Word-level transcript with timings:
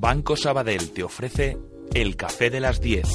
Banco 0.00 0.34
Sabadell 0.34 0.92
te 0.92 1.02
ofrece 1.02 1.58
el 1.92 2.16
café 2.16 2.48
de 2.48 2.58
las 2.58 2.80
10. 2.80 3.06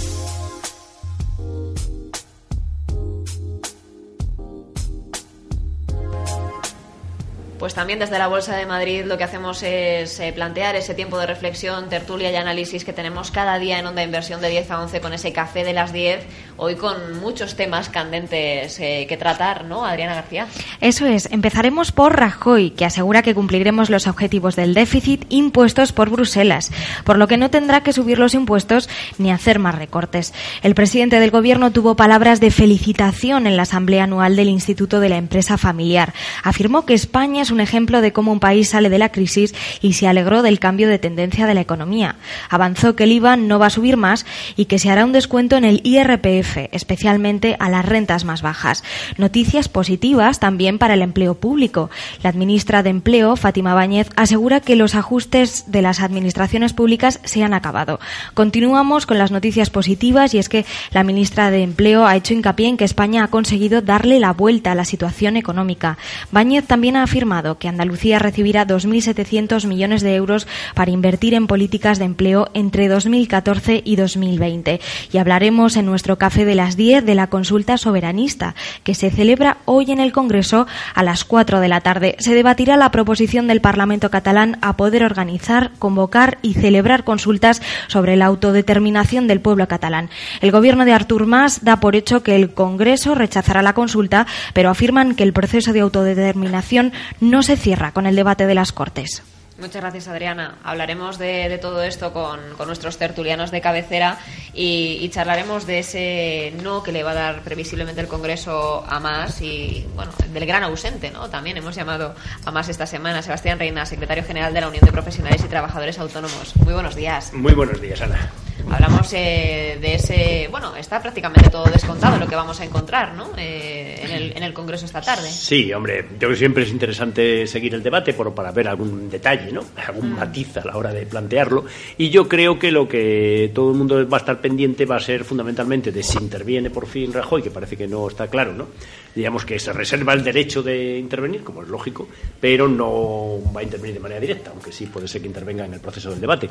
Pues 7.57 7.73
también 7.73 7.97
desde 7.97 8.19
la 8.19 8.27
Bolsa 8.27 8.55
de 8.55 8.67
Madrid 8.67 9.03
lo 9.05 9.17
que 9.17 9.23
hacemos 9.23 9.63
es 9.63 10.19
eh, 10.19 10.31
plantear 10.31 10.75
ese 10.75 10.93
tiempo 10.93 11.17
de 11.17 11.25
reflexión, 11.25 11.89
tertulia 11.89 12.29
y 12.29 12.35
análisis 12.35 12.85
que 12.85 12.93
tenemos 12.93 13.31
cada 13.31 13.57
día 13.57 13.79
en 13.79 13.87
Onda 13.87 14.03
Inversión 14.03 14.39
de 14.39 14.49
10 14.49 14.69
a 14.69 14.81
11 14.83 15.01
con 15.01 15.13
ese 15.13 15.33
café 15.33 15.63
de 15.63 15.73
las 15.73 15.91
10, 15.91 16.23
hoy 16.57 16.75
con 16.75 17.19
muchos 17.19 17.55
temas 17.55 17.89
candentes 17.89 18.79
eh, 18.79 19.05
que 19.07 19.17
tratar, 19.17 19.65
¿no, 19.65 19.85
Adriana 19.85 20.15
García? 20.15 20.47
Eso 20.81 21.05
es, 21.05 21.27
empezaremos 21.31 21.91
por 21.91 22.17
Rajoy, 22.17 22.71
que 22.71 22.85
asegura 22.85 23.21
que 23.21 23.35
cumpliremos 23.35 23.89
los 23.89 24.07
objetivos 24.07 24.55
del 24.55 24.73
déficit 24.73 25.25
impuestos 25.29 25.91
por 25.91 26.09
Bruselas, 26.09 26.71
por 27.03 27.17
lo 27.17 27.27
que 27.27 27.37
no 27.37 27.49
tendrá 27.49 27.81
que 27.81 27.93
subir 27.93 28.19
los 28.19 28.33
impuestos 28.33 28.89
ni 29.17 29.31
hacer 29.31 29.59
más 29.59 29.75
recortes. 29.75 30.33
El 30.63 30.75
presidente 30.75 31.19
del 31.19 31.31
Gobierno 31.31 31.71
tuvo 31.71 31.95
palabras 31.95 32.39
de 32.39 32.51
felicitación 32.51 33.47
en 33.47 33.57
la 33.57 33.63
Asamblea 33.63 34.05
Anual 34.05 34.35
del 34.35 34.49
Instituto 34.49 34.99
de 34.99 35.09
la 35.09 35.17
Empresa 35.17 35.57
Familiar. 35.57 36.13
Afirmó 36.43 36.85
que 36.85 36.93
España 36.93 37.41
es 37.41 37.51
un 37.51 37.59
ejemplo 37.59 38.01
de 38.01 38.13
cómo 38.13 38.31
un 38.31 38.39
país 38.39 38.69
sale 38.69 38.89
de 38.89 38.99
la 38.99 39.11
crisis 39.11 39.53
y 39.81 39.93
se 39.93 40.07
alegró 40.07 40.41
del 40.41 40.59
cambio 40.59 40.87
de 40.87 40.99
tendencia 40.99 41.47
de 41.47 41.53
la 41.53 41.61
economía. 41.61 42.15
Avanzó 42.49 42.95
que 42.95 43.03
el 43.03 43.11
IVA 43.11 43.35
no 43.37 43.59
va 43.59 43.67
a 43.67 43.71
subir 43.71 43.97
más 43.97 44.25
y 44.55 44.65
que 44.65 44.79
se 44.79 44.89
hará 44.89 45.05
un 45.05 45.11
descuento 45.11 45.57
en 45.57 45.65
el 45.65 45.81
IRPF, 45.83 46.44
especialmente 46.71 47.55
a 47.59 47.69
las 47.69 47.85
rentas 47.85 48.25
más 48.25 48.41
bajas. 48.41 48.83
Noticias 49.17 49.69
positivas 49.69 50.39
también 50.39 50.77
para 50.77 50.93
el 50.93 51.01
empleo 51.01 51.35
público. 51.35 51.89
La 52.23 52.31
ministra 52.31 52.83
de 52.83 52.89
Empleo, 52.89 53.35
Fátima 53.35 53.73
Báñez, 53.73 54.09
asegura 54.15 54.59
que 54.59 54.75
los 54.75 54.95
ajustes 54.95 55.71
de 55.71 55.81
las 55.81 55.99
administraciones 55.99 56.73
públicas 56.73 57.19
se 57.23 57.43
han 57.43 57.53
acabado. 57.53 57.99
Continuamos 58.33 59.05
con 59.05 59.17
las 59.17 59.31
noticias 59.31 59.69
positivas 59.69 60.33
y 60.33 60.39
es 60.39 60.49
que 60.49 60.65
la 60.91 61.03
ministra 61.03 61.51
de 61.51 61.63
Empleo 61.63 62.05
ha 62.05 62.15
hecho 62.15 62.33
hincapié 62.33 62.67
en 62.67 62.77
que 62.77 62.85
España 62.85 63.23
ha 63.23 63.27
conseguido 63.29 63.81
darle 63.81 64.19
la 64.19 64.33
vuelta 64.33 64.71
a 64.71 64.75
la 64.75 64.85
situación 64.85 65.37
económica. 65.37 65.97
Báñez 66.31 66.65
también 66.65 66.95
ha 66.95 67.03
afirmado 67.03 67.57
que 67.57 67.67
Andalucía 67.67 68.19
recibirá 68.19 68.67
2.700 68.67 69.67
millones 69.67 70.01
de 70.01 70.15
euros 70.15 70.47
para 70.73 70.91
invertir 70.91 71.33
en 71.33 71.47
políticas 71.47 71.99
de 71.99 72.05
empleo 72.05 72.49
entre 72.53 72.87
2014 72.87 73.81
y 73.83 73.95
2020. 73.95 74.81
Y 75.11 75.17
hablaremos 75.17 75.77
en 75.77 75.85
nuestro 75.85 76.17
café 76.17 76.34
de 76.43 76.55
las 76.55 76.75
10 76.75 77.05
de 77.05 77.15
la 77.15 77.27
consulta 77.27 77.77
soberanista, 77.77 78.55
que 78.83 78.95
se 78.95 79.11
celebra 79.11 79.59
hoy 79.65 79.91
en 79.91 79.99
el 79.99 80.11
Congreso 80.11 80.67
a 80.93 81.03
las 81.03 81.23
4 81.23 81.59
de 81.59 81.67
la 81.69 81.81
tarde. 81.81 82.15
Se 82.19 82.33
debatirá 82.33 82.75
la 82.75 82.91
proposición 82.91 83.47
del 83.47 83.61
Parlamento 83.61 84.09
catalán 84.09 84.57
a 84.61 84.75
poder 84.75 85.03
organizar, 85.03 85.71
convocar 85.79 86.39
y 86.41 86.55
celebrar 86.55 87.03
consultas 87.03 87.61
sobre 87.87 88.15
la 88.17 88.25
autodeterminación 88.25 89.27
del 89.27 89.39
pueblo 89.39 89.67
catalán. 89.67 90.09
El 90.41 90.51
gobierno 90.51 90.83
de 90.83 90.93
Artur 90.93 91.27
Mas 91.27 91.63
da 91.63 91.79
por 91.79 91.95
hecho 91.95 92.23
que 92.23 92.35
el 92.35 92.53
Congreso 92.53 93.15
rechazará 93.15 93.61
la 93.61 93.73
consulta, 93.73 94.25
pero 94.53 94.69
afirman 94.69 95.15
que 95.15 95.23
el 95.23 95.33
proceso 95.33 95.71
de 95.71 95.81
autodeterminación 95.81 96.91
no 97.21 97.43
se 97.43 97.55
cierra 97.55 97.91
con 97.91 98.07
el 98.07 98.15
debate 98.15 98.47
de 98.47 98.55
las 98.55 98.71
Cortes. 98.71 99.23
Muchas 99.57 99.81
gracias, 99.81 100.09
Adriana. 100.09 100.57
Hablaremos 100.63 101.17
de, 101.17 101.57
todo 101.61 101.81
esto 101.81 102.11
con, 102.11 102.39
nuestros 102.67 102.97
tertulianos 102.97 103.51
de 103.51 103.61
cabecera 103.61 104.19
y, 104.53 105.07
charlaremos 105.09 105.65
de 105.65 105.79
ese 105.79 106.53
no 106.61 106.83
que 106.83 106.91
le 106.91 107.03
va 107.03 107.11
a 107.11 107.15
dar 107.15 107.41
previsiblemente 107.41 108.01
el 108.01 108.07
Congreso 108.07 108.83
a 108.85 108.99
más 108.99 109.41
y, 109.41 109.87
bueno, 109.95 110.11
del 110.33 110.45
gran 110.45 110.63
ausente, 110.63 111.09
¿no? 111.09 111.29
También 111.29 111.55
hemos 111.55 111.73
llamado 111.73 112.15
a 112.43 112.51
más 112.51 112.67
esta 112.67 112.85
semana. 112.85 113.21
Sebastián 113.21 113.57
Reina, 113.57 113.85
secretario 113.85 114.25
general 114.25 114.53
de 114.53 114.59
la 114.59 114.67
Unión 114.67 114.83
de 114.83 114.91
Profesionales 114.91 115.41
y 115.45 115.47
Trabajadores 115.47 115.99
Autónomos. 115.99 116.53
Muy 116.57 116.73
buenos 116.73 116.95
días. 116.95 117.31
Muy 117.33 117.53
buenos 117.53 117.79
días, 117.79 118.01
Ana. 118.01 118.29
Hablamos 118.69 119.13
eh, 119.13 119.77
de 119.79 119.95
ese, 119.95 120.47
bueno, 120.49 120.75
está 120.75 121.01
prácticamente 121.01 121.49
todo 121.49 121.65
descontado 121.65 122.17
lo 122.17 122.27
que 122.27 122.35
vamos 122.35 122.59
a 122.59 122.65
encontrar, 122.65 123.13
¿no? 123.13 123.29
Eh, 123.37 123.99
en, 124.01 124.11
el, 124.11 124.37
en, 124.37 124.43
el, 124.43 124.53
Congreso 124.53 124.85
esta 124.85 125.01
tarde. 125.01 125.29
Sí, 125.29 125.71
hombre, 125.73 126.05
yo 126.11 126.17
creo 126.17 126.29
que 126.31 126.35
siempre 126.37 126.63
es 126.63 126.71
interesante 126.71 127.45
seguir 127.47 127.73
el 127.75 127.83
debate 127.83 128.13
por, 128.13 128.33
para 128.33 128.51
ver 128.51 128.67
algún 128.67 129.09
detalle, 129.09 129.51
¿no? 129.51 129.61
Algún 129.87 130.13
mm. 130.13 130.15
matiz 130.15 130.57
a 130.57 130.65
la 130.65 130.77
hora 130.77 130.91
de 130.91 131.05
plantearlo. 131.05 131.65
Y 131.97 132.09
yo 132.09 132.27
creo 132.27 132.57
que 132.57 132.71
lo 132.71 132.87
que 132.87 133.51
todo 133.53 133.71
el 133.71 133.77
mundo 133.77 134.07
va 134.07 134.17
a 134.17 134.19
estar 134.19 134.41
pendiente 134.41 134.85
va 134.85 134.95
a 134.95 134.99
ser 134.99 135.23
fundamentalmente 135.23 135.91
de 135.91 136.01
si 136.01 136.17
interviene 136.17 136.69
por 136.69 136.87
fin 136.87 137.13
Rajoy, 137.13 137.43
que 137.43 137.51
parece 137.51 137.77
que 137.77 137.87
no 137.87 138.07
está 138.07 138.27
claro, 138.27 138.53
¿no? 138.53 138.67
Digamos 139.13 139.45
que 139.45 139.57
se 139.59 139.71
reserva 139.71 140.13
el 140.13 140.23
derecho 140.23 140.61
de 140.61 140.97
intervenir, 140.97 141.41
como 141.43 141.63
es 141.63 141.69
lógico, 141.69 142.07
pero 142.41 142.67
no 142.67 143.39
va 143.55 143.61
a 143.61 143.63
intervenir 143.63 143.93
de 143.93 144.01
manera 144.01 144.19
directa, 144.19 144.51
aunque 144.51 144.73
sí 144.73 144.87
puede 144.87 145.07
ser 145.07 145.21
que 145.21 145.27
intervenga 145.27 145.65
en 145.65 145.73
el 145.73 145.79
proceso 145.79 146.09
del 146.09 146.19
debate. 146.19 146.49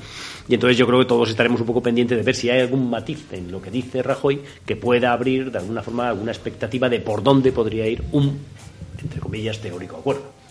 Y 0.49 0.55
entonces 0.55 0.79
yo 0.79 0.87
creo 0.87 1.01
que 1.01 1.05
todos 1.05 1.29
estaremos 1.29 1.61
un 1.61 1.67
poco 1.67 1.83
pendientes 1.83 2.04
de 2.07 2.23
ver 2.23 2.35
si 2.35 2.51
hay 2.51 2.61
algún 2.61 2.91
matiz 2.91 3.33
en 3.33 3.51
lo 3.51 3.63
que 3.63 3.71
dice 3.71 4.03
Rajoy 4.03 4.41
que 4.67 4.77
pueda 4.77 5.13
abrir 5.13 5.51
de 5.51 5.59
alguna 5.59 5.83
forma 5.83 6.09
alguna 6.09 6.33
expectativa 6.33 6.89
de 6.89 7.01
por 7.01 7.23
dónde 7.23 7.53
podría 7.53 7.87
ir 7.87 8.03
un, 8.13 8.39
entre 9.03 9.21
comillas, 9.21 9.59
teórico 9.59 9.97
acuerdo. 9.97 10.44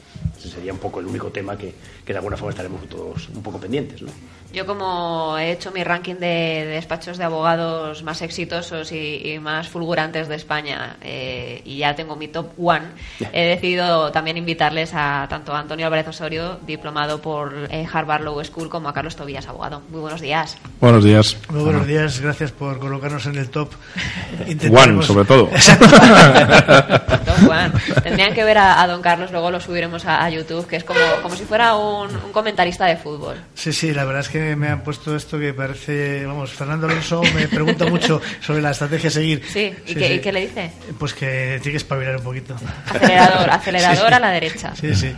Ese 0.43 0.55
sería 0.55 0.73
un 0.73 0.79
poco 0.79 0.99
el 0.99 1.05
único 1.05 1.29
tema 1.29 1.57
que, 1.57 1.73
que 2.05 2.11
de 2.11 2.17
alguna 2.17 2.35
forma 2.35 2.51
estaremos 2.51 2.87
todos 2.89 3.29
un 3.29 3.41
poco 3.41 3.59
pendientes. 3.59 4.01
¿no? 4.01 4.11
Yo 4.53 4.67
como 4.67 5.35
he 5.39 5.51
hecho 5.51 5.71
mi 5.71 5.83
ranking 5.83 6.15
de, 6.15 6.65
despachos 6.67 7.17
de 7.17 7.23
abogados 7.23 8.03
más 8.03 8.21
exitosos 8.21 8.91
y, 8.91 9.39
más 9.41 9.67
fulgurantes 9.67 10.27
de 10.27 10.35
España 10.35 10.97
eh, 11.01 11.61
y 11.65 11.77
ya 11.77 11.95
tengo 11.95 12.15
mi 12.15 12.27
top 12.27 12.51
one, 12.59 12.85
he 13.31 13.47
decidido 13.47 14.11
también 14.11 14.37
invitarles 14.37 14.91
a 14.93 15.25
tanto 15.27 15.55
a 15.55 15.59
Antonio 15.59 15.87
Álvarez 15.87 16.07
Osorio, 16.07 16.59
diplomado 16.67 17.19
por 17.19 17.67
eh, 17.71 17.87
Harvard 17.91 18.23
Law 18.23 18.43
School, 18.43 18.69
como 18.69 18.89
a 18.89 18.93
Carlos 18.93 19.15
Tobías, 19.15 19.47
abogado. 19.47 19.81
Muy 19.89 20.01
buenos 20.01 20.21
días. 20.21 20.55
Buenos 20.79 21.03
días. 21.03 21.35
Muy 21.49 21.63
buenos 21.63 21.87
días, 21.87 22.19
gracias 22.19 22.51
por 22.51 22.77
colocarnos 22.77 23.25
en 23.25 23.37
el 23.37 23.49
top. 23.49 23.71
One, 24.71 25.01
sobre 25.01 25.25
todo. 25.25 25.45
top 27.25 27.49
one. 27.49 27.71
Tendrían 28.03 28.35
que 28.35 28.43
ver 28.43 28.59
a, 28.59 28.85
don 28.85 29.01
Carlos, 29.01 29.31
luego 29.31 29.49
lo 29.49 29.59
subiremos 29.59 30.05
a, 30.05 30.29
YouTube, 30.33 30.67
que 30.67 30.77
es 30.77 30.83
como, 30.83 30.99
como 31.21 31.35
si 31.35 31.43
fuera 31.43 31.75
un, 31.75 32.15
un 32.15 32.31
comentarista 32.31 32.85
de 32.85 32.97
fútbol. 32.97 33.37
Sí, 33.53 33.71
sí, 33.71 33.93
la 33.93 34.05
verdad 34.05 34.21
es 34.21 34.29
que 34.29 34.55
me 34.55 34.67
han 34.67 34.83
puesto 34.83 35.15
esto 35.15 35.39
que 35.39 35.53
parece, 35.53 36.25
vamos, 36.25 36.51
Fernando 36.51 36.87
Alonso 36.87 37.21
me 37.35 37.47
pregunta 37.47 37.85
mucho 37.85 38.21
sobre 38.41 38.61
la 38.61 38.71
estrategia 38.71 39.09
a 39.09 39.11
seguir. 39.11 39.43
Sí, 39.47 39.73
¿y, 39.85 39.95
qué, 39.95 40.31
le 40.31 40.41
dice? 40.41 40.71
Pues 40.97 41.13
que 41.13 41.59
tiene 41.61 41.71
que 41.71 41.77
espabilar 41.77 42.17
un 42.17 42.23
poquito. 42.23 42.55
Acelerador, 42.87 43.49
acelerador 43.51 44.13
a 44.13 44.19
la 44.19 44.31
derecha. 44.31 44.75
Sí, 44.75 44.93
sí. 44.95 45.13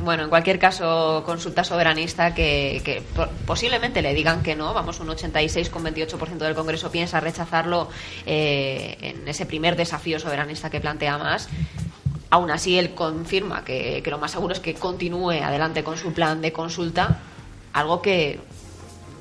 Bueno, 0.00 0.24
en 0.24 0.28
cualquier 0.28 0.58
caso, 0.58 1.22
consulta 1.24 1.64
soberanista 1.64 2.34
que, 2.34 3.02
posiblemente 3.44 4.02
le 4.02 4.14
digan 4.14 4.42
que 4.42 4.54
no, 4.54 4.72
vamos, 4.72 5.00
un 5.00 5.08
86,28% 5.08 6.38
del 6.38 6.54
Congreso 6.54 6.90
piensa 6.90 7.20
rechazarlo 7.20 7.88
eh, 8.24 8.96
en 9.00 9.28
ese 9.28 9.46
primer 9.46 9.76
desafío 9.76 10.18
soberanista 10.18 10.70
que 10.70 10.80
plantea 10.80 11.18
más. 11.18 11.48
Aún 12.30 12.50
así, 12.50 12.78
él 12.78 12.94
confirma 12.94 13.64
que, 13.64 14.00
que, 14.02 14.10
lo 14.10 14.18
más 14.18 14.32
seguro 14.32 14.52
es 14.52 14.60
que 14.60 14.74
continúe 14.74 15.42
adelante 15.42 15.84
con 15.84 15.96
su 15.96 16.12
plan 16.12 16.40
de 16.40 16.52
consulta, 16.52 17.20
algo 17.72 18.02
que 18.02 18.40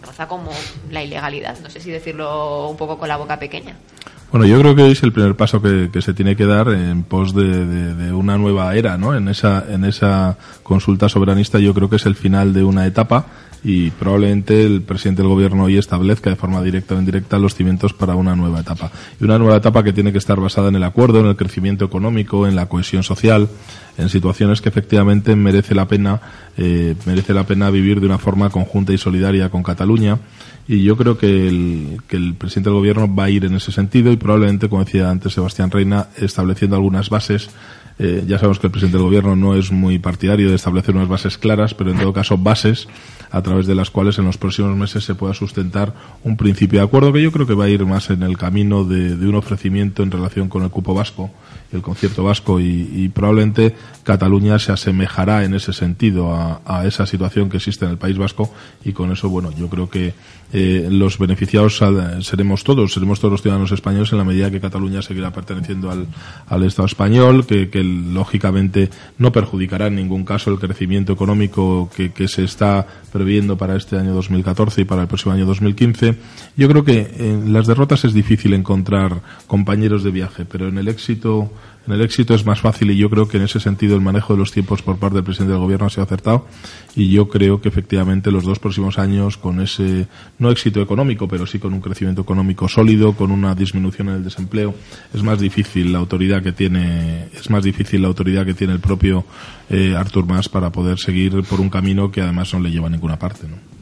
roza 0.04 0.28
como 0.28 0.52
la 0.90 1.04
ilegalidad. 1.04 1.58
No 1.62 1.70
sé 1.70 1.80
si 1.80 1.92
decirlo 1.92 2.70
un 2.70 2.78
poco 2.78 2.98
con 2.98 3.08
la 3.08 3.18
boca 3.18 3.38
pequeña. 3.38 3.76
Bueno, 4.32 4.48
yo 4.48 4.60
creo 4.60 4.76
que 4.76 4.92
es 4.92 5.02
el 5.04 5.14
primer 5.14 5.36
paso 5.36 5.62
que, 5.62 5.90
se 6.02 6.14
tiene 6.14 6.36
que 6.36 6.46
dar 6.46 6.68
en 6.70 7.04
pos 7.04 7.34
de, 7.34 8.12
una 8.12 8.38
nueva 8.38 8.76
era, 8.76 8.98
¿no? 8.98 9.16
En 9.16 9.30
esa, 9.30 9.64
en 9.70 9.86
esa 9.86 10.38
consulta 10.62 11.08
soberanista 11.08 11.60
yo 11.60 11.74
creo 11.74 11.90
que 11.90 11.96
es 11.96 12.06
el 12.06 12.16
final 12.16 12.54
de 12.54 12.64
una 12.64 12.86
etapa 12.86 13.28
y 13.68 13.90
probablemente 13.90 14.64
el 14.64 14.84
presidente 14.84 15.24
del 15.24 15.30
gobierno 15.30 15.64
hoy 15.64 15.80
establezca 15.80 16.30
de 16.30 16.36
forma 16.36 16.62
directa 16.62 16.94
o 16.94 17.00
indirecta 17.00 17.40
los 17.40 17.56
cimientos 17.56 17.94
para 17.94 18.16
una 18.16 18.36
nueva 18.36 18.60
etapa. 18.60 18.92
Y 19.20 19.24
una 19.24 19.40
nueva 19.40 19.58
etapa 19.58 19.84
que 19.84 19.92
tiene 19.92 20.12
que 20.12 20.20
estar 20.20 20.40
basada 20.40 20.70
en 20.70 20.76
el 20.76 20.84
acuerdo, 20.84 21.20
en 21.20 21.26
el 21.26 21.36
crecimiento 21.36 21.84
económico, 21.84 22.46
en 22.46 22.56
la 22.56 22.68
cohesión 22.68 23.02
social, 23.02 23.50
en 23.98 24.10
situaciones 24.10 24.62
que 24.62 24.70
efectivamente 24.70 25.36
merece 25.36 25.74
la 25.74 25.88
pena, 25.88 26.22
eh, 26.58 26.94
merece 27.08 27.34
la 27.34 27.48
pena 27.48 27.72
vivir 27.72 28.02
de 28.02 28.06
una 28.06 28.20
forma 28.20 28.52
conjunta 28.52 28.94
y 28.94 29.00
solidaria 29.00 29.50
con 29.50 29.64
Cataluña. 29.64 30.20
Y 30.68 30.84
yo 30.84 30.96
creo 30.96 31.18
que 31.18 31.48
el, 31.48 32.02
que 32.08 32.18
el 32.18 32.36
presidente 32.36 32.70
del 32.70 32.78
gobierno 32.78 33.16
va 33.16 33.24
a 33.24 33.30
ir 33.32 33.46
en 33.46 33.56
ese 33.56 33.72
sentido 33.72 34.12
y 34.12 34.18
probablemente, 34.18 34.70
como 34.70 34.86
decía 34.86 35.10
antes 35.10 35.34
Sebastián 35.34 35.72
Reina, 35.72 36.10
estableciendo 36.18 36.76
algunas 36.76 37.10
bases 37.10 37.50
eh, 37.98 38.26
ya 38.28 38.38
sabemos 38.38 38.60
que 38.60 38.68
el 38.68 38.72
presidente 38.72 38.98
del 38.98 39.06
gobierno 39.06 39.36
no 39.36 39.56
es 39.56 39.72
muy 39.72 40.00
partidario 40.00 40.50
de 40.50 40.56
establecer 40.56 40.96
unas 40.96 41.08
bases 41.08 41.38
claras, 41.38 41.74
pero 41.74 41.92
en 41.92 41.98
todo 41.98 42.12
caso 42.12 42.38
bases 42.38 42.88
a 43.32 43.42
través 43.42 43.68
de 43.68 43.76
las 43.76 43.90
cuales 43.90 44.18
en 44.18 44.26
los 44.26 44.38
próximos 44.38 44.76
meses 44.76 45.04
se 45.04 45.16
pueda 45.16 45.34
sustentar 45.34 45.94
un 46.24 46.38
principio 46.38 46.80
de 46.80 46.86
acuerdo 46.86 47.14
que 47.14 47.22
yo 47.22 47.32
creo 47.32 47.48
que 47.48 47.54
va 47.54 47.66
a 47.66 47.70
ir 47.70 47.86
más 47.86 48.10
en 48.10 48.24
el 48.24 48.38
camino 48.38 48.84
de, 48.84 49.14
un 49.26 49.36
ofrecimiento 49.36 50.04
en 50.04 50.12
relación 50.12 50.50
con 50.50 50.64
el 50.64 50.70
cupo 50.70 50.94
vasco 50.94 51.32
el 51.72 51.82
concierto 51.82 52.24
vasco 52.24 52.60
y, 52.60 53.10
probablemente 53.14 53.76
Cataluña 54.04 54.60
se 54.60 54.72
asemejará 54.72 55.44
en 55.44 55.54
ese 55.54 55.74
sentido 55.74 56.34
a, 56.34 56.62
a, 56.66 56.86
esa 56.86 57.06
situación 57.06 57.50
que 57.50 57.58
existe 57.58 57.86
en 57.86 57.92
el 57.92 57.98
País 57.98 58.18
Vasco 58.18 58.54
y 58.84 58.94
con 58.94 59.12
eso, 59.12 59.30
bueno, 59.30 59.52
yo 59.58 59.68
creo 59.68 59.90
que 59.90 60.14
eh, 60.58 60.88
los 60.90 61.18
beneficiados 61.18 61.82
seremos 62.22 62.64
todos, 62.64 62.94
seremos 62.94 63.20
todos 63.20 63.34
los 63.34 63.42
ciudadanos 63.42 63.74
españoles 63.74 64.14
en 64.14 64.20
la 64.20 64.24
medida 64.24 64.50
que 64.50 64.62
Cataluña 64.62 65.02
seguirá 65.02 65.30
perteneciendo 65.34 65.92
al, 65.92 66.64
Estado 66.64 66.86
español, 66.86 67.46
que, 67.46 67.70
lógicamente 67.84 68.90
no 69.18 69.34
perjudicará 69.34 69.88
en 69.88 69.96
ningún 69.96 70.24
caso 70.24 70.52
el 70.52 70.58
crecimiento 70.58 71.12
económico 71.12 71.90
que, 71.94 72.28
se 72.30 72.46
está 72.46 72.88
previendo 73.12 73.58
para 73.58 73.76
este 73.76 73.98
año 73.98 74.14
2014 74.14 74.80
y 74.80 74.86
para 74.86 75.02
el 75.02 75.10
próximo 75.10 75.34
año 75.34 75.46
2015. 75.46 76.16
Yo 76.56 76.70
creo 76.70 76.86
que 76.86 77.14
en 77.20 77.52
las 77.52 77.68
derrotas 77.68 78.06
es 78.06 78.14
difícil 78.14 78.54
encontrar 78.54 79.20
compañeros 79.48 80.06
de 80.06 80.12
viaje, 80.12 80.46
pero 80.46 80.70
en 80.70 80.78
el 80.78 80.88
éxito 80.88 81.52
el 81.94 82.02
éxito 82.02 82.34
es 82.34 82.46
más 82.46 82.62
fácil 82.62 82.92
y 82.92 82.98
yo 82.98 83.10
creo 83.10 83.28
que 83.28 83.38
en 83.38 83.44
ese 83.44 83.60
sentido 83.60 83.96
el 83.96 84.02
manejo 84.02 84.34
de 84.34 84.40
los 84.40 84.52
tiempos 84.52 84.82
por 84.82 84.98
parte 84.98 85.16
del 85.16 85.24
presidente 85.24 85.54
del 85.54 85.62
gobierno 85.62 85.86
ha 85.86 85.90
sido 85.90 86.04
acertado 86.04 86.48
y 86.96 87.12
yo 87.12 87.30
creo 87.30 87.62
que 87.62 87.70
efectivamente 87.70 88.32
los 88.32 88.44
dos 88.44 88.60
próximos 88.60 88.98
años 88.98 89.38
con 89.38 89.62
ese 89.62 90.08
no 90.40 90.50
éxito 90.50 90.82
económico 90.82 91.28
pero 91.28 91.46
sí 91.46 91.60
con 91.60 91.74
un 91.74 91.82
crecimiento 91.82 92.22
económico 92.22 92.68
sólido 92.68 93.14
con 93.14 93.32
una 93.32 93.54
disminución 93.54 94.10
en 94.10 94.16
el 94.16 94.24
desempleo 94.24 94.74
es 95.14 95.22
más 95.22 95.40
difícil 95.40 95.94
la 95.94 96.00
autoridad 96.00 96.42
que 96.42 96.52
tiene 96.52 97.28
es 97.34 97.50
más 97.50 97.64
difícil 97.64 98.02
la 98.02 98.08
autoridad 98.08 98.46
que 98.46 98.54
tiene 98.54 98.74
el 98.74 98.80
propio 98.80 99.26
eh, 99.70 99.96
Artur 99.96 100.26
Mas 100.26 100.50
para 100.50 100.72
poder 100.72 100.98
seguir 101.00 101.44
por 101.44 101.62
un 101.62 101.70
camino 101.70 102.12
que 102.12 102.22
además 102.22 102.54
no 102.54 102.60
le 102.60 102.72
lleva 102.72 102.88
a 102.88 102.92
ninguna 102.92 103.20
parte 103.20 103.48
¿no? 103.48 103.76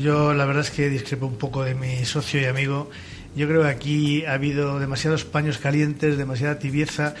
yo 0.00 0.32
la 0.32 0.46
verdad 0.46 0.62
es 0.62 0.70
que 0.70 0.88
discrepo 0.88 1.26
un 1.26 1.36
poco 1.36 1.64
de 1.64 1.74
mi 1.74 2.04
socio 2.04 2.40
y 2.40 2.44
amigo 2.44 2.88
yo 3.36 3.46
creo 3.46 3.62
que 3.62 3.68
aquí 3.68 4.24
ha 4.24 4.32
habido 4.32 4.80
demasiados 4.80 5.24
paños 5.24 5.58
calientes, 5.58 6.16
demasiada 6.16 6.58
tibieza 6.58 7.14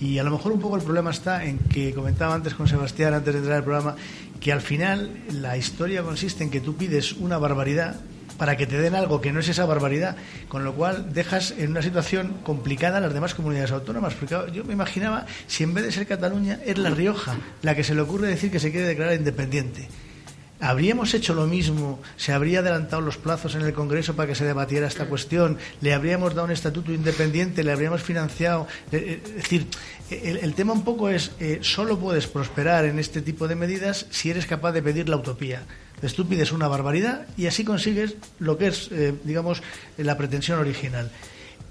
y 0.00 0.18
a 0.18 0.24
lo 0.24 0.32
mejor 0.32 0.52
un 0.52 0.60
poco 0.60 0.76
el 0.76 0.82
problema 0.82 1.12
está 1.12 1.44
en 1.44 1.58
que 1.58 1.94
comentaba 1.94 2.34
antes 2.34 2.54
con 2.54 2.66
Sebastián, 2.66 3.14
antes 3.14 3.32
de 3.32 3.38
entrar 3.38 3.58
al 3.58 3.64
programa, 3.64 3.96
que 4.40 4.52
al 4.52 4.60
final 4.60 5.10
la 5.30 5.56
historia 5.56 6.02
consiste 6.02 6.42
en 6.42 6.50
que 6.50 6.60
tú 6.60 6.76
pides 6.76 7.12
una 7.12 7.38
barbaridad 7.38 8.00
para 8.38 8.56
que 8.56 8.66
te 8.66 8.76
den 8.76 8.96
algo 8.96 9.20
que 9.20 9.32
no 9.32 9.38
es 9.38 9.48
esa 9.48 9.66
barbaridad, 9.66 10.16
con 10.48 10.64
lo 10.64 10.74
cual 10.74 11.12
dejas 11.12 11.54
en 11.56 11.70
una 11.70 11.82
situación 11.82 12.38
complicada 12.42 12.98
a 12.98 13.00
las 13.00 13.14
demás 13.14 13.34
comunidades 13.34 13.70
autónomas. 13.70 14.14
Porque 14.14 14.34
yo 14.52 14.64
me 14.64 14.72
imaginaba 14.72 15.26
si 15.46 15.62
en 15.62 15.74
vez 15.74 15.84
de 15.84 15.92
ser 15.92 16.08
Cataluña 16.08 16.58
es 16.66 16.76
La 16.76 16.90
Rioja 16.90 17.36
la 17.62 17.76
que 17.76 17.84
se 17.84 17.94
le 17.94 18.00
ocurre 18.00 18.26
decir 18.26 18.50
que 18.50 18.58
se 18.58 18.72
quiere 18.72 18.88
declarar 18.88 19.14
independiente. 19.14 19.86
¿Habríamos 20.62 21.12
hecho 21.12 21.34
lo 21.34 21.48
mismo? 21.48 22.00
¿Se 22.16 22.32
habría 22.32 22.60
adelantado 22.60 23.02
los 23.02 23.16
plazos 23.16 23.56
en 23.56 23.62
el 23.62 23.72
Congreso 23.72 24.14
para 24.14 24.28
que 24.28 24.36
se 24.36 24.44
debatiera 24.44 24.86
esta 24.86 25.06
cuestión? 25.06 25.58
¿Le 25.80 25.92
habríamos 25.92 26.36
dado 26.36 26.44
un 26.44 26.52
estatuto 26.52 26.92
independiente? 26.92 27.64
¿Le 27.64 27.72
habríamos 27.72 28.00
financiado? 28.00 28.68
Eh, 28.92 28.96
eh, 28.96 29.22
es 29.26 29.34
decir, 29.42 29.66
el, 30.10 30.54
tema 30.54 30.72
un 30.72 30.84
poco 30.84 31.08
es, 31.08 31.32
eh, 31.40 31.58
solo 31.62 31.98
puedes 31.98 32.28
prosperar 32.28 32.84
en 32.84 33.00
este 33.00 33.22
tipo 33.22 33.48
de 33.48 33.56
medidas 33.56 34.06
si 34.10 34.30
eres 34.30 34.46
capaz 34.46 34.70
de 34.70 34.84
pedir 34.84 35.08
la 35.08 35.16
utopía. 35.16 35.64
Entonces 35.96 36.14
tú 36.14 36.28
pides 36.28 36.52
una 36.52 36.68
barbaridad 36.68 37.26
y 37.36 37.46
así 37.46 37.64
consigues 37.64 38.14
lo 38.38 38.56
que 38.56 38.68
es, 38.68 38.88
digamos, 39.24 39.64
la 39.96 40.16
pretensión 40.16 40.60
original 40.60 41.10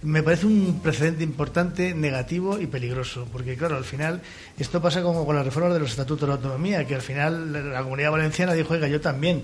me 0.04 0.24
parece 0.24 0.48
un 0.48 0.80
precedente 0.82 1.24
importante, 1.24 1.94
negativo 1.94 2.60
y 2.60 2.68
peligroso, 2.68 3.28
porque 3.32 3.56
claro, 3.56 3.78
al 3.78 3.84
final 3.84 4.22
esto 4.58 4.82
pasa 4.82 5.04
como 5.04 5.26
con 5.26 5.36
la 5.36 5.44
reforma 5.44 5.74
de 5.74 5.80
los 5.80 5.92
estatutos 5.92 6.22
de 6.22 6.28
la 6.28 6.34
autonomía, 6.34 6.86
que 6.88 6.96
al 6.96 7.02
final 7.02 7.72
la 7.72 7.84
comunidad 7.84 8.12
valenciana 8.12 8.54
dijo, 8.54 8.74
oiga, 8.74 8.88
yo 8.88 9.00
también. 9.00 9.44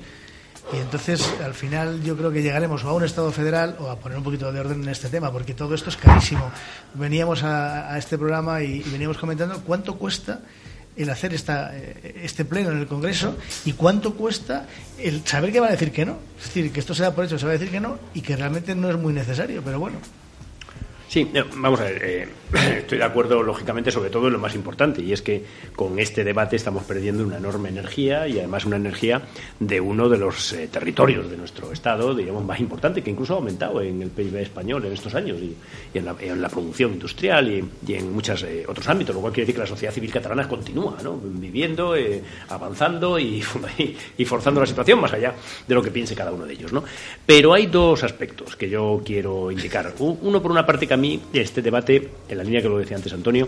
Y 0.73 0.77
entonces, 0.77 1.25
al 1.43 1.53
final, 1.53 2.03
yo 2.03 2.17
creo 2.17 2.31
que 2.31 2.41
llegaremos 2.41 2.83
a 2.83 2.91
un 2.91 3.03
Estado 3.03 3.31
federal 3.31 3.77
o 3.79 3.89
a 3.89 3.97
poner 3.99 4.17
un 4.17 4.23
poquito 4.23 4.51
de 4.51 4.59
orden 4.59 4.83
en 4.83 4.89
este 4.89 5.07
tema, 5.07 5.31
porque 5.31 5.53
todo 5.53 5.73
esto 5.73 5.89
es 5.89 5.95
carísimo. 5.95 6.51
Veníamos 6.93 7.43
a, 7.43 7.97
este 7.97 8.17
programa 8.17 8.61
y, 8.61 8.79
veníamos 8.91 9.17
comentando 9.17 9.61
cuánto 9.63 9.95
cuesta 9.95 10.41
el 10.97 11.09
hacer 11.09 11.33
esta, 11.33 11.77
eh, 11.77 12.21
este 12.23 12.43
pleno 12.43 12.71
en 12.71 12.79
el 12.79 12.87
Congreso 12.87 13.37
y 13.65 13.73
cuánto 13.73 14.15
cuesta 14.15 14.65
el 14.97 15.25
saber 15.25 15.53
que 15.53 15.59
va 15.59 15.67
a 15.67 15.71
decir 15.71 15.93
que 15.93 16.05
no. 16.05 16.17
Es 16.37 16.45
decir, 16.45 16.73
que 16.73 16.79
esto 16.81 16.93
se 16.93 17.03
da 17.03 17.15
por 17.15 17.23
hecho, 17.23 17.39
se 17.39 17.45
va 17.45 17.51
a 17.51 17.57
decir 17.57 17.69
que 17.69 17.79
no 17.79 17.97
y 18.13 18.21
que 18.21 18.35
realmente 18.35 18.75
no 18.75 18.89
es 18.89 18.97
muy 18.97 19.13
necesario, 19.13 19.61
pero 19.63 19.79
bueno. 19.79 19.99
Sí, 21.07 21.25
vamos 21.55 21.79
a 21.79 21.85
ver, 21.85 22.03
eh, 22.03 22.27
estoy 22.79 22.97
de 22.97 23.03
acuerdo 23.05 23.41
lógicamente 23.41 23.91
sobre 23.91 24.09
todo 24.09 24.27
en 24.27 24.33
lo 24.33 24.39
más 24.39 24.55
importante 24.55 25.01
y 25.01 25.13
es 25.13 25.21
que 25.21 25.41
con 25.73 25.99
este 25.99 26.25
debate 26.25 26.57
estamos 26.57 26.83
perdiendo 26.83 27.23
una 27.23 27.37
enorme 27.37 27.69
energía 27.69 28.27
y 28.27 28.39
además 28.39 28.65
una 28.65 28.75
energía 28.75 29.21
de 29.57 29.79
uno 29.79 30.09
de 30.09 30.17
los 30.17 30.51
eh, 30.51 30.67
territorios 30.67 31.29
de 31.29 31.37
nuestro 31.37 31.71
Estado, 31.71 32.13
digamos, 32.13 32.43
más 32.43 32.59
importante, 32.59 33.01
que 33.01 33.09
incluso 33.09 33.33
ha 33.33 33.37
aumentado 33.37 33.81
en 33.81 34.01
el 34.01 34.09
PIB 34.09 34.35
español 34.37 34.85
en 34.85 34.93
estos 34.93 35.15
años 35.15 35.37
y, 35.39 35.55
en, 35.93 36.05
la, 36.41 36.49
producción 36.49 36.93
industrial 36.93 37.49
y, 37.49 37.93
en 37.93 38.13
muchos 38.13 38.43
eh, 38.43 38.65
otros 38.67 38.87
ámbitos, 38.89 39.15
lo 39.15 39.21
cual 39.21 39.31
quiere 39.31 39.45
decir 39.45 39.55
que 39.55 39.61
la 39.61 39.67
sociedad 39.67 39.93
civil 39.93 40.11
catalana 40.11 40.47
continúa 40.47 40.97
¿no? 41.03 41.17
viviendo, 41.21 41.95
avanzando 42.49 43.17
y, 43.17 43.41
y, 44.17 44.25
forzando 44.25 44.59
la 44.59 44.67
situación 44.67 44.99
más 44.99 45.13
allá 45.13 45.33
de 45.65 45.75
lo 45.75 45.81
que 45.81 45.91
piense 45.91 46.15
cada 46.15 46.31
uno 46.31 46.45
de 46.45 46.53
ellos. 46.53 46.73
¿no? 46.73 46.83
Pero 47.25 47.53
hay 47.53 47.67
dos 47.67 48.03
aspectos 48.03 48.57
que 48.57 48.69
yo 48.69 49.01
quiero 49.05 49.51
indicar. 49.51 49.93
Uno, 49.99 50.41
por 50.41 50.51
una 50.51 50.65
parte, 50.65 50.87
a 50.97 50.99
mí 50.99 51.21
este 51.31 51.61
debate, 51.61 52.09
en 52.27 52.37
la 52.37 52.43
línea 52.43 52.61
que 52.61 52.67
lo 52.67 52.77
decía 52.79 52.97
antes 52.97 53.13
Antonio, 53.13 53.47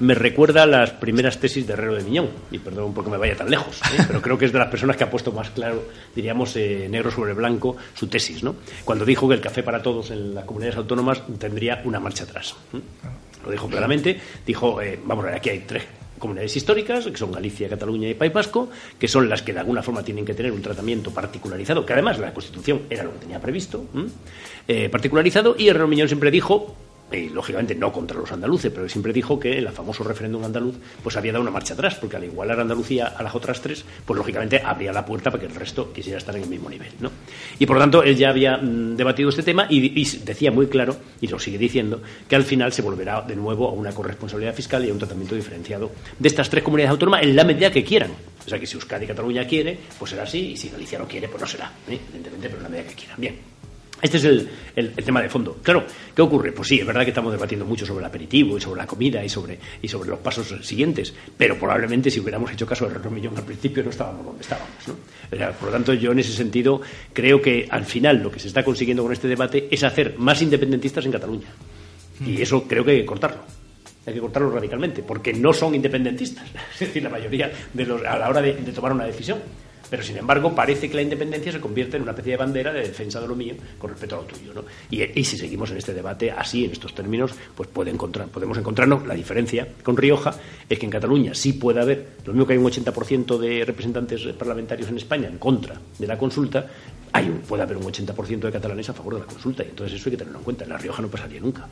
me 0.00 0.14
recuerda 0.14 0.66
las 0.66 0.90
primeras 0.90 1.38
tesis 1.38 1.66
de 1.66 1.72
Herrero 1.72 1.94
de 1.94 2.04
Miñón. 2.04 2.28
Y 2.50 2.58
perdón 2.58 2.92
porque 2.94 3.10
me 3.10 3.16
vaya 3.16 3.36
tan 3.36 3.50
lejos, 3.50 3.80
¿eh? 3.98 4.04
pero 4.06 4.20
creo 4.20 4.38
que 4.38 4.44
es 4.44 4.52
de 4.52 4.58
las 4.58 4.68
personas 4.68 4.96
que 4.96 5.04
ha 5.04 5.10
puesto 5.10 5.32
más 5.32 5.50
claro, 5.50 5.84
diríamos, 6.14 6.54
eh, 6.56 6.88
negro 6.90 7.10
sobre 7.10 7.32
blanco, 7.32 7.76
su 7.94 8.06
tesis. 8.06 8.42
¿no? 8.42 8.56
Cuando 8.84 9.04
dijo 9.04 9.28
que 9.28 9.34
el 9.34 9.40
café 9.40 9.62
para 9.62 9.82
todos 9.82 10.10
en 10.10 10.34
las 10.34 10.44
comunidades 10.44 10.76
autónomas 10.76 11.22
tendría 11.38 11.80
una 11.84 12.00
marcha 12.00 12.24
atrás. 12.24 12.54
Lo 13.44 13.50
dijo 13.50 13.68
claramente. 13.68 14.20
Dijo, 14.46 14.80
eh, 14.82 14.98
vamos 15.04 15.24
a 15.24 15.28
ver, 15.28 15.36
aquí 15.36 15.50
hay 15.50 15.60
tres 15.60 15.84
comunidades 16.18 16.54
históricas, 16.54 17.06
que 17.06 17.16
son 17.16 17.32
Galicia, 17.32 17.68
Cataluña 17.68 18.06
y 18.06 18.14
País 18.14 18.32
Vasco, 18.32 18.68
que 18.98 19.08
son 19.08 19.28
las 19.28 19.40
que 19.40 19.54
de 19.54 19.60
alguna 19.60 19.82
forma 19.82 20.02
tienen 20.02 20.26
que 20.26 20.34
tener 20.34 20.52
un 20.52 20.60
tratamiento 20.60 21.10
particularizado, 21.10 21.86
que 21.86 21.94
además 21.94 22.18
la 22.18 22.34
Constitución 22.34 22.82
era 22.90 23.04
lo 23.04 23.14
que 23.14 23.20
tenía 23.20 23.40
previsto, 23.40 23.86
particularizado, 24.92 25.56
y 25.58 25.68
Herrero 25.68 25.88
Miñón 25.88 26.08
siempre 26.08 26.30
dijo 26.30 26.76
y 27.12 27.28
lógicamente 27.28 27.74
no 27.74 27.92
contra 27.92 28.18
los 28.18 28.30
andaluces, 28.32 28.70
pero 28.72 28.88
siempre 28.88 29.12
dijo 29.12 29.38
que 29.38 29.58
el 29.58 29.68
famoso 29.70 30.04
referéndum 30.04 30.44
andaluz 30.44 30.76
pues 31.02 31.16
había 31.16 31.32
dado 31.32 31.42
una 31.42 31.50
marcha 31.50 31.74
atrás, 31.74 31.94
porque 31.96 32.16
al 32.16 32.24
igualar 32.24 32.60
Andalucía 32.60 33.06
a 33.06 33.22
las 33.22 33.34
otras 33.34 33.60
tres, 33.60 33.84
pues 34.04 34.16
lógicamente 34.16 34.60
abría 34.64 34.92
la 34.92 35.04
puerta 35.04 35.30
para 35.30 35.40
que 35.40 35.46
el 35.46 35.54
resto 35.54 35.92
quisiera 35.92 36.18
estar 36.18 36.36
en 36.36 36.42
el 36.42 36.48
mismo 36.48 36.68
nivel. 36.68 36.92
¿no? 37.00 37.10
Y 37.58 37.66
por 37.66 37.76
lo 37.76 37.82
tanto, 37.82 38.02
él 38.02 38.16
ya 38.16 38.30
había 38.30 38.56
mm, 38.56 38.96
debatido 38.96 39.28
este 39.28 39.42
tema 39.42 39.66
y, 39.68 40.04
decía 40.24 40.50
muy 40.50 40.66
claro, 40.66 40.96
y 41.20 41.26
lo 41.28 41.38
sigue 41.38 41.58
diciendo, 41.58 42.02
que 42.28 42.36
al 42.36 42.44
final 42.44 42.72
se 42.72 42.82
volverá 42.82 43.22
de 43.22 43.36
nuevo 43.36 43.68
a 43.68 43.72
una 43.72 43.92
corresponsabilidad 43.92 44.54
fiscal 44.54 44.84
y 44.84 44.90
a 44.90 44.92
un 44.92 44.98
tratamiento 44.98 45.34
diferenciado 45.34 45.90
de 46.18 46.28
estas 46.28 46.48
tres 46.50 46.62
comunidades 46.62 46.92
autónomas 46.92 47.22
en 47.22 47.36
la 47.36 47.44
medida 47.44 47.70
que 47.70 47.84
quieran. 47.84 48.10
O 48.44 48.48
sea 48.48 48.58
que 48.58 48.66
si 48.66 48.74
Euskadi 48.74 49.04
y 49.04 49.08
Cataluña 49.08 49.46
quiere, 49.46 49.78
pues 49.98 50.10
será 50.10 50.24
así, 50.24 50.52
y 50.52 50.56
si 50.56 50.68
Galicia 50.70 50.98
no 50.98 51.06
quiere, 51.06 51.28
pues 51.28 51.40
no 51.40 51.46
será, 51.46 51.72
¿eh? 51.88 51.98
evidentemente, 52.08 52.48
pero 52.48 52.56
en 52.58 52.62
la 52.62 52.68
medida 52.68 52.88
que 52.88 52.94
quieran. 52.94 53.16
Bien. 53.18 53.59
Este 54.02 54.16
es 54.16 54.24
el, 54.24 54.92
tema 55.04 55.20
de 55.20 55.28
fondo. 55.28 55.58
Claro, 55.62 55.84
¿qué 56.14 56.22
ocurre? 56.22 56.52
Pues 56.52 56.68
sí, 56.68 56.80
es 56.80 56.86
verdad 56.86 57.02
que 57.02 57.10
estamos 57.10 57.32
debatiendo 57.32 57.66
mucho 57.66 57.84
sobre 57.84 58.00
el 58.00 58.06
aperitivo 58.06 58.56
y 58.56 58.60
sobre 58.60 58.80
la 58.80 58.86
comida 58.86 59.24
y 59.24 59.28
sobre, 59.28 59.58
y 59.82 59.88
sobre 59.88 60.10
los 60.10 60.20
pasos 60.20 60.54
siguientes, 60.62 61.12
pero 61.36 61.58
probablemente 61.58 62.10
si 62.10 62.20
hubiéramos 62.20 62.50
hecho 62.52 62.66
caso 62.66 62.88
de 62.88 62.94
René 62.94 63.10
Millón 63.10 63.36
al 63.36 63.44
principio 63.44 63.82
no 63.82 63.90
estábamos 63.90 64.24
donde 64.24 64.42
estábamos. 64.42 64.70
¿no? 64.86 64.94
por 65.52 65.68
lo 65.68 65.72
tanto, 65.72 65.92
yo 65.94 66.12
en 66.12 66.18
ese 66.18 66.32
sentido 66.32 66.80
creo 67.12 67.40
que 67.40 67.68
al 67.70 67.84
final 67.84 68.22
lo 68.22 68.30
que 68.30 68.40
se 68.40 68.48
está 68.48 68.64
consiguiendo 68.64 69.02
con 69.02 69.12
este 69.12 69.28
debate 69.28 69.68
es 69.70 69.84
hacer 69.84 70.14
más 70.18 70.40
independentistas 70.40 71.04
en 71.04 71.12
Cataluña. 71.12 71.48
Y 72.20 72.38
mm. 72.38 72.42
eso 72.42 72.62
creo 72.66 72.84
que 72.84 72.92
hay 72.92 73.00
que 73.00 73.06
cortarlo 73.06 73.42
hay 74.06 74.14
que 74.14 74.20
cortarlo 74.20 74.50
radicalmente, 74.50 75.02
porque 75.02 75.32
no 75.32 75.52
son 75.52 75.74
independentistas, 75.74 76.46
es 76.74 76.80
decir, 76.80 77.02
la 77.02 77.10
mayoría 77.10 77.52
de 77.72 77.84
los, 77.84 78.02
a 78.02 78.18
la 78.18 78.30
hora 78.30 78.40
de 78.40 78.54
tomar 78.72 78.92
una 78.92 79.04
decisión. 79.04 79.38
Pero, 79.90 80.02
sin 80.02 80.16
embargo, 80.16 80.54
parece 80.54 80.88
que 80.88 80.94
la 80.94 81.02
independencia 81.02 81.52
se 81.52 81.60
convierte 81.60 81.96
en 81.96 82.04
una 82.04 82.12
especie 82.12 82.32
de 82.32 82.36
bandera 82.36 82.72
de 82.72 82.82
defensa 82.82 83.20
de 83.20 83.26
lo 83.26 83.34
mío 83.34 83.54
con 83.78 83.90
respecto 83.90 84.16
a 84.16 84.18
lo 84.20 84.24
tuyo. 84.24 84.54
¿no? 84.54 84.64
Y, 84.90 85.24
si 85.24 85.36
seguimos 85.36 85.70
en 85.72 85.78
este 85.78 85.92
debate 85.92 86.30
así, 86.30 86.64
en 86.64 86.70
estos 86.70 86.94
términos, 86.94 87.32
pues 87.54 87.68
puede 87.68 87.90
encontrar, 87.90 88.28
podemos 88.28 88.56
encontrarnos 88.56 89.06
la 89.06 89.14
diferencia 89.14 89.66
con 89.82 89.96
Rioja, 89.96 90.34
es 90.68 90.78
que 90.78 90.86
en 90.86 90.90
Cataluña 90.92 91.34
sí 91.34 91.54
puede 91.54 91.80
haber, 91.80 92.06
lo 92.24 92.32
mismo 92.32 92.46
que 92.46 92.52
hay 92.52 92.58
un 92.58 92.66
80% 92.66 93.38
de 93.38 93.64
representantes 93.64 94.22
parlamentarios 94.38 94.88
en 94.88 94.96
España 94.96 95.28
en 95.28 95.38
contra 95.38 95.80
de 95.98 96.06
la 96.06 96.16
consulta, 96.16 96.66
hay 97.12 97.30
puede 97.46 97.62
haber 97.62 97.76
un 97.76 97.84
80% 97.84 98.40
de 98.40 98.52
catalanes 98.52 98.88
a 98.88 98.92
favor 98.92 99.14
de 99.14 99.20
la 99.20 99.26
consulta. 99.26 99.64
Y 99.64 99.68
entonces 99.68 99.98
eso 99.98 100.08
hay 100.08 100.12
que 100.12 100.18
tenerlo 100.18 100.38
en 100.38 100.44
cuenta. 100.44 100.64
En 100.64 100.70
La 100.70 100.78
Rioja 100.78 101.02
no 101.02 101.08
pasaría 101.08 101.40
nunca. 101.40 101.66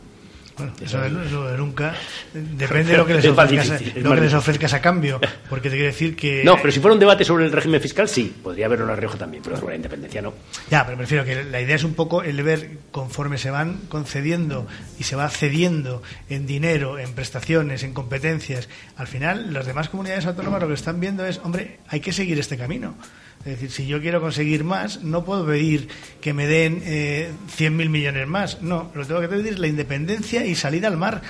Bueno, 0.58 0.72
eso, 0.80 1.00
de 1.44 1.56
nunca 1.56 1.94
depende 2.34 2.92
de 2.92 2.98
lo 2.98 3.06
que 3.06 3.14
les, 3.14 3.26
ofrezcas, 3.26 3.96
lo 3.96 4.14
que 4.14 4.20
les 4.20 4.34
ofrezcas 4.34 4.74
a 4.74 4.80
cambio, 4.80 5.20
porque 5.48 5.70
te 5.70 5.76
quiere 5.76 5.92
decir 5.92 6.16
que... 6.16 6.42
No, 6.44 6.56
pero 6.56 6.72
si 6.72 6.80
fuera 6.80 6.94
un 6.94 7.00
debate 7.00 7.24
sobre 7.24 7.46
el 7.46 7.52
régimen 7.52 7.80
fiscal, 7.80 8.08
sí, 8.08 8.34
podría 8.42 8.66
haberlo 8.66 8.84
en 8.84 8.90
La 8.90 8.96
Rioja 8.96 9.16
también, 9.16 9.42
pero 9.42 9.56
sobre 9.56 9.72
la 9.72 9.76
independencia 9.76 10.20
no. 10.20 10.34
Ya, 10.70 10.84
pero 10.84 10.98
prefiero 10.98 11.24
que 11.24 11.44
la 11.44 11.60
idea 11.60 11.76
es 11.76 11.84
un 11.84 11.94
poco 11.94 12.22
el 12.22 12.42
ver 12.42 12.70
conforme 12.90 13.38
se 13.38 13.50
van 13.50 13.78
concediendo 13.88 14.66
y 14.98 15.04
se 15.04 15.16
va 15.16 15.28
cediendo 15.28 16.02
en 16.28 16.46
dinero, 16.46 16.98
en 16.98 17.12
prestaciones, 17.14 17.82
en 17.82 17.94
competencias, 17.94 18.68
al 18.96 19.06
final 19.06 19.52
las 19.52 19.66
demás 19.66 19.88
comunidades 19.88 20.26
autónomas 20.26 20.60
lo 20.60 20.68
que 20.68 20.74
están 20.74 21.00
viendo 21.00 21.24
es, 21.24 21.40
hombre, 21.44 21.78
hay 21.88 22.00
que 22.00 22.12
seguir 22.12 22.38
este 22.38 22.56
camino. 22.56 22.94
Es 23.40 23.52
decir, 23.52 23.70
si 23.70 23.86
yo 23.86 24.00
quiero 24.00 24.20
conseguir 24.20 24.64
más, 24.64 25.02
no 25.02 25.24
puedo 25.24 25.46
pedir 25.46 25.88
que 26.20 26.34
me 26.34 26.46
den 26.46 26.82
eh, 26.84 27.30
100.000 27.56 27.88
millones 27.88 28.26
más. 28.26 28.62
No, 28.62 28.90
lo 28.94 29.06
tengo 29.06 29.20
que 29.20 29.28
pedir 29.28 29.46
es 29.46 29.58
la 29.58 29.68
independencia 29.68 30.44
y 30.44 30.54
salir 30.54 30.84
al 30.84 30.96
mar 30.96 31.22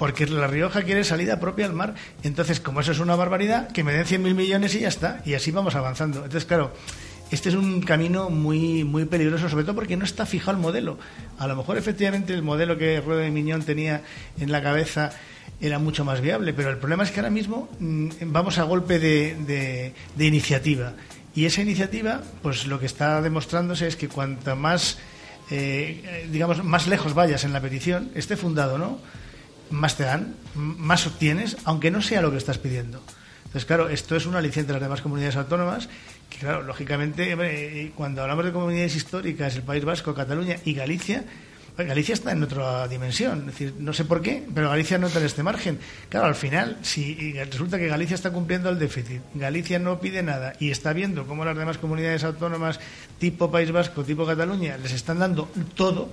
porque 0.00 0.26
La 0.26 0.46
Rioja 0.46 0.82
quiere 0.82 1.04
salida 1.04 1.38
propia 1.38 1.66
al 1.66 1.74
mar. 1.74 1.94
Entonces, 2.22 2.58
como 2.58 2.80
eso 2.80 2.92
es 2.92 3.00
una 3.00 3.16
barbaridad, 3.16 3.70
que 3.70 3.84
me 3.84 3.92
den 3.92 4.06
100.000 4.06 4.34
millones 4.34 4.74
y 4.74 4.80
ya 4.80 4.88
está. 4.88 5.20
Y 5.26 5.34
así 5.34 5.50
vamos 5.50 5.74
avanzando. 5.74 6.24
Entonces, 6.24 6.46
claro, 6.46 6.72
este 7.30 7.50
es 7.50 7.54
un 7.54 7.82
camino 7.82 8.30
muy, 8.30 8.82
muy 8.82 9.04
peligroso, 9.04 9.50
sobre 9.50 9.64
todo 9.64 9.74
porque 9.74 9.98
no 9.98 10.06
está 10.06 10.24
fijado 10.24 10.52
el 10.52 10.56
modelo. 10.56 10.98
A 11.38 11.46
lo 11.46 11.54
mejor, 11.54 11.76
efectivamente, 11.76 12.32
el 12.32 12.42
modelo 12.42 12.78
que 12.78 12.98
Rueda 13.02 13.20
de 13.20 13.30
Miñón 13.30 13.62
tenía 13.62 14.00
en 14.40 14.50
la 14.50 14.62
cabeza 14.62 15.10
era 15.60 15.78
mucho 15.78 16.02
más 16.02 16.22
viable, 16.22 16.54
pero 16.54 16.70
el 16.70 16.78
problema 16.78 17.02
es 17.02 17.10
que 17.10 17.20
ahora 17.20 17.28
mismo 17.28 17.68
mm, 17.78 18.08
vamos 18.24 18.56
a 18.56 18.62
golpe 18.62 18.98
de, 18.98 19.92
de 20.16 20.26
iniciativa. 20.26 20.94
Y 21.34 21.46
esa 21.46 21.62
iniciativa, 21.62 22.22
pues 22.42 22.66
lo 22.66 22.80
que 22.80 22.86
está 22.86 23.22
demostrándose 23.22 23.86
es 23.86 23.96
que 23.96 24.08
cuanto 24.08 24.56
más, 24.56 24.98
eh, 25.50 26.28
digamos, 26.30 26.64
más 26.64 26.86
lejos 26.86 27.14
vayas 27.14 27.44
en 27.44 27.52
la 27.52 27.60
petición, 27.60 28.10
esté 28.14 28.36
fundado, 28.36 28.78
¿no? 28.78 28.98
más 29.70 29.96
te 29.96 30.04
dan, 30.04 30.34
más 30.54 31.06
obtienes, 31.06 31.56
aunque 31.64 31.90
no 31.90 32.02
sea 32.02 32.20
lo 32.20 32.30
que 32.30 32.36
estás 32.36 32.58
pidiendo. 32.58 33.02
Entonces, 33.38 33.64
claro, 33.64 33.88
esto 33.88 34.16
es 34.16 34.26
una 34.26 34.38
aliciente 34.38 34.68
de 34.68 34.74
las 34.74 34.82
demás 34.82 35.00
comunidades 35.00 35.36
autónomas, 35.36 35.88
que, 36.28 36.38
claro, 36.38 36.62
lógicamente, 36.62 37.32
eh, 37.32 37.92
cuando 37.96 38.22
hablamos 38.22 38.44
de 38.44 38.52
comunidades 38.52 38.94
históricas, 38.94 39.56
el 39.56 39.62
País 39.62 39.84
Vasco, 39.84 40.14
Cataluña 40.14 40.56
y 40.64 40.74
Galicia, 40.74 41.24
Galicia 41.76 42.12
está 42.12 42.32
en 42.32 42.42
otra 42.42 42.86
dimensión. 42.88 43.40
Es 43.40 43.46
decir, 43.46 43.74
no 43.78 43.92
sé 43.92 44.04
por 44.04 44.20
qué, 44.20 44.46
pero 44.54 44.68
Galicia 44.68 44.98
no 44.98 45.06
está 45.06 45.18
en 45.18 45.26
este 45.26 45.42
margen. 45.42 45.78
Claro, 46.08 46.26
al 46.26 46.34
final, 46.34 46.78
si 46.82 47.32
resulta 47.34 47.78
que 47.78 47.88
Galicia 47.88 48.14
está 48.14 48.30
cumpliendo 48.30 48.68
el 48.68 48.78
déficit, 48.78 49.22
Galicia 49.34 49.78
no 49.78 50.00
pide 50.00 50.22
nada 50.22 50.52
y 50.60 50.70
está 50.70 50.92
viendo 50.92 51.26
cómo 51.26 51.44
las 51.44 51.56
demás 51.56 51.78
comunidades 51.78 52.24
autónomas, 52.24 52.80
tipo 53.18 53.50
País 53.50 53.72
Vasco, 53.72 54.04
tipo 54.04 54.26
Cataluña, 54.26 54.76
les 54.76 54.92
están 54.92 55.18
dando 55.18 55.50
todo, 55.74 56.10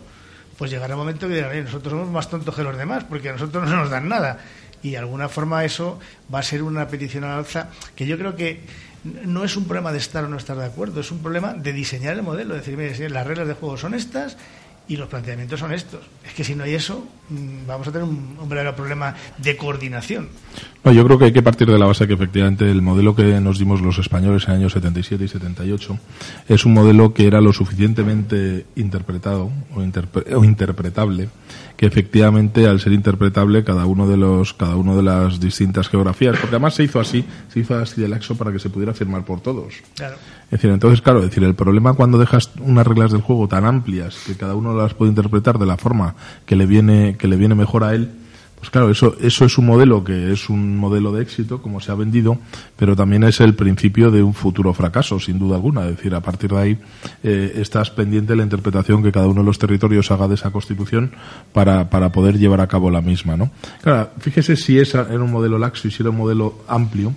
pues 0.58 0.72
llegará 0.72 0.96
un 0.96 1.02
momento 1.02 1.28
que 1.28 1.36
dirán, 1.36 1.64
nosotros 1.64 1.92
somos 1.92 2.10
más 2.10 2.30
tontos 2.30 2.56
que 2.56 2.64
los 2.64 2.78
demás, 2.78 3.04
porque 3.04 3.30
a 3.30 3.34
nosotros 3.34 3.70
no 3.70 3.76
nos 3.76 3.90
dan 3.90 4.08
nada. 4.08 4.40
Y 4.84 4.92
de 4.92 5.00
alguna 5.00 5.28
forma 5.28 5.66
eso 5.66 6.00
va 6.34 6.40
a 6.40 6.44
ser 6.44 6.64
una 6.64 6.88
petición 6.88 7.24
al 7.24 7.40
alza 7.40 7.70
que 7.96 8.06
yo 8.06 8.18
creo 8.18 8.36
que 8.36 8.62
no 9.04 9.44
es 9.44 9.56
un 9.58 9.66
problema 9.66 9.92
de 9.92 9.98
estar 9.98 10.24
o 10.24 10.28
no 10.28 10.38
estar 10.38 10.58
de 10.58 10.66
acuerdo, 10.66 11.02
es 11.02 11.12
un 11.12 11.20
problema 11.20 11.54
de 11.54 11.74
diseñar 11.74 12.14
el 12.14 12.24
modelo, 12.24 12.56
decir, 12.56 12.78
mire, 12.78 13.10
las 13.10 13.26
reglas 13.26 13.48
de 13.48 13.54
juego 13.54 13.78
son 13.78 13.94
estas 13.94 14.38
y 14.88 14.96
los 14.96 15.08
planteamientos 15.08 15.60
son 15.60 15.74
estos. 15.74 16.02
Es 16.26 16.34
que 16.34 16.44
si 16.44 16.56
no 16.56 16.64
hay 16.64 16.74
eso, 16.74 17.06
mm, 17.30 17.68
vamos 17.68 17.88
a 17.88 17.92
tener 17.92 18.08
un, 18.08 18.38
verdadero 18.48 18.76
problema 18.76 19.16
de 19.38 19.58
coordinación. 19.58 20.30
No, 20.84 20.92
yo 20.92 21.04
creo 21.06 21.20
que 21.20 21.26
hay 21.26 21.34
que 21.34 21.42
partir 21.42 21.70
de 21.70 21.78
la 21.78 21.86
base 21.86 22.08
que 22.08 22.14
efectivamente 22.14 22.70
el 22.70 22.82
modelo 22.82 23.16
que 23.16 23.42
nos 23.42 23.60
dimos 23.60 23.82
los 23.82 23.98
españoles 23.98 24.48
en 24.48 24.56
años 24.56 24.74
77 24.74 25.26
y 25.26 25.28
78 25.28 26.00
es 26.48 26.66
un 26.66 26.74
modelo 26.74 27.14
que 27.14 27.28
era 27.28 27.42
lo 27.42 27.52
suficientemente 27.52 28.66
interpretado 28.76 29.52
o, 29.76 29.80
o 29.80 30.44
interpretable 30.46 31.30
que 31.78 31.86
efectivamente 31.86 32.68
al 32.68 32.80
ser 32.80 32.92
interpretable 32.92 33.64
cada 33.64 33.86
uno 33.86 34.08
de 34.08 34.18
los 34.18 34.54
cada 34.54 34.76
uno 34.76 34.98
de 34.98 35.04
las 35.04 35.40
distintas 35.40 35.88
geografías 35.88 36.36
porque 36.38 36.56
además 36.56 36.74
se 36.74 36.84
hizo 36.84 37.00
así 37.00 37.24
se 37.54 37.60
hizo 37.60 37.78
así 37.78 38.02
del 38.02 38.12
laxo 38.12 38.36
para 38.36 38.52
que 38.52 38.60
se 38.60 38.70
pudiera 38.70 38.94
firmar 38.94 39.24
por 39.24 39.42
todos 39.42 39.76
claro. 39.96 40.16
es 40.46 40.52
decir 40.52 40.72
entonces 40.72 41.02
claro 41.02 41.22
decir 41.22 41.44
el 41.44 41.54
problema 41.54 41.94
cuando 41.94 42.18
dejas 42.18 42.52
unas 42.60 42.86
reglas 42.86 43.12
del 43.12 43.22
juego 43.22 43.48
tan 43.48 43.64
amplias 43.64 44.18
que 44.26 44.36
cada 44.36 44.56
uno 44.56 44.74
las 44.78 44.94
puede 44.94 45.10
interpretar 45.10 45.58
de 45.58 45.66
la 45.66 45.78
forma 45.78 46.16
que 46.46 46.56
le 46.56 46.66
viene 46.66 47.16
que 47.18 47.28
le 47.28 47.36
viene 47.36 47.56
mejor 47.56 47.84
a 47.84 47.94
él 47.94 48.12
pues 48.58 48.72
claro, 48.72 48.90
eso, 48.90 49.16
eso 49.22 49.46
es 49.46 49.58
un 49.60 49.68
modelo 49.68 50.04
que 50.04 50.32
es 50.32 50.50
un 50.50 50.78
modelo 50.78 51.12
de 51.12 51.22
éxito, 51.22 51.62
como 51.62 51.80
se 51.80 51.92
ha 51.92 51.96
vendido, 51.96 52.40
pero 52.76 52.96
también 52.96 53.24
es 53.24 53.40
el 53.40 53.54
principio 53.54 54.10
de 54.10 54.24
un 54.24 54.34
futuro 54.34 54.74
fracaso, 54.74 55.20
sin 55.20 55.38
duda 55.38 55.58
alguna. 55.58 55.86
Es 55.86 55.98
decir, 55.98 56.16
a 56.16 56.22
partir 56.22 56.50
de 56.50 56.58
ahí 56.58 56.78
eh, 57.24 57.54
estás 57.58 57.92
pendiente 57.92 58.34
de 58.34 58.38
la 58.38 58.44
interpretación 58.44 59.04
que 59.04 59.12
cada 59.12 59.28
uno 59.28 59.42
de 59.42 59.46
los 59.46 59.60
territorios 59.60 60.10
haga 60.10 60.28
de 60.28 60.34
esa 60.34 60.50
Constitución 60.50 61.12
para, 61.54 61.92
para 61.92 62.12
poder 62.12 62.40
llevar 62.40 62.60
a 62.60 62.68
cabo 62.68 62.90
la 62.90 63.02
misma, 63.02 63.38
¿no? 63.38 63.52
Claro, 63.84 64.10
fíjese 64.20 64.56
si 64.56 64.80
es 64.80 64.96
era 64.96 65.24
un 65.24 65.32
modelo 65.32 65.60
laxo 65.60 65.88
y 65.88 65.92
si 65.92 66.02
era 66.02 66.10
un 66.10 66.18
modelo 66.18 66.64
amplio, 66.68 67.14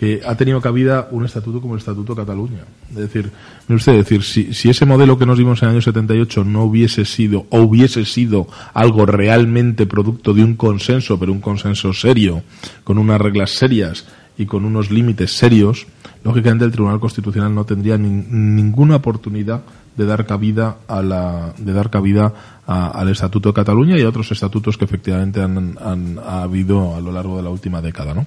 que 0.00 0.22
ha 0.24 0.34
tenido 0.34 0.62
cabida 0.62 1.08
un 1.10 1.26
estatuto 1.26 1.60
como 1.60 1.74
el 1.74 1.80
Estatuto 1.80 2.14
de 2.14 2.22
Cataluña. 2.22 2.64
Es 2.88 2.96
decir, 2.96 3.30
me 3.68 3.74
usted 3.74 3.96
decir, 3.96 4.22
si, 4.22 4.70
ese 4.70 4.86
modelo 4.86 5.18
que 5.18 5.26
nos 5.26 5.36
dimos 5.36 5.60
en 5.60 5.68
el 5.68 5.74
año 5.74 5.82
78 5.82 6.42
no 6.42 6.64
hubiese 6.64 7.04
sido 7.04 7.44
o 7.50 7.60
hubiese 7.60 8.06
sido 8.06 8.46
algo 8.72 9.04
realmente 9.04 9.84
producto 9.84 10.32
de 10.32 10.42
un 10.42 10.54
consenso, 10.56 11.20
pero 11.20 11.32
un 11.32 11.42
consenso 11.42 11.92
serio, 11.92 12.42
con 12.82 12.96
unas 12.96 13.20
reglas 13.20 13.50
serias 13.50 14.06
y 14.38 14.46
con 14.46 14.64
unos 14.64 14.90
límites 14.90 15.32
serios, 15.32 15.86
lógicamente 16.24 16.64
el 16.64 16.72
Tribunal 16.72 16.98
Constitucional 16.98 17.54
no 17.54 17.66
tendría 17.66 17.98
ninguna 17.98 18.96
oportunidad 18.96 19.64
de 19.98 20.06
dar 20.06 20.24
cabida 20.24 20.78
a 20.88 21.02
la, 21.02 21.52
de 21.58 21.74
dar 21.74 21.90
cabida 21.90 22.32
al 22.66 23.10
Estatuto 23.10 23.50
de 23.50 23.54
Cataluña 23.54 23.98
y 23.98 24.02
a 24.02 24.08
otros 24.08 24.32
estatutos 24.32 24.78
que 24.78 24.86
efectivamente 24.86 25.42
han, 25.42 25.76
han 25.78 26.18
ha 26.24 26.42
habido 26.42 26.96
a 26.96 27.00
lo 27.02 27.12
largo 27.12 27.36
de 27.36 27.42
la 27.42 27.50
última 27.50 27.82
década, 27.82 28.14
¿no? 28.14 28.24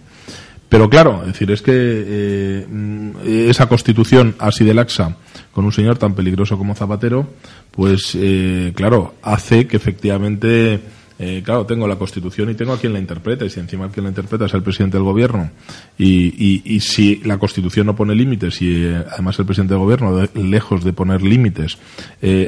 Pero 0.73 0.89
claro, 0.89 1.21
es 1.21 1.33
decir, 1.33 1.51
es 1.51 1.61
que 1.61 1.71
eh, 1.71 3.47
esa 3.47 3.69
constitución 3.69 4.33
así 4.39 4.65
de 4.65 4.73
laxa, 4.73 5.15
con 5.51 5.65
un 5.65 5.71
señor 5.71 5.99
tan 5.99 6.15
peligroso 6.15 6.57
como 6.57 6.73
Zapatero, 6.73 7.27
pues 7.69 8.17
eh, 8.19 8.73
claro, 8.75 9.13
hace 9.21 9.67
que 9.67 9.77
efectivamente, 9.77 10.79
eh, 11.19 11.43
claro, 11.45 11.67
tengo 11.67 11.87
la 11.87 11.97
constitución 11.97 12.49
y 12.49 12.55
tengo 12.55 12.73
a 12.73 12.79
quien 12.79 12.91
la 12.91 12.97
interpreta, 12.97 13.45
y 13.45 13.51
si 13.51 13.59
encima 13.59 13.91
quien 13.91 14.05
la 14.05 14.09
interpreta 14.09 14.45
es 14.45 14.53
el 14.55 14.63
presidente 14.63 14.97
del 14.97 15.03
gobierno, 15.03 15.51
y, 15.95 16.79
si 16.79 17.17
la 17.17 17.37
constitución 17.37 17.85
no 17.85 17.95
pone 17.95 18.15
límites 18.15 18.59
y 18.63 18.83
además 18.87 19.37
el 19.37 19.45
presidente 19.45 19.75
del 19.75 19.83
gobierno, 19.83 20.27
lejos 20.33 20.83
de 20.83 20.91
poner 20.91 21.21
límites, 21.21 21.77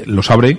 los 0.08 0.32
abre, 0.32 0.58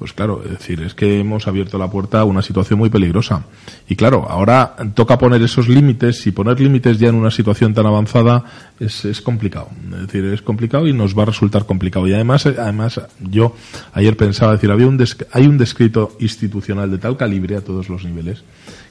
pues 0.00 0.14
claro, 0.14 0.40
es 0.42 0.52
decir, 0.52 0.80
es 0.80 0.94
que 0.94 1.20
hemos 1.20 1.46
abierto 1.46 1.76
la 1.76 1.90
puerta 1.90 2.20
a 2.20 2.24
una 2.24 2.40
situación 2.40 2.78
muy 2.78 2.88
peligrosa. 2.88 3.44
Y 3.86 3.96
claro, 3.96 4.26
ahora 4.30 4.74
toca 4.94 5.18
poner 5.18 5.42
esos 5.42 5.68
límites 5.68 6.26
y 6.26 6.30
poner 6.30 6.58
límites 6.58 6.98
ya 6.98 7.10
en 7.10 7.16
una 7.16 7.30
situación 7.30 7.74
tan 7.74 7.84
avanzada 7.84 8.42
es, 8.80 9.04
es 9.04 9.20
complicado. 9.20 9.68
Es 9.92 10.06
decir, 10.06 10.24
es 10.24 10.40
complicado 10.40 10.88
y 10.88 10.94
nos 10.94 11.16
va 11.16 11.24
a 11.24 11.26
resultar 11.26 11.66
complicado. 11.66 12.08
Y 12.08 12.14
además, 12.14 12.46
además 12.46 12.98
yo 13.20 13.54
ayer 13.92 14.16
pensaba, 14.16 14.52
decir, 14.52 14.70
había 14.70 14.86
un 14.86 15.04
hay 15.32 15.46
un 15.46 15.58
descrito 15.58 16.16
institucional 16.18 16.90
de 16.90 16.96
tal 16.96 17.18
calibre 17.18 17.56
a 17.56 17.60
todos 17.60 17.90
los 17.90 18.02
niveles 18.02 18.42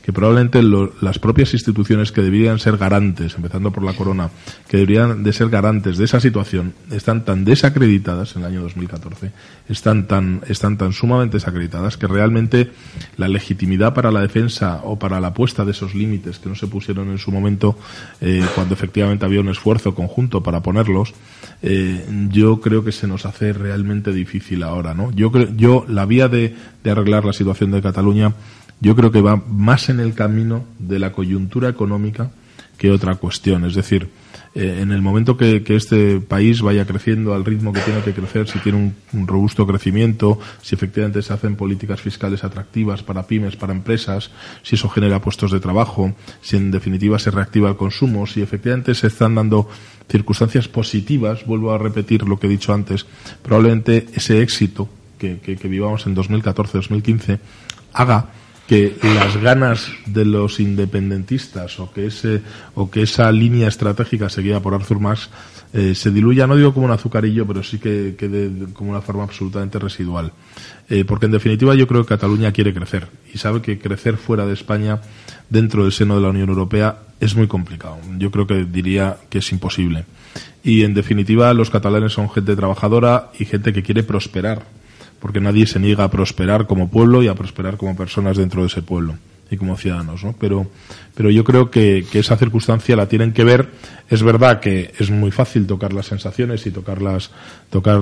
que 0.03 0.13
probablemente 0.13 0.62
las 0.63 1.20
propias 1.20 1.53
instituciones 1.53 2.12
que 2.12 2.22
deberían 2.22 2.60
ser 2.60 2.77
garantes, 2.77 3.36
empezando 3.36 3.72
por 3.72 3.84
la 3.84 3.94
corona, 3.94 4.29
que 4.68 4.77
deberían 4.77 5.24
de 5.24 5.34
ser 5.34 5.50
garantes 5.50 5.98
de 5.98 6.06
esa 6.06 6.20
situación, 6.20 6.74
están 6.91 7.25
tan 7.25 7.46
desacreditadas 7.46 8.36
en 8.36 8.41
el 8.41 8.48
año 8.48 8.62
2014, 8.62 9.32
están 9.68 10.08
tan, 10.08 10.41
están 10.48 10.77
tan 10.77 10.94
sumamente 10.94 11.38
desacreditadas 11.38 11.98
que 11.98 12.08
realmente 12.08 12.72
la 13.18 13.27
legitimidad 13.27 13.94
para 13.94 14.12
la 14.12 14.22
defensa 14.22 14.82
o 14.84 14.98
para 14.98 15.20
la 15.20 15.34
puesta 15.34 15.65
de 15.65 15.72
esos 15.72 15.94
límites 15.94 16.39
que 16.39 16.50
no 16.50 16.56
se 16.56 16.68
pusieron 16.68 17.10
en 17.10 17.18
su 17.18 17.32
momento, 17.32 17.77
eh, 18.22 18.46
cuando 18.56 18.74
efectivamente 18.74 19.25
había 19.25 19.41
un 19.41 19.50
esfuerzo 19.50 19.94
conjunto 19.96 20.41
para 20.41 20.62
ponerlos, 20.62 21.13
eh, 21.62 22.06
yo 22.32 22.62
creo 22.62 22.84
que 22.84 22.91
se 22.91 23.08
nos 23.08 23.25
hace 23.25 23.53
realmente 23.53 24.13
difícil 24.13 24.63
ahora, 24.63 24.94
¿no? 24.94 25.12
Yo 25.12 25.32
creo, 25.32 25.50
yo 25.56 25.86
la 25.88 26.06
vía 26.06 26.29
de, 26.29 26.56
de 26.84 26.91
arreglar 26.91 27.25
la 27.25 27.34
situación 27.34 27.72
de 27.72 27.82
Cataluña 27.82 28.34
yo 28.81 28.95
creo 28.95 29.12
que 29.12 29.21
va 29.21 29.36
más 29.36 29.89
en 29.89 30.00
el 30.00 30.13
camino 30.13 30.65
de 30.77 31.00
la 31.00 31.12
coyuntura 31.12 31.69
económica 31.69 32.31
que 32.77 32.91
otra 32.91 33.15
cuestión. 33.15 33.65
Es 33.65 33.75
decir, 33.75 34.09
eh, 34.55 34.79
en 34.81 34.91
el 34.91 35.01
momento 35.01 35.38
que, 35.38 35.62
este 35.67 36.19
país 36.21 36.62
vaya 36.62 36.86
creciendo 36.86 37.36
al 37.36 37.45
ritmo 37.45 37.71
que 37.71 37.81
tiene 37.81 38.01
que 38.01 38.13
crecer, 38.13 38.48
si 38.48 38.57
tiene 38.59 38.93
un, 39.13 39.27
robusto 39.27 39.67
crecimiento, 39.67 40.39
si 40.62 40.75
efectivamente 40.75 41.21
se 41.21 41.33
hacen 41.33 41.55
políticas 41.55 42.01
fiscales 42.01 42.43
atractivas 42.43 43.03
para 43.03 43.27
pymes, 43.27 43.55
para 43.57 43.74
empresas, 43.74 44.31
si 44.63 44.75
eso 44.75 44.89
genera 44.89 45.21
puestos 45.21 45.51
de 45.51 45.59
trabajo, 45.59 46.15
si 46.41 46.57
en 46.57 46.71
definitiva 46.71 47.19
se 47.19 47.31
reactiva 47.31 47.69
el 47.69 47.75
consumo, 47.75 48.25
si 48.25 48.41
efectivamente 48.41 48.95
se 48.95 49.07
están 49.07 49.36
dando 49.36 49.69
circunstancias 50.09 50.67
positivas, 50.67 51.45
vuelvo 51.45 51.71
a 51.71 51.77
repetir 51.77 52.24
lo 52.24 52.39
que 52.39 52.48
he 52.48 52.50
dicho 52.50 52.74
antes, 52.74 53.05
probablemente 53.43 54.07
ese 54.13 54.41
éxito 54.41 54.89
que, 55.19 55.39
que 55.39 55.67
vivamos 55.67 56.07
en 56.07 56.15
2014-2015 56.15 57.39
haga 57.93 58.29
que 58.70 58.96
las 59.02 59.36
ganas 59.38 59.90
de 60.06 60.26
los 60.26 60.60
independentistas 60.60 61.80
o 61.80 61.92
que 61.92 62.06
ese 62.06 62.44
o 62.76 62.92
que 62.92 63.02
esa 63.02 63.32
línea 63.32 63.68
estratégica 63.68 64.30
seguida 64.30 64.60
por 64.60 64.76
Arthur 64.76 65.00
Marx 65.00 65.32
eh, 65.74 65.96
se 65.96 66.12
diluya, 66.12 66.46
no 66.46 66.56
digo 66.56 66.72
como 66.72 66.86
un 66.86 66.92
azucarillo, 66.92 67.48
pero 67.48 67.64
sí 67.64 67.80
que 67.80 68.16
quede 68.16 68.72
como 68.74 68.92
una 68.92 69.02
forma 69.02 69.24
absolutamente 69.24 69.80
residual. 69.80 70.34
Eh, 70.88 71.04
porque 71.04 71.26
en 71.26 71.32
definitiva 71.32 71.74
yo 71.74 71.88
creo 71.88 72.04
que 72.04 72.10
Cataluña 72.10 72.52
quiere 72.52 72.72
crecer 72.72 73.08
y 73.34 73.40
sabe 73.40 73.64
que 73.64 73.80
crecer 73.80 74.18
fuera 74.18 74.46
de 74.46 74.54
España, 74.54 75.02
dentro 75.50 75.82
del 75.82 75.92
seno 75.92 76.14
de 76.14 76.22
la 76.22 76.30
Unión 76.30 76.50
Europea, 76.50 77.00
es 77.20 77.36
muy 77.36 77.48
complicado. 77.48 77.98
Yo 78.20 78.30
creo 78.30 78.46
que 78.46 78.66
diría 78.66 79.18
que 79.32 79.40
es 79.40 79.52
imposible. 79.52 80.06
Y 80.64 80.84
en 80.84 80.94
definitiva 80.94 81.52
los 81.56 81.72
catalanes 81.72 82.14
son 82.14 82.30
gente 82.30 82.56
trabajadora 82.56 83.32
y 83.40 83.46
gente 83.46 83.74
que 83.74 83.82
quiere 83.82 84.04
prosperar 84.04 84.62
porque 85.20 85.42
nadie 85.42 85.66
se 85.66 85.80
niega 85.80 86.04
a 86.04 86.12
prosperar 86.12 86.68
como 86.68 86.90
pueblo 86.90 87.22
y 87.24 87.28
a 87.28 87.36
prosperar 87.36 87.78
como 87.78 87.96
personas 87.96 88.38
dentro 88.38 88.62
de 88.62 88.68
ese 88.68 88.82
pueblo. 88.82 89.16
Y 89.51 89.58
como 89.58 89.77
ciudadanos, 89.77 90.24
¿no? 90.24 90.36
Pero, 90.39 90.68
pero 91.15 91.29
yo 91.29 91.44
creo 91.44 91.72
que, 91.72 92.06
que 92.12 92.20
esa 92.20 92.38
circunstancia 92.38 92.96
la 92.96 93.08
tienen 93.08 93.34
que 93.34 93.44
ver. 93.44 93.70
Es 94.10 94.24
verdad 94.24 94.60
que 94.60 94.94
es 94.98 95.12
muy 95.12 95.32
fácil 95.32 95.68
tocar 95.68 95.94
las 95.94 96.08
sensaciones 96.08 96.65
y 96.65 96.72
tocarlas, 96.72 97.32
tocar 97.70 98.00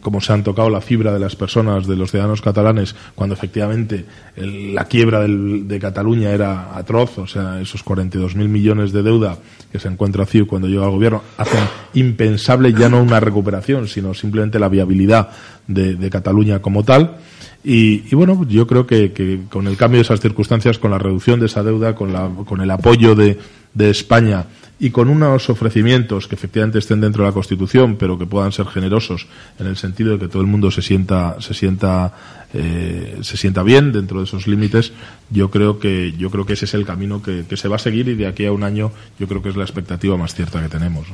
como 0.00 0.20
se 0.20 0.32
han 0.32 0.42
tocado 0.42 0.70
la 0.70 0.80
fibra 0.80 1.12
de 1.12 1.20
las 1.20 1.36
personas, 1.36 1.86
de 1.86 1.96
los 1.96 2.10
ciudadanos 2.10 2.40
catalanes, 2.40 2.94
cuando 3.14 3.34
efectivamente 3.34 4.04
la 4.36 4.84
quiebra 4.84 5.20
de 5.26 5.78
Cataluña 5.78 6.30
era 6.30 6.76
atroz, 6.76 7.18
o 7.18 7.26
sea, 7.26 7.60
esos 7.60 7.84
42.000 7.84 8.34
millones 8.48 8.92
de 8.92 9.02
deuda 9.02 9.38
que 9.70 9.78
se 9.78 9.88
encuentra 9.88 10.26
CIU 10.26 10.46
cuando 10.46 10.68
llega 10.68 10.84
al 10.84 10.90
gobierno 10.90 11.22
hacen 11.36 11.64
impensable 11.94 12.72
ya 12.72 12.88
no 12.88 13.02
una 13.02 13.20
recuperación, 13.20 13.88
sino 13.88 14.14
simplemente 14.14 14.58
la 14.58 14.68
viabilidad 14.68 15.30
de 15.66 16.10
Cataluña 16.10 16.60
como 16.60 16.84
tal. 16.84 17.18
Y, 17.68 18.14
bueno, 18.14 18.46
yo 18.48 18.64
creo 18.64 18.86
que, 18.86 19.40
con 19.50 19.66
el 19.66 19.76
cambio 19.76 19.98
de 19.98 20.02
esas 20.02 20.20
circunstancias, 20.20 20.78
con 20.78 20.92
la 20.92 21.00
reducción 21.00 21.40
de 21.40 21.46
esa 21.46 21.64
deuda, 21.64 21.96
con, 21.96 22.12
la, 22.12 22.30
con 22.46 22.60
el 22.60 22.70
apoyo 22.70 23.16
de, 23.16 23.36
España 23.76 24.46
y 24.78 24.90
con 24.90 25.08
unos 25.08 25.50
ofrecimientos 25.50 26.28
que 26.28 26.36
efectivamente 26.36 26.78
estén 26.78 27.00
dentro 27.00 27.24
de 27.24 27.30
la 27.30 27.34
Constitución, 27.34 27.96
pero 27.96 28.16
que 28.16 28.24
puedan 28.24 28.52
ser 28.52 28.66
generosos 28.66 29.26
en 29.58 29.66
el 29.66 29.76
sentido 29.76 30.12
de 30.12 30.20
que 30.20 30.28
todo 30.28 30.42
el 30.42 30.48
mundo 30.48 30.70
se 30.70 30.80
sienta, 30.80 31.40
se 31.40 31.54
sienta, 31.54 32.14
eh, 32.54 33.18
se 33.22 33.36
sienta 33.36 33.64
bien 33.64 33.90
dentro 33.90 34.20
de 34.20 34.26
esos 34.26 34.46
límites, 34.46 34.92
yo 35.28 35.50
creo 35.50 35.80
que, 35.80 36.14
yo 36.16 36.30
creo 36.30 36.46
que 36.46 36.52
ese 36.52 36.66
es 36.66 36.74
el 36.74 36.86
camino 36.86 37.20
que, 37.20 37.44
se 37.56 37.68
va 37.68 37.76
a 37.76 37.80
seguir 37.80 38.06
y 38.06 38.14
de 38.14 38.28
aquí 38.28 38.46
a 38.46 38.52
un 38.52 38.62
año 38.62 38.92
yo 39.18 39.26
creo 39.26 39.42
que 39.42 39.48
es 39.48 39.56
la 39.56 39.64
expectativa 39.64 40.16
más 40.16 40.36
cierta 40.36 40.62
que 40.62 40.68
tenemos. 40.68 41.08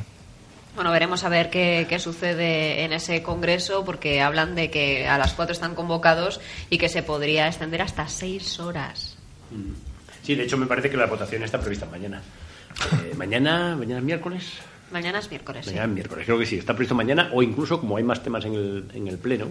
Bueno, 0.75 0.91
veremos 0.91 1.23
a 1.25 1.29
ver 1.29 1.51
qué, 1.51 1.87
qué, 1.89 1.99
sucede 1.99 2.85
en 2.85 2.93
ese 2.95 3.23
congreso, 3.23 3.85
porque 3.85 4.23
hablan 4.23 4.55
de 4.55 4.71
que 4.71 5.07
a 5.07 5.19
las 5.19 5.35
cuatro 5.35 5.53
están 5.53 5.75
convocados 5.75 6.41
y 6.71 6.79
que 6.79 6.89
se 6.89 7.03
podría 7.03 7.47
extender 7.47 7.83
hasta 7.83 8.09
seis 8.09 8.59
horas. 8.59 9.19
Sí, 10.23 10.35
de 10.35 10.45
hecho 10.45 10.57
me 10.57 10.67
parece 10.67 10.89
que 10.89 10.97
la 10.97 11.07
votación 11.07 11.43
está 11.43 11.61
prevista 11.61 11.87
mañana. 11.87 12.23
Eh, 13.05 13.15
mañana, 13.17 13.77
mañana 13.77 13.99
es 13.99 14.05
miércoles. 14.05 14.45
Mañana 14.93 15.21
es 15.21 15.31
miércoles. 15.31 15.67
Mañana 15.67 15.85
sí. 15.85 15.91
es 15.91 15.95
miércoles, 15.95 16.27
creo 16.27 16.39
que 16.39 16.47
sí. 16.47 16.57
Está 16.57 16.75
previsto 16.75 16.95
mañana 16.95 17.31
o 17.33 17.43
incluso, 17.43 17.81
como 17.81 17.97
hay 17.97 18.03
más 18.03 18.23
temas 18.23 18.45
en 18.45 18.55
el, 18.55 18.85
en 18.95 19.09
el 19.09 19.17
Pleno, 19.17 19.47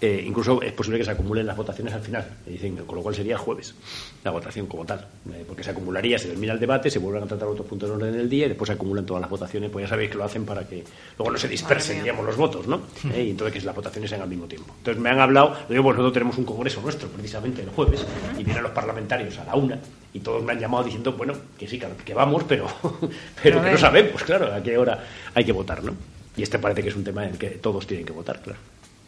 eh, 0.00 0.22
incluso 0.24 0.62
es 0.62 0.72
posible 0.72 0.98
que 0.98 1.04
se 1.04 1.10
acumulen 1.10 1.46
las 1.46 1.56
votaciones 1.56 1.92
al 1.92 2.02
final. 2.02 2.24
Dicen, 2.46 2.76
con 2.76 2.96
lo 2.96 3.02
cual 3.02 3.14
sería 3.14 3.36
jueves 3.36 3.74
la 4.22 4.30
votación 4.30 4.66
como 4.66 4.86
tal. 4.86 5.06
Eh, 5.32 5.44
porque 5.46 5.64
se 5.64 5.70
acumularía, 5.70 6.18
se 6.18 6.28
termina 6.28 6.52
el 6.52 6.60
debate, 6.60 6.88
se 6.88 7.00
vuelven 7.00 7.24
a 7.24 7.26
tratar 7.26 7.48
otros 7.48 7.66
puntos 7.66 7.88
de 7.88 7.96
orden 7.96 8.12
del 8.12 8.28
día 8.28 8.46
y 8.46 8.48
después 8.50 8.68
se 8.68 8.74
acumulan 8.74 9.04
todas 9.04 9.20
las 9.20 9.30
votaciones. 9.30 9.70
Pues 9.70 9.84
ya 9.84 9.88
sabéis 9.88 10.10
que 10.10 10.16
lo 10.16 10.24
hacen 10.24 10.44
para 10.44 10.66
que 10.66 10.84
luego 11.18 11.32
no 11.32 11.38
se 11.38 11.48
dispersen, 11.48 12.02
digamos, 12.02 12.24
los 12.24 12.36
votos, 12.36 12.68
¿no? 12.68 12.82
Eh, 13.12 13.24
y 13.24 13.30
entonces 13.30 13.60
que 13.60 13.66
las 13.66 13.74
votaciones 13.74 14.08
sean 14.08 14.22
al 14.22 14.28
mismo 14.28 14.46
tiempo. 14.46 14.72
Entonces 14.78 15.02
me 15.02 15.10
han 15.10 15.18
hablado, 15.18 15.50
lo 15.50 15.68
digo, 15.68 15.82
pues 15.82 15.96
nosotros 15.96 16.12
tenemos 16.12 16.38
un 16.38 16.44
congreso 16.44 16.80
nuestro 16.80 17.08
precisamente 17.08 17.62
el 17.62 17.70
jueves 17.70 18.06
y 18.38 18.44
vienen 18.44 18.62
los 18.62 18.72
parlamentarios 18.72 19.36
a 19.38 19.44
la 19.44 19.56
una 19.56 19.78
y 20.12 20.20
todos 20.20 20.42
me 20.42 20.52
han 20.52 20.58
llamado 20.58 20.84
diciendo, 20.84 21.12
bueno, 21.12 21.34
que 21.58 21.68
sí, 21.68 21.80
que 22.04 22.14
vamos, 22.14 22.44
pero, 22.44 22.66
pero 23.42 23.62
que 23.62 23.70
no 23.72 23.78
sabemos, 23.78 24.22
claro, 24.22 24.52
a 24.52 24.62
qué 24.62 24.76
hora 24.76 25.04
hay 25.34 25.44
que 25.44 25.52
votar, 25.52 25.82
¿no? 25.82 25.94
Y 26.36 26.42
este 26.42 26.58
parece 26.58 26.82
que 26.82 26.88
es 26.88 26.96
un 26.96 27.04
tema 27.04 27.24
en 27.24 27.32
el 27.32 27.38
que 27.38 27.50
todos 27.50 27.86
tienen 27.86 28.06
que 28.06 28.12
votar, 28.12 28.40
claro. 28.40 28.58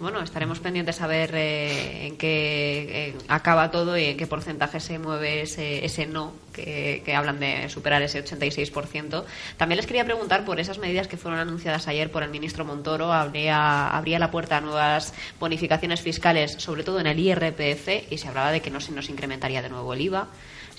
Bueno, 0.02 0.20
estaremos 0.20 0.58
pendientes 0.58 1.00
a 1.00 1.06
ver 1.06 1.30
eh, 1.32 2.08
en 2.08 2.16
qué 2.16 2.88
eh, 2.90 3.14
acaba 3.28 3.70
todo 3.70 3.96
y 3.96 4.06
en 4.06 4.16
qué 4.16 4.26
porcentaje 4.26 4.80
se 4.80 4.98
mueve 4.98 5.42
ese, 5.42 5.84
ese 5.84 6.06
no, 6.06 6.32
que, 6.52 7.02
que, 7.04 7.14
hablan 7.14 7.38
de 7.38 7.68
superar 7.68 8.02
ese 8.02 8.24
86%. 8.24 9.24
También 9.56 9.76
les 9.76 9.86
quería 9.86 10.04
preguntar 10.04 10.44
por 10.44 10.58
esas 10.58 10.78
medidas 10.78 11.06
que 11.06 11.16
fueron 11.16 11.38
anunciadas 11.38 11.86
ayer 11.86 12.10
por 12.10 12.24
el 12.24 12.30
ministro 12.30 12.64
Montoro. 12.64 13.12
Habría, 13.12 13.90
habría 13.90 14.18
la 14.18 14.32
puerta 14.32 14.56
a 14.56 14.60
nuevas 14.60 15.14
bonificaciones 15.38 16.00
fiscales, 16.00 16.56
sobre 16.58 16.82
todo 16.82 16.98
en 16.98 17.06
el 17.06 17.20
IRPF, 17.20 18.10
y 18.10 18.18
se 18.18 18.26
hablaba 18.26 18.50
de 18.50 18.60
que 18.60 18.70
no 18.70 18.80
se 18.80 18.90
nos 18.90 19.08
incrementaría 19.08 19.62
de 19.62 19.68
nuevo 19.68 19.94
el 19.94 20.00
IVA. 20.00 20.26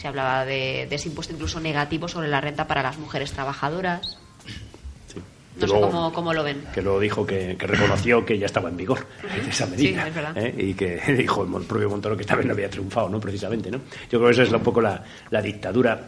Se 0.03 0.10
hablaba 0.10 0.43
de, 0.43 0.86
de 0.89 0.95
ese 0.98 1.07
impuesto 1.07 1.33
incluso 1.33 1.62
negativo 1.62 2.10
sobre 2.10 2.27
la 2.27 2.41
renta 2.41 2.67
para 2.67 2.83
las 2.83 2.98
mujeres 2.98 3.31
trabajadoras. 3.31 4.17
No 5.55 5.65
sé 5.65 5.74
cómo, 5.79 6.12
cómo, 6.12 6.33
lo 6.33 6.43
ven. 6.43 6.62
Que 6.74 6.81
lo 6.81 7.00
dijo, 7.00 7.25
que, 7.25 7.55
que, 7.57 7.65
reconoció 7.65 8.25
que 8.25 8.38
ya 8.38 8.48
estaba 8.48 8.67
en 8.67 8.75
vigor 8.75 9.07
esa 9.50 9.65
medida. 9.65 10.03
Sí, 10.03 10.10
es 10.10 10.13
verdad. 10.13 10.38
¿eh? 10.38 10.53
Y 10.57 10.74
que 10.74 11.00
dijo 11.17 11.45
el 11.45 11.63
propio 11.63 11.89
Montoro 11.89 12.17
que 12.17 12.25
también 12.25 12.50
no 12.50 12.53
había 12.53 12.69
triunfado, 12.69 13.07
¿no? 13.07 13.22
Precisamente, 13.22 13.72
¿no? 13.72 13.77
Yo 14.12 14.19
creo 14.19 14.25
que 14.25 14.31
esa 14.31 14.43
es 14.43 14.51
un 14.51 14.60
poco 14.60 14.81
la, 14.81 15.01
la 15.29 15.41
dictadura 15.41 16.01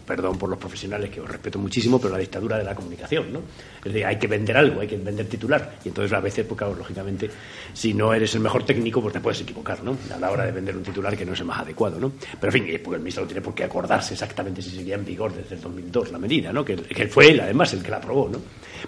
perdón 0.00 0.38
por 0.38 0.48
los 0.48 0.58
profesionales 0.58 1.10
que 1.10 1.20
os 1.20 1.28
respeto 1.28 1.58
muchísimo, 1.58 2.00
pero 2.00 2.12
la 2.12 2.18
dictadura 2.18 2.58
de 2.58 2.64
la 2.64 2.74
comunicación, 2.74 3.32
¿no? 3.32 3.40
Es 3.78 3.92
decir, 3.92 4.04
hay 4.04 4.18
que 4.18 4.26
vender 4.26 4.56
algo, 4.56 4.80
hay 4.80 4.86
que 4.86 4.96
vender 4.96 5.26
titular. 5.26 5.78
Y 5.84 5.88
entonces 5.88 6.12
a 6.12 6.20
veces, 6.20 6.44
pues 6.46 6.58
claro, 6.58 6.74
lógicamente, 6.74 7.30
si 7.72 7.94
no 7.94 8.12
eres 8.12 8.34
el 8.34 8.40
mejor 8.40 8.64
técnico, 8.64 9.00
pues 9.00 9.14
te 9.14 9.20
puedes 9.20 9.40
equivocar, 9.40 9.82
¿no? 9.82 9.96
A 10.14 10.18
la 10.18 10.30
hora 10.30 10.44
de 10.44 10.52
vender 10.52 10.76
un 10.76 10.82
titular 10.82 11.16
que 11.16 11.24
no 11.24 11.32
es 11.32 11.40
el 11.40 11.46
más 11.46 11.60
adecuado, 11.60 11.98
¿no? 11.98 12.12
Pero 12.40 12.52
en 12.52 12.64
fin, 12.64 12.80
porque 12.82 12.96
el 12.96 13.02
ministro 13.02 13.22
no 13.22 13.28
tiene 13.28 13.42
por 13.42 13.54
qué 13.54 13.64
acordarse 13.64 14.14
exactamente 14.14 14.62
si 14.62 14.70
seguía 14.70 14.94
en 14.96 15.04
vigor 15.04 15.34
desde 15.34 15.54
el 15.54 15.60
2002 15.60 16.12
la 16.12 16.18
medida, 16.18 16.52
¿no? 16.52 16.64
Que, 16.64 16.76
que 16.76 17.06
fue 17.08 17.30
él, 17.30 17.40
además, 17.40 17.72
el 17.72 17.82
que 17.82 17.90
la 17.90 17.98
aprobó, 17.98 18.28
¿no? 18.28 18.40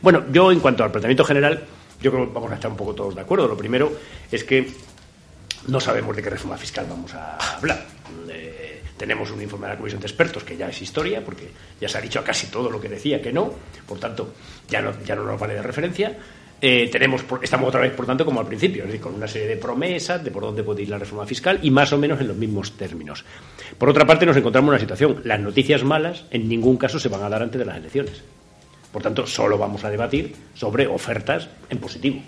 Bueno, 0.03 0.25
yo 0.33 0.53
en 0.53 0.61
cuanto 0.61 0.85
al 0.85 0.91
planteamiento 0.91 1.25
general, 1.25 1.63
yo 2.01 2.13
creo 2.13 2.27
que 2.27 2.33
vamos 2.33 2.53
a 2.53 2.55
estar 2.55 2.71
un 2.71 2.77
poco 2.77 2.95
todos 2.95 3.15
de 3.15 3.21
acuerdo. 3.21 3.49
Lo 3.49 3.57
primero 3.57 3.93
es 4.31 4.45
que 4.45 4.69
no 5.67 5.81
sabemos 5.81 6.15
de 6.17 6.23
qué 6.23 6.31
reforma 6.31 6.57
fiscal 6.57 6.87
vamos 6.89 7.13
a 7.15 7.37
hablar. 7.57 7.85
Eh, 8.29 8.78
tenemos 8.99 9.31
un 9.31 9.41
informe 9.41 9.67
de 9.67 9.75
la 9.75 9.79
Comisión 9.79 10.01
de 10.01 10.07
Expertos 10.07 10.45
que 10.45 10.57
ya 10.57 10.69
es 10.69 10.83
historia, 10.83 11.25
porque 11.25 11.49
ya 11.81 11.89
se 11.89 11.97
ha 11.97 12.01
dicho 12.01 12.19
a 12.19 12.25
casi 12.25 12.49
todo 12.49 12.71
lo 12.71 12.81
que 12.81 12.89
decía 12.89 13.23
que 13.23 13.33
no, 13.33 13.53
por 13.87 13.99
tanto, 13.99 14.35
ya 14.69 14.83
no, 14.83 14.93
ya 15.05 15.15
no 15.15 15.25
nos 15.25 15.41
vale 15.41 15.55
de 15.55 15.63
referencia. 15.63 16.19
Eh, 16.61 16.89
tenemos, 16.91 17.25
estamos 17.41 17.69
otra 17.69 17.81
vez, 17.81 17.93
por 17.93 18.05
tanto, 18.05 18.25
como 18.25 18.41
al 18.41 18.47
principio, 18.47 18.83
es 18.83 18.89
decir, 18.89 19.01
con 19.01 19.15
una 19.15 19.29
serie 19.29 19.47
de 19.47 19.57
promesas 19.57 20.23
de 20.25 20.33
por 20.33 20.43
dónde 20.43 20.65
puede 20.65 20.83
ir 20.83 20.89
la 20.89 20.99
reforma 20.99 21.25
fiscal 21.25 21.61
y 21.63 21.71
más 21.71 21.93
o 21.93 21.99
menos 21.99 22.21
en 22.21 22.27
los 22.27 22.37
mismos 22.37 22.77
términos. 22.77 23.25
Por 23.79 23.89
otra 23.89 24.05
parte, 24.05 24.27
nos 24.27 24.37
encontramos 24.37 24.69
en 24.69 24.73
una 24.73 24.81
situación, 24.81 25.21
las 25.25 25.39
noticias 25.39 25.85
malas 25.85 26.25
en 26.31 26.49
ningún 26.49 26.77
caso 26.77 26.99
se 26.99 27.09
van 27.09 27.23
a 27.23 27.29
dar 27.29 27.43
antes 27.43 27.61
de 27.61 27.65
las 27.65 27.77
elecciones. 27.77 28.23
Por 28.93 29.03
tanto, 29.03 29.27
solo 29.27 29.57
vamos 29.57 29.85
a 29.85 29.91
debatir 29.91 30.35
sobre 30.55 30.89
ofertas 30.89 31.49
en 31.71 31.79
positivo. 31.79 32.21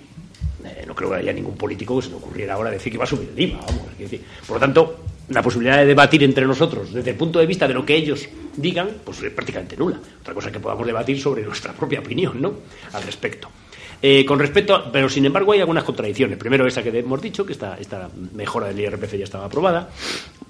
Eh, 0.65 0.85
no 0.87 0.95
creo 0.95 1.11
que 1.11 1.17
haya 1.17 1.33
ningún 1.33 1.57
político 1.57 1.97
que 1.97 2.03
se 2.03 2.11
le 2.11 2.17
ocurriera 2.17 2.55
ahora 2.55 2.71
decir 2.71 2.93
que 2.93 2.99
va 2.99 3.05
a 3.05 3.09
subir 3.09 3.31
el 3.35 3.41
IVA. 3.41 3.61
Vamos, 3.67 3.83
por 4.47 4.57
lo 4.57 4.61
tanto, 4.61 5.05
la 5.31 5.43
posibilidad 5.43 5.79
de 5.79 5.87
debatir 5.87 6.23
entre 6.25 6.45
nosotros 6.45 6.93
desde 6.93 7.11
el 7.11 7.17
punto 7.17 7.39
de 7.39 7.47
vista 7.47 7.67
de 7.67 7.75
lo 7.75 7.87
que 7.87 7.95
ellos 7.95 8.29
digan, 8.57 8.89
pues 9.05 9.23
es 9.23 9.33
prácticamente 9.33 9.77
nula. 9.77 9.99
Otra 10.21 10.35
cosa 10.35 10.49
es 10.49 10.53
que 10.53 10.61
podamos 10.61 10.87
debatir 10.87 11.21
sobre 11.21 11.43
nuestra 11.43 11.73
propia 11.73 12.01
opinión, 12.01 12.41
¿no? 12.41 12.55
Al 12.93 13.03
respecto. 13.03 13.49
Eh, 14.03 14.25
con 14.25 14.39
respecto, 14.39 14.75
a, 14.75 14.91
pero 14.91 15.09
sin 15.09 15.25
embargo 15.27 15.53
hay 15.53 15.61
algunas 15.61 15.85
contradicciones. 15.85 16.37
Primero 16.37 16.67
esa 16.67 16.83
que 16.83 16.99
hemos 16.99 17.21
dicho, 17.23 17.47
que 17.47 17.53
esta, 17.53 17.77
esta 17.79 18.09
mejora 18.35 18.69
del 18.69 18.81
IRPF 18.81 19.15
ya 19.15 19.25
estaba 19.25 19.45
aprobada. 19.45 19.89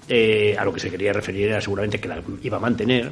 Eh, 0.07 0.55
a 0.57 0.65
lo 0.65 0.73
que 0.73 0.79
se 0.79 0.89
quería 0.89 1.13
referir 1.13 1.49
era 1.49 1.61
seguramente 1.61 1.99
que 1.99 2.07
la 2.07 2.21
iba 2.41 2.57
a 2.57 2.59
mantener. 2.59 3.11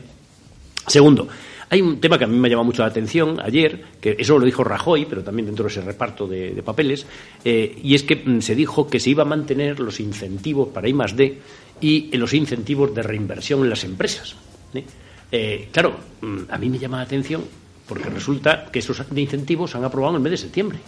Segundo, 0.88 1.28
hay 1.70 1.82
un 1.82 2.00
tema 2.00 2.18
que 2.18 2.24
a 2.24 2.28
mí 2.28 2.38
me 2.38 2.48
ha 2.48 2.52
llamado 2.52 2.66
mucho 2.66 2.82
la 2.82 2.88
atención 2.88 3.40
ayer, 3.40 3.84
que 4.02 4.16
eso 4.18 4.40
lo 4.40 4.46
dijo 4.46 4.64
Rajoy, 4.64 5.06
pero 5.06 5.24
también 5.24 5.46
dentro 5.46 5.66
de 5.66 5.72
ese 5.72 5.82
reparto 5.82 6.28
de, 6.28 6.62
papeles, 6.64 7.06
eh, 7.46 7.78
y 7.84 7.94
es 7.94 8.04
que 8.04 8.16
mm, 8.16 8.42
se 8.42 8.56
dijo 8.56 8.88
que 8.88 9.00
se 9.00 9.12
iba 9.12 9.24
a 9.24 9.26
mantener 9.26 9.80
los 9.80 10.00
incentivos 10.00 10.70
para 10.70 10.90
I 10.90 10.94
D 11.16 11.38
y 11.82 12.18
los 12.18 12.34
incentivos 12.34 12.94
de 12.94 13.04
reinversión 13.04 13.62
en 13.62 13.70
las 13.70 13.84
empresas. 13.84 14.36
¿eh? 14.74 14.84
Eh, 15.32 15.70
claro, 15.72 15.96
mm, 16.22 16.40
a 16.50 16.58
mí 16.58 16.70
me 16.70 16.80
llama 16.80 16.98
la 16.98 17.04
atención 17.04 17.44
porque 17.88 18.10
resulta 18.10 18.66
que 18.72 18.80
esos 18.80 19.02
incentivos 19.16 19.72
se 19.72 19.78
han 19.78 19.84
aprobado 19.84 20.16
en 20.16 20.18
el 20.18 20.24
mes 20.24 20.32
de 20.32 20.38
septiembre. 20.38 20.80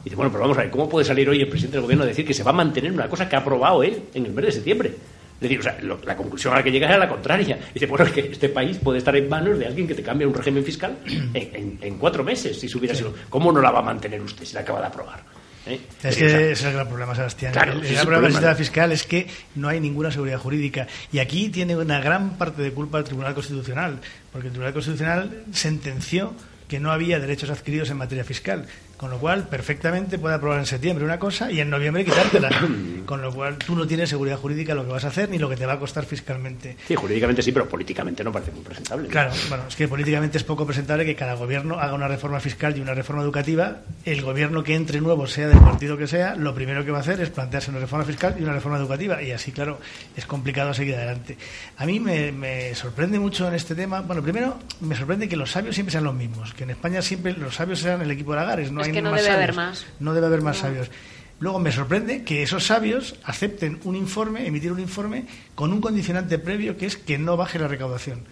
Y 0.00 0.04
dice, 0.04 0.16
bueno, 0.16 0.30
pero 0.30 0.42
vamos 0.42 0.58
a 0.58 0.62
ver, 0.62 0.70
¿cómo 0.70 0.88
puede 0.88 1.04
salir 1.04 1.28
hoy 1.28 1.40
el 1.40 1.48
presidente 1.48 1.76
del 1.76 1.82
gobierno 1.82 2.04
a 2.04 2.06
decir 2.06 2.24
que 2.24 2.34
se 2.34 2.44
va 2.44 2.50
a 2.50 2.54
mantener 2.54 2.92
una 2.92 3.08
cosa 3.08 3.28
que 3.28 3.34
ha 3.34 3.40
aprobado 3.40 3.82
él 3.82 4.02
en 4.14 4.26
el 4.26 4.32
mes 4.32 4.46
de 4.46 4.52
septiembre? 4.52 4.94
Es 5.36 5.40
decir, 5.40 5.60
o 5.60 5.62
sea, 5.62 5.78
lo, 5.82 6.00
la 6.04 6.16
conclusión 6.16 6.54
a 6.54 6.56
la 6.56 6.62
que 6.62 6.72
llegas 6.72 6.90
es 6.92 6.98
la 6.98 7.08
contraria. 7.08 7.58
Dice, 7.74 7.86
bueno, 7.86 8.06
es 8.06 8.12
que 8.12 8.20
este 8.20 8.48
país 8.48 8.78
puede 8.78 8.98
estar 8.98 9.14
en 9.14 9.28
manos 9.28 9.58
de 9.58 9.66
alguien 9.66 9.86
que 9.86 9.94
te 9.94 10.02
cambie 10.02 10.26
un 10.26 10.34
régimen 10.34 10.64
fiscal 10.64 10.96
en, 11.04 11.30
en, 11.34 11.78
en 11.82 11.98
cuatro 11.98 12.24
meses, 12.24 12.58
si 12.58 12.66
hubiera 12.78 12.94
sí. 12.94 13.02
sido. 13.02 13.14
¿Cómo 13.28 13.52
no 13.52 13.60
la 13.60 13.70
va 13.70 13.80
a 13.80 13.82
mantener 13.82 14.20
usted 14.22 14.44
si 14.44 14.54
la 14.54 14.60
acaba 14.60 14.80
de 14.80 14.86
aprobar? 14.86 15.22
¿Eh? 15.66 15.80
Es 16.02 16.16
que 16.16 16.26
ese 16.26 16.52
es 16.52 16.64
el 16.64 16.72
gran 16.74 16.88
problema, 16.88 17.14
Sebastián. 17.14 17.52
Claro, 17.52 17.72
el, 17.72 17.80
el, 17.80 17.86
el 17.86 17.92
gran 17.94 18.06
problema 18.06 18.54
fiscal 18.54 18.92
es 18.92 19.04
que 19.04 19.26
no 19.56 19.68
hay 19.68 19.80
ninguna 19.80 20.10
seguridad 20.10 20.38
jurídica. 20.38 20.86
Y 21.12 21.18
aquí 21.18 21.48
tiene 21.48 21.76
una 21.76 22.00
gran 22.00 22.38
parte 22.38 22.62
de 22.62 22.72
culpa 22.72 22.98
el 22.98 23.04
Tribunal 23.04 23.34
Constitucional, 23.34 23.98
porque 24.32 24.46
el 24.46 24.52
Tribunal 24.52 24.72
Constitucional 24.72 25.44
sentenció 25.52 26.34
que 26.68 26.80
no 26.80 26.92
había 26.92 27.20
derechos 27.20 27.50
adquiridos 27.50 27.90
en 27.90 27.96
materia 27.96 28.24
fiscal. 28.24 28.66
Con 28.96 29.10
lo 29.10 29.18
cual, 29.18 29.46
perfectamente 29.46 30.18
puede 30.18 30.36
aprobar 30.36 30.58
en 30.58 30.64
septiembre 30.64 31.04
una 31.04 31.18
cosa 31.18 31.52
y 31.52 31.60
en 31.60 31.68
noviembre 31.68 32.04
quitártela. 32.04 32.48
Con 33.06 33.20
lo 33.20 33.32
cual, 33.32 33.58
tú 33.58 33.76
no 33.76 33.86
tienes 33.86 34.08
seguridad 34.08 34.38
jurídica 34.38 34.74
lo 34.74 34.84
que 34.84 34.92
vas 34.92 35.04
a 35.04 35.08
hacer 35.08 35.28
ni 35.28 35.38
lo 35.38 35.48
que 35.48 35.56
te 35.56 35.66
va 35.66 35.74
a 35.74 35.78
costar 35.78 36.04
fiscalmente. 36.06 36.76
Sí, 36.88 36.94
jurídicamente 36.94 37.42
sí, 37.42 37.52
pero 37.52 37.68
políticamente 37.68 38.24
no 38.24 38.32
parece 38.32 38.52
muy 38.52 38.62
presentable. 38.62 39.08
Claro, 39.08 39.32
bueno, 39.48 39.64
es 39.68 39.76
que 39.76 39.86
políticamente 39.86 40.38
es 40.38 40.44
poco 40.44 40.66
presentable 40.66 41.04
que 41.04 41.14
cada 41.14 41.34
gobierno 41.34 41.78
haga 41.78 41.94
una 41.94 42.08
reforma 42.08 42.40
fiscal 42.40 42.76
y 42.76 42.80
una 42.80 42.94
reforma 42.94 43.22
educativa. 43.22 43.82
El 44.04 44.22
gobierno 44.22 44.64
que 44.64 44.74
entre 44.74 45.00
nuevo, 45.00 45.26
sea 45.26 45.48
del 45.48 45.60
partido 45.60 45.98
que 45.98 46.06
sea, 46.06 46.34
lo 46.34 46.54
primero 46.54 46.84
que 46.84 46.90
va 46.90 46.98
a 46.98 47.00
hacer 47.02 47.20
es 47.20 47.28
plantearse 47.28 47.70
una 47.70 47.80
reforma 47.80 48.04
fiscal 48.04 48.34
y 48.38 48.42
una 48.42 48.54
reforma 48.54 48.78
educativa. 48.78 49.22
Y 49.22 49.30
así, 49.30 49.52
claro, 49.52 49.78
es 50.16 50.24
complicado 50.24 50.72
seguir 50.72 50.94
adelante. 50.94 51.36
A 51.76 51.84
mí 51.84 52.00
me, 52.00 52.32
me 52.32 52.74
sorprende 52.74 53.18
mucho 53.18 53.46
en 53.46 53.54
este 53.54 53.74
tema. 53.74 54.00
Bueno, 54.00 54.22
primero, 54.22 54.58
me 54.80 54.96
sorprende 54.96 55.28
que 55.28 55.36
los 55.36 55.50
sabios 55.50 55.74
siempre 55.74 55.92
sean 55.92 56.04
los 56.04 56.14
mismos. 56.14 56.54
Que 56.54 56.64
en 56.64 56.70
España 56.70 57.02
siempre 57.02 57.34
los 57.34 57.54
sabios 57.54 57.78
sean 57.78 58.00
el 58.00 58.10
equipo 58.10 58.32
de 58.32 58.38
Lagares. 58.38 58.72
No 58.72 58.85
es 58.86 58.92
que 58.92 59.02
no 59.02 59.10
debe 59.10 59.22
sabios. 59.22 59.36
haber 59.36 59.54
más. 59.54 59.86
No 60.00 60.14
debe 60.14 60.26
haber 60.26 60.42
más 60.42 60.56
no. 60.56 60.62
sabios. 60.62 60.90
Luego 61.38 61.58
me 61.58 61.70
sorprende 61.70 62.24
que 62.24 62.42
esos 62.42 62.64
sabios 62.64 63.16
acepten 63.24 63.78
un 63.84 63.94
informe, 63.94 64.46
emitir 64.46 64.72
un 64.72 64.80
informe 64.80 65.26
con 65.54 65.72
un 65.72 65.80
condicionante 65.80 66.38
previo 66.38 66.78
que 66.78 66.86
es 66.86 66.96
que 66.96 67.18
no 67.18 67.36
baje 67.36 67.58
la 67.58 67.68
recaudación. 67.68 68.24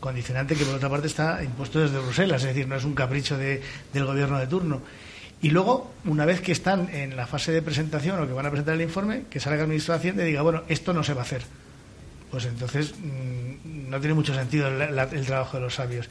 Condicionante 0.00 0.56
que 0.56 0.64
por 0.64 0.74
otra 0.74 0.88
parte 0.88 1.06
está 1.06 1.44
impuesto 1.44 1.78
desde 1.78 1.98
Bruselas, 1.98 2.42
es 2.42 2.48
decir, 2.48 2.66
no 2.66 2.74
es 2.74 2.84
un 2.84 2.94
capricho 2.94 3.38
de, 3.38 3.62
del 3.92 4.04
gobierno 4.04 4.38
de 4.38 4.46
turno. 4.48 4.82
Y 5.42 5.50
luego, 5.50 5.92
una 6.04 6.26
vez 6.26 6.40
que 6.40 6.52
están 6.52 6.88
en 6.92 7.16
la 7.16 7.26
fase 7.26 7.52
de 7.52 7.62
presentación 7.62 8.20
o 8.20 8.26
que 8.26 8.32
van 8.32 8.46
a 8.46 8.50
presentar 8.50 8.74
el 8.74 8.82
informe, 8.82 9.24
que 9.30 9.40
salga 9.40 9.62
el 9.62 9.68
ministro 9.68 9.94
de 9.94 10.00
Hacienda 10.00 10.22
y 10.24 10.26
diga, 10.26 10.42
bueno, 10.42 10.64
esto 10.68 10.92
no 10.92 11.04
se 11.04 11.14
va 11.14 11.20
a 11.20 11.24
hacer. 11.24 11.42
Pues 12.30 12.44
entonces 12.46 12.94
mm, 12.98 13.88
no 13.88 14.00
tiene 14.00 14.14
mucho 14.14 14.34
sentido 14.34 14.68
el 14.68 15.26
trabajo 15.26 15.56
de 15.56 15.62
los 15.62 15.74
sabios. 15.74 16.08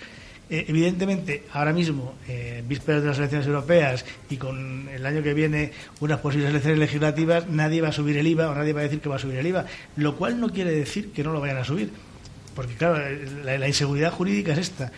Eh, 0.49 0.65
evidentemente, 0.67 1.43
ahora 1.53 1.71
mismo, 1.71 2.15
eh, 2.27 2.63
vísperas 2.67 3.03
de 3.03 3.09
las 3.09 3.17
elecciones 3.19 3.45
europeas 3.45 4.03
y 4.31 4.37
con 4.37 4.89
el 4.89 5.05
año 5.05 5.21
que 5.21 5.35
viene 5.35 5.71
unas 5.99 6.19
posibles 6.19 6.49
elecciones 6.49 6.79
legislativas, 6.79 7.47
nadie 7.47 7.81
va 7.81 7.89
a 7.89 7.91
subir 7.91 8.17
el 8.17 8.25
IVA 8.25 8.49
o 8.49 8.55
nadie 8.55 8.73
va 8.73 8.79
a 8.79 8.83
decir 8.83 8.99
que 8.99 9.09
va 9.09 9.17
a 9.17 9.19
subir 9.19 9.37
el 9.37 9.45
IVA, 9.45 9.65
lo 9.97 10.15
cual 10.15 10.39
no 10.39 10.49
quiere 10.49 10.71
decir 10.71 11.11
que 11.11 11.23
no 11.23 11.33
lo 11.33 11.39
vayan 11.39 11.57
a 11.57 11.63
subir, 11.63 11.91
porque 12.55 12.73
claro, 12.73 12.97
la, 13.43 13.67
inseguridad 13.67 14.11
jurídica 14.11 14.53
es 14.53 14.59
esta. 14.59 14.91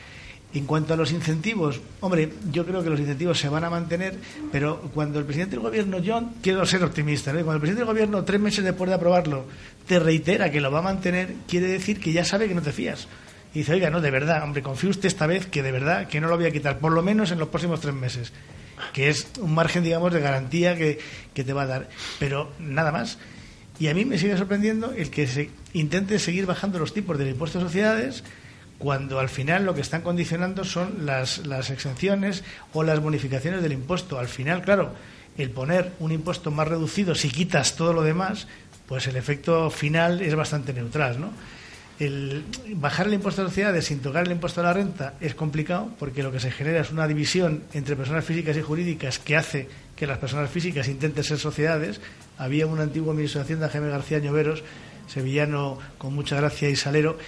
En 0.53 0.65
cuanto 0.65 0.93
a 0.93 0.97
los 0.97 1.11
incentivos, 1.11 1.81
hombre, 1.99 2.29
yo 2.51 2.65
creo 2.65 2.83
que 2.83 2.89
los 2.89 2.99
incentivos 2.99 3.37
se 3.37 3.47
van 3.49 3.63
a 3.65 3.69
mantener, 3.69 4.15
pero 4.53 4.81
cuando 4.93 5.19
el 5.19 5.25
presidente 5.25 5.55
del 5.55 5.63
gobierno, 5.63 5.99
yo 5.99 6.29
quiero 6.41 6.65
ser 6.65 6.83
optimista, 6.83 7.31
cuando 7.31 7.53
el 7.53 7.59
presidente 7.59 7.85
del 7.85 7.93
gobierno, 7.93 8.23
tres 8.23 8.39
meses 8.39 8.63
después 8.63 8.89
de 8.89 8.95
aprobarlo, 8.95 9.45
te 9.85 9.99
reitera 9.99 10.49
que 10.49 10.61
lo 10.61 10.71
va 10.71 10.79
a 10.79 10.81
mantener, 10.81 11.35
quiere 11.47 11.67
decir 11.67 11.99
que 11.99 12.13
ya 12.13 12.23
sabe 12.23 12.47
que 12.47 12.55
no 12.55 12.61
te 12.61 12.71
fías 12.71 13.07
y 13.53 13.59
dice, 13.59 13.73
oiga, 13.73 13.89
no, 13.89 14.01
de 14.01 14.11
verdad, 14.11 14.43
hombre, 14.43 14.61
confíe 14.61 14.89
usted 14.89 15.07
esta 15.07 15.27
vez 15.27 15.45
que 15.45 15.61
de 15.61 15.71
verdad 15.71 16.07
que 16.07 16.21
no 16.21 16.27
lo 16.27 16.37
voy 16.37 16.45
a 16.45 16.51
quitar, 16.51 16.79
por 16.79 16.91
lo 16.91 17.01
menos 17.01 17.31
en 17.31 17.39
los 17.39 17.49
próximos 17.49 17.81
tres 17.81 17.93
meses, 17.93 18.31
que 18.93 19.09
es 19.09 19.27
un 19.39 19.53
margen, 19.53 19.83
digamos, 19.83 20.13
de 20.13 20.21
garantía 20.21 20.77
que, 20.77 20.99
que 21.33 21.43
te 21.43 21.53
va 21.53 21.63
a 21.63 21.67
dar, 21.67 21.89
pero 22.19 22.51
nada 22.59 22.91
más. 22.91 23.17
Y 23.79 23.87
a 23.87 23.93
mí 23.93 24.05
me 24.05 24.17
sigue 24.17 24.37
sorprendiendo 24.37 24.93
el 24.93 25.09
que 25.09 25.27
se 25.27 25.49
intente 25.73 26.19
seguir 26.19 26.45
bajando 26.45 26.79
los 26.79 26.93
tipos 26.93 27.17
del 27.17 27.29
impuesto 27.29 27.59
a 27.59 27.61
sociedades 27.61 28.23
cuando 28.77 29.19
al 29.19 29.29
final 29.29 29.65
lo 29.65 29.75
que 29.75 29.81
están 29.81 30.01
condicionando 30.01 30.63
son 30.63 31.05
las, 31.05 31.45
las 31.45 31.69
exenciones 31.69 32.43
o 32.73 32.83
las 32.83 32.99
bonificaciones 32.99 33.61
del 33.61 33.73
impuesto. 33.73 34.17
Al 34.17 34.27
final, 34.27 34.63
claro, 34.63 34.93
el 35.37 35.51
poner 35.51 35.93
un 35.99 36.11
impuesto 36.11 36.51
más 36.51 36.67
reducido, 36.67 37.15
si 37.15 37.29
quitas 37.29 37.75
todo 37.75 37.93
lo 37.93 38.01
demás, 38.01 38.47
pues 38.87 39.07
el 39.07 39.15
efecto 39.15 39.69
final 39.69 40.21
es 40.21 40.35
bastante 40.35 40.73
neutral, 40.73 41.21
¿no? 41.21 41.31
El 42.01 42.43
bajar 42.77 43.05
el 43.05 43.13
impuesto 43.13 43.43
a 43.43 43.45
sociedades 43.45 43.85
sin 43.85 43.99
tocar 43.99 44.25
el 44.25 44.31
impuesto 44.31 44.59
a 44.61 44.63
la 44.63 44.73
renta 44.73 45.13
es 45.21 45.35
complicado 45.35 45.91
porque 45.99 46.23
lo 46.23 46.31
que 46.31 46.39
se 46.39 46.49
genera 46.49 46.81
es 46.81 46.91
una 46.91 47.07
división 47.07 47.61
entre 47.73 47.95
personas 47.95 48.25
físicas 48.25 48.57
y 48.57 48.61
jurídicas 48.61 49.19
que 49.19 49.37
hace 49.37 49.67
que 49.95 50.07
las 50.07 50.17
personas 50.17 50.49
físicas 50.49 50.87
intenten 50.87 51.23
ser 51.23 51.37
sociedades. 51.37 52.01
Había 52.39 52.65
un 52.65 52.79
antiguo 52.79 53.13
ministro 53.13 53.39
de 53.39 53.43
Hacienda, 53.43 53.69
Jaime 53.69 53.89
García 53.89 54.17
Ñoveros, 54.17 54.63
sevillano 55.07 55.77
con 55.99 56.15
mucha 56.15 56.35
gracia 56.35 56.69
y 56.69 56.75
salero, 56.75 57.19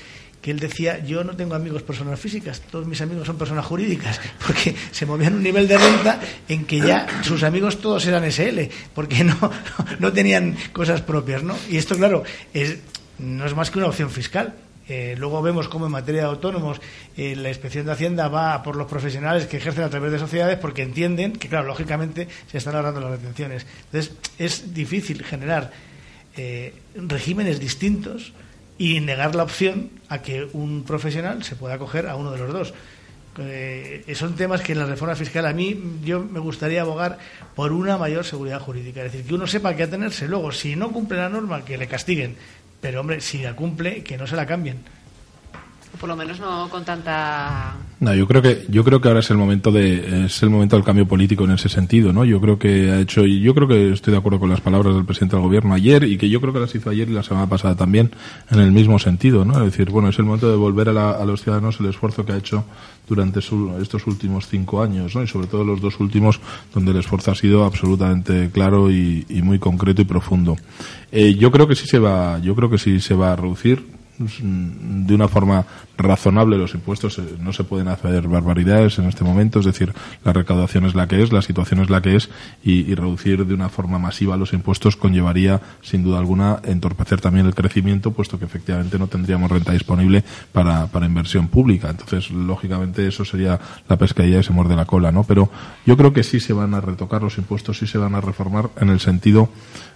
que 0.41 0.49
él 0.49 0.59
decía, 0.59 1.05
yo 1.05 1.23
no 1.23 1.35
tengo 1.35 1.53
amigos 1.53 1.83
personas 1.83 2.19
físicas, 2.19 2.61
todos 2.71 2.87
mis 2.87 2.99
amigos 3.01 3.27
son 3.27 3.37
personas 3.37 3.65
jurídicas, 3.65 4.19
porque 4.45 4.75
se 4.91 5.05
movían 5.05 5.35
un 5.35 5.43
nivel 5.43 5.67
de 5.67 5.77
renta 5.77 6.19
en 6.49 6.65
que 6.65 6.79
ya 6.79 7.21
sus 7.21 7.43
amigos 7.43 7.79
todos 7.79 8.07
eran 8.07 8.29
SL, 8.29 8.61
porque 8.95 9.23
no, 9.23 9.37
no 9.99 10.11
tenían 10.11 10.57
cosas 10.71 11.01
propias, 11.01 11.43
¿no? 11.43 11.55
Y 11.69 11.77
esto, 11.77 11.95
claro, 11.95 12.23
es, 12.55 12.79
no 13.19 13.45
es 13.45 13.55
más 13.55 13.71
que 13.71 13.79
una 13.79 13.87
opción 13.87 14.09
fiscal. 14.09 14.53
Eh, 14.89 15.15
luego 15.17 15.41
vemos 15.41 15.69
cómo 15.69 15.85
en 15.85 15.93
materia 15.93 16.23
de 16.23 16.27
autónomos 16.27 16.81
eh, 17.15 17.37
la 17.37 17.47
inspección 17.47 17.85
de 17.85 17.93
Hacienda 17.93 18.27
va 18.27 18.61
por 18.63 18.75
los 18.75 18.87
profesionales 18.87 19.47
que 19.47 19.57
ejercen 19.57 19.83
a 19.85 19.89
través 19.89 20.11
de 20.11 20.19
sociedades 20.19 20.59
porque 20.59 20.81
entienden 20.81 21.33
que, 21.33 21.47
claro, 21.47 21.67
lógicamente 21.67 22.27
se 22.51 22.57
están 22.57 22.75
ahorrando 22.75 22.99
las 22.99 23.11
retenciones. 23.11 23.65
Entonces, 23.85 24.13
es 24.39 24.73
difícil 24.73 25.23
generar 25.23 25.71
eh, 26.35 26.73
regímenes 26.95 27.59
distintos 27.59 28.33
y 28.77 28.99
negar 28.99 29.35
la 29.35 29.43
opción 29.43 29.89
a 30.09 30.21
que 30.21 30.49
un 30.51 30.83
profesional 30.83 31.43
se 31.43 31.55
pueda 31.55 31.75
acoger 31.75 32.07
a 32.07 32.15
uno 32.15 32.31
de 32.31 32.39
los 32.39 32.51
dos. 32.51 32.73
son 34.15 34.35
temas 34.35 34.61
que 34.61 34.73
en 34.73 34.79
la 34.79 34.85
reforma 34.85 35.15
fiscal 35.15 35.45
a 35.45 35.53
mí 35.53 35.99
yo 36.03 36.23
me 36.23 36.39
gustaría 36.39 36.81
abogar 36.81 37.19
por 37.55 37.71
una 37.71 37.97
mayor 37.97 38.25
seguridad 38.25 38.59
jurídica, 38.59 39.05
es 39.05 39.11
decir, 39.11 39.27
que 39.27 39.35
uno 39.35 39.47
sepa 39.47 39.75
qué 39.75 39.83
atenerse. 39.83 40.27
Luego, 40.27 40.51
si 40.51 40.75
no 40.75 40.91
cumple 40.91 41.19
la 41.19 41.29
norma, 41.29 41.63
que 41.63 41.77
le 41.77 41.87
castiguen, 41.87 42.35
pero 42.83 42.99
hombre, 42.99 43.21
si 43.21 43.41
la 43.41 43.55
cumple, 43.55 44.03
que 44.03 44.17
no 44.17 44.27
se 44.27 44.35
la 44.35 44.45
cambien. 44.45 44.79
Por 46.03 46.09
lo 46.09 46.17
menos 46.17 46.37
no 46.37 46.67
con 46.69 46.83
tanta 46.83 47.77
no, 48.01 48.13
yo 48.13 48.27
creo 48.27 48.41
que 48.41 48.65
yo 48.67 48.83
creo 48.83 48.99
que 48.99 49.07
ahora 49.07 49.21
es 49.21 49.29
el 49.31 49.37
momento 49.37 49.71
de 49.71 50.25
es 50.25 50.43
el 50.43 50.49
momento 50.49 50.75
del 50.75 50.83
cambio 50.83 51.07
político 51.07 51.45
en 51.45 51.51
ese 51.51 51.69
sentido, 51.69 52.11
¿no? 52.11 52.25
Yo 52.25 52.41
creo 52.41 52.59
que 52.59 52.91
ha 52.91 52.99
hecho 52.99 53.25
y 53.25 53.39
yo 53.39 53.55
creo 53.55 53.69
que 53.69 53.93
estoy 53.93 54.11
de 54.11 54.17
acuerdo 54.17 54.37
con 54.37 54.49
las 54.49 54.59
palabras 54.59 54.95
del 54.95 55.05
presidente 55.05 55.37
del 55.37 55.45
gobierno 55.45 55.73
ayer 55.73 56.03
y 56.03 56.17
que 56.17 56.27
yo 56.27 56.41
creo 56.41 56.51
que 56.51 56.59
las 56.59 56.75
hizo 56.75 56.89
ayer 56.89 57.07
y 57.07 57.13
la 57.13 57.23
semana 57.23 57.47
pasada 57.47 57.77
también 57.77 58.11
en 58.51 58.59
el 58.59 58.73
mismo 58.73 58.99
sentido, 58.99 59.45
¿no? 59.45 59.57
Es 59.59 59.71
decir, 59.71 59.91
bueno, 59.91 60.09
es 60.09 60.19
el 60.19 60.25
momento 60.25 60.51
de 60.51 60.57
volver 60.57 60.89
a, 60.89 61.11
a 61.11 61.23
los 61.23 61.41
ciudadanos 61.41 61.79
el 61.79 61.85
esfuerzo 61.85 62.25
que 62.25 62.33
ha 62.33 62.37
hecho 62.37 62.65
durante 63.07 63.39
estos 63.39 64.05
últimos 64.05 64.49
cinco 64.49 64.83
años, 64.83 65.15
¿no? 65.15 65.23
Y 65.23 65.27
sobre 65.27 65.47
todo 65.47 65.63
los 65.63 65.79
dos 65.79 66.01
últimos 66.01 66.41
donde 66.73 66.91
el 66.91 66.97
esfuerzo 66.97 67.31
ha 67.31 67.35
sido 67.35 67.63
absolutamente 67.63 68.49
claro 68.51 68.91
y, 68.91 69.25
y 69.29 69.41
muy 69.41 69.57
concreto 69.57 70.01
y 70.01 70.05
profundo. 70.05 70.57
Eh, 71.13 71.35
yo 71.35 71.49
creo 71.49 71.65
que 71.65 71.75
sí 71.75 71.87
se 71.87 71.99
va, 71.99 72.39
yo 72.39 72.53
creo 72.53 72.69
que 72.69 72.77
sí 72.77 72.99
se 72.99 73.13
va 73.13 73.31
a 73.31 73.37
reducir 73.37 74.02
de 74.17 75.15
una 75.15 75.27
forma 75.27 75.65
razonable 75.97 76.57
los 76.57 76.73
impuestos. 76.73 77.17
Eh, 77.19 77.23
no 77.39 77.53
se 77.53 77.63
pueden 77.63 77.87
hacer 77.87 78.27
barbaridades 78.27 78.99
en 78.99 79.05
este 79.05 79.23
momento, 79.23 79.59
es 79.59 79.65
decir, 79.65 79.93
la 80.23 80.33
recaudación 80.33 80.85
es 80.85 80.95
la 80.95 81.07
que 81.07 81.21
es, 81.21 81.31
la 81.31 81.41
situación 81.41 81.81
es 81.81 81.89
la 81.89 82.01
que 82.01 82.15
es 82.15 82.29
y, 82.63 82.93
reducir 82.93 83.45
de 83.45 83.53
una 83.53 83.69
forma 83.69 83.97
masiva 83.97 84.37
los 84.37 84.53
impuestos 84.53 84.95
conllevaría, 84.95 85.61
sin 85.81 86.03
duda 86.03 86.19
alguna, 86.19 86.59
entorpecer 86.63 87.21
también 87.21 87.45
el 87.45 87.55
crecimiento, 87.55 88.11
puesto 88.11 88.37
que 88.37 88.45
efectivamente 88.45 88.99
no 88.99 89.07
tendríamos 89.07 89.49
renta 89.49 89.71
disponible 89.71 90.23
para, 90.51 90.87
para 90.87 91.05
inversión 91.05 91.47
pública. 91.47 91.89
Entonces, 91.89 92.29
lógicamente, 92.29 93.07
eso 93.07 93.25
sería 93.25 93.59
la 93.89 93.97
pescadilla 93.97 94.39
y 94.39 94.43
se 94.43 94.53
muerde 94.53 94.75
la 94.75 94.85
cola, 94.85 95.11
¿no? 95.11 95.23
Pero 95.23 95.49
yo 95.85 95.97
creo 95.97 96.13
que 96.13 96.23
sí 96.23 96.39
se 96.39 96.53
van 96.53 96.73
a 96.75 96.81
retocar 96.81 97.23
los 97.23 97.37
impuestos, 97.37 97.79
sí 97.79 97.87
se 97.87 97.97
van 97.97 98.15
a 98.15 98.21
reformar 98.21 98.69
en 98.79 98.89
el 98.89 98.99
sentido 98.99 99.49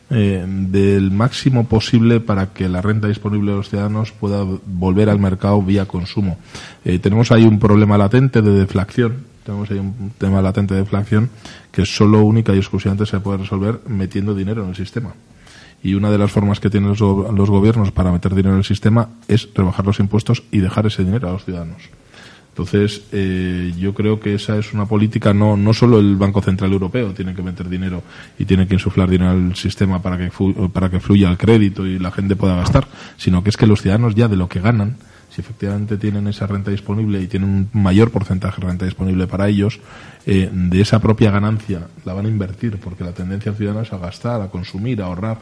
eh, 0.09 0.45
del 0.47 1.11
máximo 1.11 1.67
posible 1.67 2.21
para 2.21 2.53
que 2.53 2.69
la 2.69 2.81
renta 2.81 3.09
disponible 3.09 3.51
de 3.51 3.57
los 3.57 3.69
ciudadanos 3.69 4.13
pueda 4.13 4.45
volver 4.65 5.09
al 5.09 5.19
mercado 5.19 5.61
vía 5.61 5.85
consumo. 5.85 6.37
Eh, 6.85 6.99
tenemos 6.99 7.31
ahí 7.31 7.43
un 7.43 7.59
problema 7.59 7.97
latente 7.97 8.41
de 8.41 8.51
deflación, 8.51 9.25
tenemos 9.43 9.69
ahí 9.69 9.79
un 9.79 10.11
tema 10.17 10.41
latente 10.41 10.73
de 10.75 10.81
deflación 10.81 11.29
que 11.71 11.85
solo 11.85 12.23
única 12.23 12.53
y 12.53 12.57
exclusivamente 12.57 13.05
se 13.05 13.19
puede 13.19 13.39
resolver 13.39 13.81
metiendo 13.87 14.33
dinero 14.33 14.63
en 14.63 14.69
el 14.69 14.75
sistema. 14.75 15.13
Y 15.83 15.93
una 15.93 16.09
de 16.09 16.17
las 16.17 16.31
formas 16.31 16.59
que 16.59 16.69
tienen 16.69 16.89
los, 16.89 16.99
los 16.99 17.49
gobiernos 17.49 17.91
para 17.91 18.11
meter 18.11 18.33
dinero 18.33 18.53
en 18.53 18.59
el 18.59 18.65
sistema 18.65 19.09
es 19.27 19.49
rebajar 19.53 19.85
los 19.85 19.99
impuestos 19.99 20.43
y 20.51 20.59
dejar 20.59 20.87
ese 20.87 21.03
dinero 21.03 21.29
a 21.29 21.33
los 21.33 21.43
ciudadanos. 21.43 21.81
Entonces, 22.57 23.03
eh, 23.11 23.71
yo 23.77 23.93
creo 23.93 24.19
que 24.19 24.33
esa 24.33 24.57
es 24.57 24.73
una 24.73 24.87
política, 24.87 25.31
no, 25.31 25.55
no 25.55 25.75
solo 25.75 25.99
el 25.99 26.15
Banco 26.15 26.41
Central 26.41 26.73
Europeo 26.73 27.13
tiene 27.13 27.35
que 27.35 27.43
meter 27.43 27.69
dinero 27.69 28.01
y 28.39 28.45
tiene 28.45 28.67
que 28.67 28.73
insuflar 28.73 29.07
dinero 29.07 29.29
al 29.29 29.55
sistema 29.55 30.01
para 30.01 30.17
que, 30.17 30.31
para 30.73 30.89
que 30.89 30.99
fluya 30.99 31.29
el 31.29 31.37
crédito 31.37 31.85
y 31.85 31.99
la 31.99 32.09
gente 32.09 32.35
pueda 32.35 32.55
gastar, 32.55 32.87
sino 33.15 33.43
que 33.43 33.51
es 33.51 33.57
que 33.57 33.67
los 33.67 33.83
ciudadanos 33.83 34.15
ya 34.15 34.27
de 34.27 34.37
lo 34.37 34.49
que 34.49 34.59
ganan 34.59 34.97
si 35.37 35.41
efectivamente 35.41 35.97
tienen 35.97 36.25
esa 36.25 36.47
renta 36.47 36.71
disponible 36.71 37.21
y 37.21 37.27
tienen 37.27 37.47
un 37.47 37.69
mayor 37.71 38.09
porcentaje 38.09 38.59
de 38.59 38.65
renta 38.65 38.85
disponible 38.85 39.27
para 39.27 39.47
ellos, 39.47 39.79
eh, 40.25 40.49
de 40.51 40.81
esa 40.81 40.97
propia 40.97 41.29
ganancia 41.29 41.89
la 42.05 42.13
van 42.13 42.25
a 42.25 42.29
invertir, 42.29 42.79
porque 42.79 43.03
la 43.03 43.11
tendencia 43.11 43.53
ciudadana 43.53 43.83
es 43.83 43.93
a 43.93 43.99
gastar, 43.99 44.41
a 44.41 44.47
consumir, 44.47 44.99
a 44.99 45.05
ahorrar. 45.05 45.37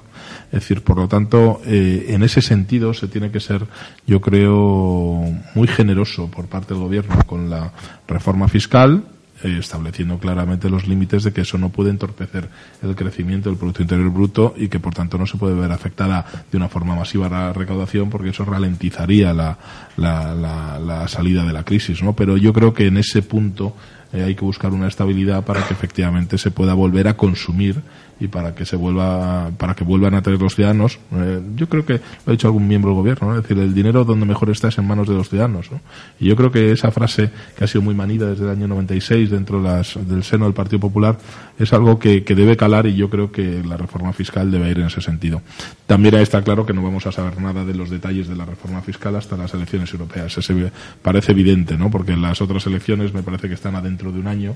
Es 0.48 0.60
decir, 0.60 0.84
por 0.84 0.98
lo 0.98 1.08
tanto, 1.08 1.62
eh, 1.66 2.08
en 2.10 2.24
ese 2.24 2.42
sentido 2.42 2.94
se 2.94 3.08
tiene 3.08 3.32
que 3.32 3.40
ser, 3.40 3.68
yo 4.06 4.20
creo, 4.20 5.24
muy 5.54 5.68
generoso 5.70 6.30
por 6.30 6.48
parte 6.48 6.74
del 6.74 6.84
Gobierno 6.84 7.16
con 7.26 7.50
la 7.50 7.72
reforma 8.06 8.50
fiscal, 8.50 9.06
estableciendo 9.44 10.18
claramente 10.18 10.70
los 10.70 10.88
límites 10.88 11.24
de 11.24 11.34
que 11.34 11.42
eso 11.42 11.58
no 11.58 11.70
puede 11.70 11.90
entorpecer 11.90 12.50
el 12.82 12.96
crecimiento 12.96 13.50
del 13.50 13.58
Producto 13.58 13.82
Interior 13.82 14.10
Bruto 14.10 14.54
y 14.58 14.70
que 14.70 14.80
por 14.80 14.94
tanto 14.94 15.18
no 15.18 15.28
se 15.28 15.38
puede 15.38 15.56
ver 15.56 15.72
afectada 15.72 16.26
de 16.52 16.58
una 16.58 16.70
forma 16.70 16.96
masiva 16.96 17.30
la 17.30 17.54
recaudación 17.54 18.10
porque 18.10 18.30
eso 18.30 18.46
ralentizaría 18.46 19.34
la, 19.34 19.58
la, 19.98 20.34
la, 20.34 21.08
salida 21.08 21.44
de 21.44 21.54
la 21.54 21.64
crisis. 21.64 22.02
¿no? 22.02 22.14
Pero 22.14 22.38
yo 22.38 22.54
creo 22.54 22.74
que 22.74 22.88
en 22.88 22.98
ese 22.98 23.22
punto 23.22 23.76
eh, 24.14 24.24
hay 24.24 24.36
que 24.36 24.46
buscar 24.46 24.72
una 24.72 24.88
estabilidad 24.88 25.44
para 25.44 25.66
que 25.66 25.74
efectivamente 25.74 26.38
se 26.38 26.52
pueda 26.52 26.74
volver 26.74 27.08
a 27.08 27.18
consumir 27.18 27.82
y 28.20 28.28
para 28.28 28.54
que 28.54 28.66
se 28.66 28.76
vuelva 28.76 29.50
para 29.58 29.74
que 29.74 29.84
vuelvan 29.84 30.14
a 30.14 30.22
tener 30.22 30.42
los 30.42 30.56
ciudadanos 30.56 31.00
eh, 31.14 31.42
yo 31.56 31.68
creo 31.68 31.86
que 31.86 31.94
lo 31.94 32.00
ha 32.28 32.32
dicho 32.32 32.48
algún 32.48 32.68
miembro 32.68 32.92
del 32.92 32.98
gobierno 32.98 33.30
¿no? 33.30 33.38
es 33.38 33.44
decir 33.44 33.58
el 33.58 33.74
dinero 33.74 34.06
donde 34.06 34.26
mejor 34.26 34.50
está 34.50 34.68
es 34.68 34.78
en 34.78 34.86
manos 34.86 35.08
de 35.08 35.16
los 35.16 35.30
ciudadanos 35.30 35.72
¿no? 35.72 35.82
y 36.20 36.28
yo 36.28 36.36
creo 36.36 36.52
que 36.52 36.72
esa 36.72 36.92
frase 36.92 37.32
que 37.58 37.64
ha 37.64 37.68
sido 37.68 37.82
muy 37.82 37.96
manida 37.96 38.30
desde 38.30 38.44
el 38.44 38.52
año 38.52 38.68
96 38.68 39.32
dentro 39.32 39.62
las, 39.62 39.98
del 40.08 40.24
seno 40.24 40.46
del 40.46 40.54
Partido 40.54 40.80
Popular 40.80 41.18
es 41.58 41.74
algo 41.74 41.98
que, 41.98 42.24
que, 42.24 42.36
debe 42.36 42.58
calar 42.58 42.86
y 42.86 42.96
yo 42.96 43.10
creo 43.10 43.32
que 43.32 43.64
la 43.64 43.78
reforma 43.78 44.12
fiscal 44.14 44.52
debe 44.52 44.70
ir 44.70 44.80
en 44.80 44.88
ese 44.88 45.02
sentido 45.02 45.42
también 45.88 46.16
está 46.16 46.42
claro 46.44 46.66
que 46.66 46.74
no 46.74 46.84
vamos 46.84 47.08
a 47.08 47.12
saber 47.12 47.42
nada 47.42 47.66
de 47.66 47.74
los 47.74 47.90
detalles 47.90 48.28
de 48.28 48.36
la 48.36 48.46
reforma 48.46 48.82
fiscal 48.82 49.16
hasta 49.16 49.38
las 49.38 49.54
elecciones 49.54 49.92
europeas 49.92 50.38
ese 50.38 50.72
parece 51.02 51.32
evidente 51.32 51.78
¿no? 51.78 51.90
porque 51.90 52.16
las 52.16 52.42
otras 52.42 52.66
elecciones 52.68 53.14
me 53.14 53.24
parece 53.24 53.48
que 53.48 53.54
están 53.54 53.76
adentro 53.76 53.96
dentro 53.96 54.12
de 54.12 54.20
un 54.20 54.28
año. 54.28 54.56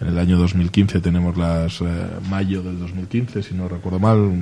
En 0.00 0.08
el 0.08 0.18
año 0.18 0.36
2015 0.38 1.00
tenemos 1.00 1.36
las 1.36 1.80
eh, 1.80 1.84
mayo 2.28 2.62
del 2.62 2.78
2015, 2.80 3.42
si 3.42 3.54
no 3.54 3.68
recuerdo 3.68 3.98
mal, 3.98 4.32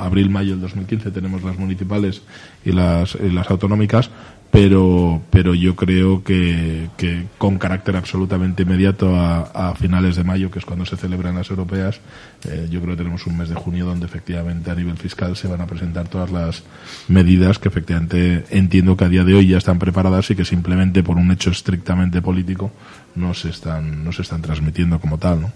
abril-mayo 0.00 0.52
del 0.52 0.62
2015 0.62 1.10
tenemos 1.10 1.42
las 1.42 1.58
municipales 1.58 2.22
y 2.64 2.72
las, 2.72 3.14
y 3.14 3.30
las 3.30 3.50
autonómicas, 3.50 4.10
pero, 4.50 5.20
pero 5.30 5.54
yo 5.54 5.76
creo 5.76 6.24
que, 6.24 6.88
que 6.96 7.26
con 7.36 7.58
carácter 7.58 7.96
absolutamente 7.96 8.62
inmediato 8.62 9.14
a, 9.14 9.42
a, 9.42 9.74
finales 9.74 10.16
de 10.16 10.24
mayo, 10.24 10.50
que 10.50 10.58
es 10.58 10.64
cuando 10.64 10.86
se 10.86 10.96
celebran 10.96 11.34
las 11.34 11.50
europeas, 11.50 12.00
eh, 12.48 12.66
yo 12.70 12.80
creo 12.80 12.94
que 12.94 13.02
tenemos 13.02 13.26
un 13.26 13.36
mes 13.36 13.50
de 13.50 13.56
junio 13.56 13.84
donde 13.84 14.06
efectivamente 14.06 14.70
a 14.70 14.74
nivel 14.74 14.96
fiscal 14.96 15.36
se 15.36 15.48
van 15.48 15.60
a 15.60 15.66
presentar 15.66 16.08
todas 16.08 16.30
las 16.30 16.62
medidas 17.08 17.58
que 17.58 17.68
efectivamente 17.68 18.44
entiendo 18.50 18.96
que 18.96 19.04
a 19.04 19.08
día 19.10 19.24
de 19.24 19.34
hoy 19.34 19.48
ya 19.48 19.58
están 19.58 19.78
preparadas 19.78 20.30
y 20.30 20.36
que 20.36 20.46
simplemente 20.46 21.02
por 21.02 21.18
un 21.18 21.30
hecho 21.30 21.50
estrictamente 21.50 22.22
político 22.22 22.72
no 23.18 23.34
se 23.34 23.50
están, 23.50 24.04
no 24.04 24.12
se 24.12 24.22
están 24.22 24.42
transmitiendo 24.42 25.00
como 25.00 25.18
tal, 25.18 25.42
¿no? 25.42 25.52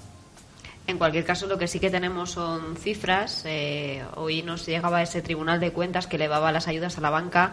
En 0.87 0.99
cualquier 0.99 1.25
caso, 1.25 1.47
lo 1.47 1.59
que 1.59 1.69
sí 1.69 1.79
que 1.79 1.91
tenemos 1.91 2.33
son 2.33 2.77
cifras. 2.77 3.45
Eh, 3.47 4.05
hoy 4.17 4.43
nos 4.43 4.67
llegaba 4.67 5.01
ese 5.01 5.23
Tribunal 5.23 5.61
de 5.61 5.71
Cuentas 5.71 6.07
que 6.07 6.17
elevaba 6.17 6.51
las 6.51 6.67
ayudas 6.67 6.99
a 6.99 7.01
la 7.01 7.11
banca 7.11 7.53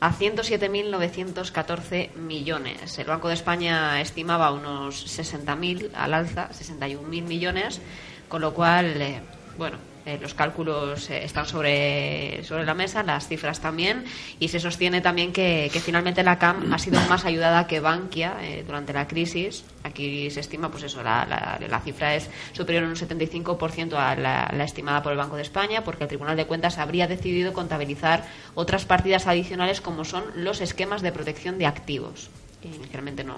a 0.00 0.12
107.914 0.12 2.16
millones. 2.16 2.98
El 2.98 3.06
Banco 3.06 3.28
de 3.28 3.34
España 3.34 4.00
estimaba 4.00 4.52
unos 4.52 5.18
60.000 5.18 5.90
al 5.94 6.14
alza, 6.14 6.50
61.000 6.50 7.22
millones, 7.22 7.80
con 8.28 8.42
lo 8.42 8.52
cual, 8.52 9.00
eh, 9.00 9.20
bueno, 9.56 9.78
eh, 10.06 10.18
los 10.20 10.34
cálculos 10.34 11.08
eh, 11.08 11.24
están 11.24 11.46
sobre, 11.46 12.44
sobre 12.44 12.66
la 12.66 12.74
mesa, 12.74 13.02
las 13.02 13.26
cifras 13.26 13.60
también, 13.60 14.04
y 14.38 14.48
se 14.48 14.60
sostiene 14.60 15.00
también 15.00 15.32
que, 15.32 15.70
finalmente 15.82 16.22
la 16.22 16.38
CAM 16.38 16.72
ha 16.72 16.78
sido 16.78 17.00
más 17.08 17.24
ayudada 17.24 17.66
que 17.66 17.80
Bankia 17.80 18.36
eh, 18.42 18.64
durante 18.66 18.92
la 18.92 19.08
crisis. 19.08 19.64
Aquí 19.82 20.30
se 20.30 20.40
estima, 20.40 20.70
pues 20.70 20.82
eso, 20.82 21.02
la, 21.02 21.58
la, 21.68 21.80
cifra 21.80 22.14
es 22.14 22.28
superior 22.52 22.84
en 22.84 22.90
un 22.90 22.96
75% 22.96 23.94
a 23.94 24.14
la, 24.14 24.50
la, 24.54 24.64
estimada 24.64 25.02
por 25.02 25.12
el 25.12 25.18
Banco 25.18 25.36
de 25.36 25.42
España, 25.42 25.84
porque 25.84 26.04
el 26.04 26.08
Tribunal 26.08 26.36
de 26.36 26.46
Cuentas 26.46 26.78
habría 26.78 27.06
decidido 27.06 27.54
contabilizar 27.54 28.24
otras 28.54 28.84
partidas 28.84 29.26
adicionales 29.26 29.80
como 29.80 30.04
son 30.04 30.24
los 30.36 30.60
esquemas 30.60 31.00
de 31.00 31.12
protección 31.12 31.58
de 31.58 31.66
activos. 31.66 32.28
Inicialmente 32.62 33.24
no, 33.24 33.36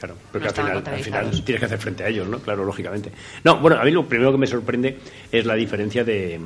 Claro, 0.00 0.16
porque 0.32 0.46
no 0.46 0.48
al, 0.48 0.56
final, 0.56 0.94
al 0.94 1.04
final 1.04 1.44
tienes 1.44 1.60
que 1.60 1.66
hacer 1.66 1.78
frente 1.78 2.04
a 2.04 2.08
ellos, 2.08 2.26
¿no? 2.26 2.38
Claro, 2.38 2.64
lógicamente. 2.64 3.12
No, 3.44 3.58
bueno, 3.58 3.78
a 3.78 3.84
mí 3.84 3.90
lo 3.90 4.08
primero 4.08 4.32
que 4.32 4.38
me 4.38 4.46
sorprende 4.46 4.98
es 5.30 5.44
la 5.44 5.54
diferencia 5.54 6.04
de, 6.04 6.40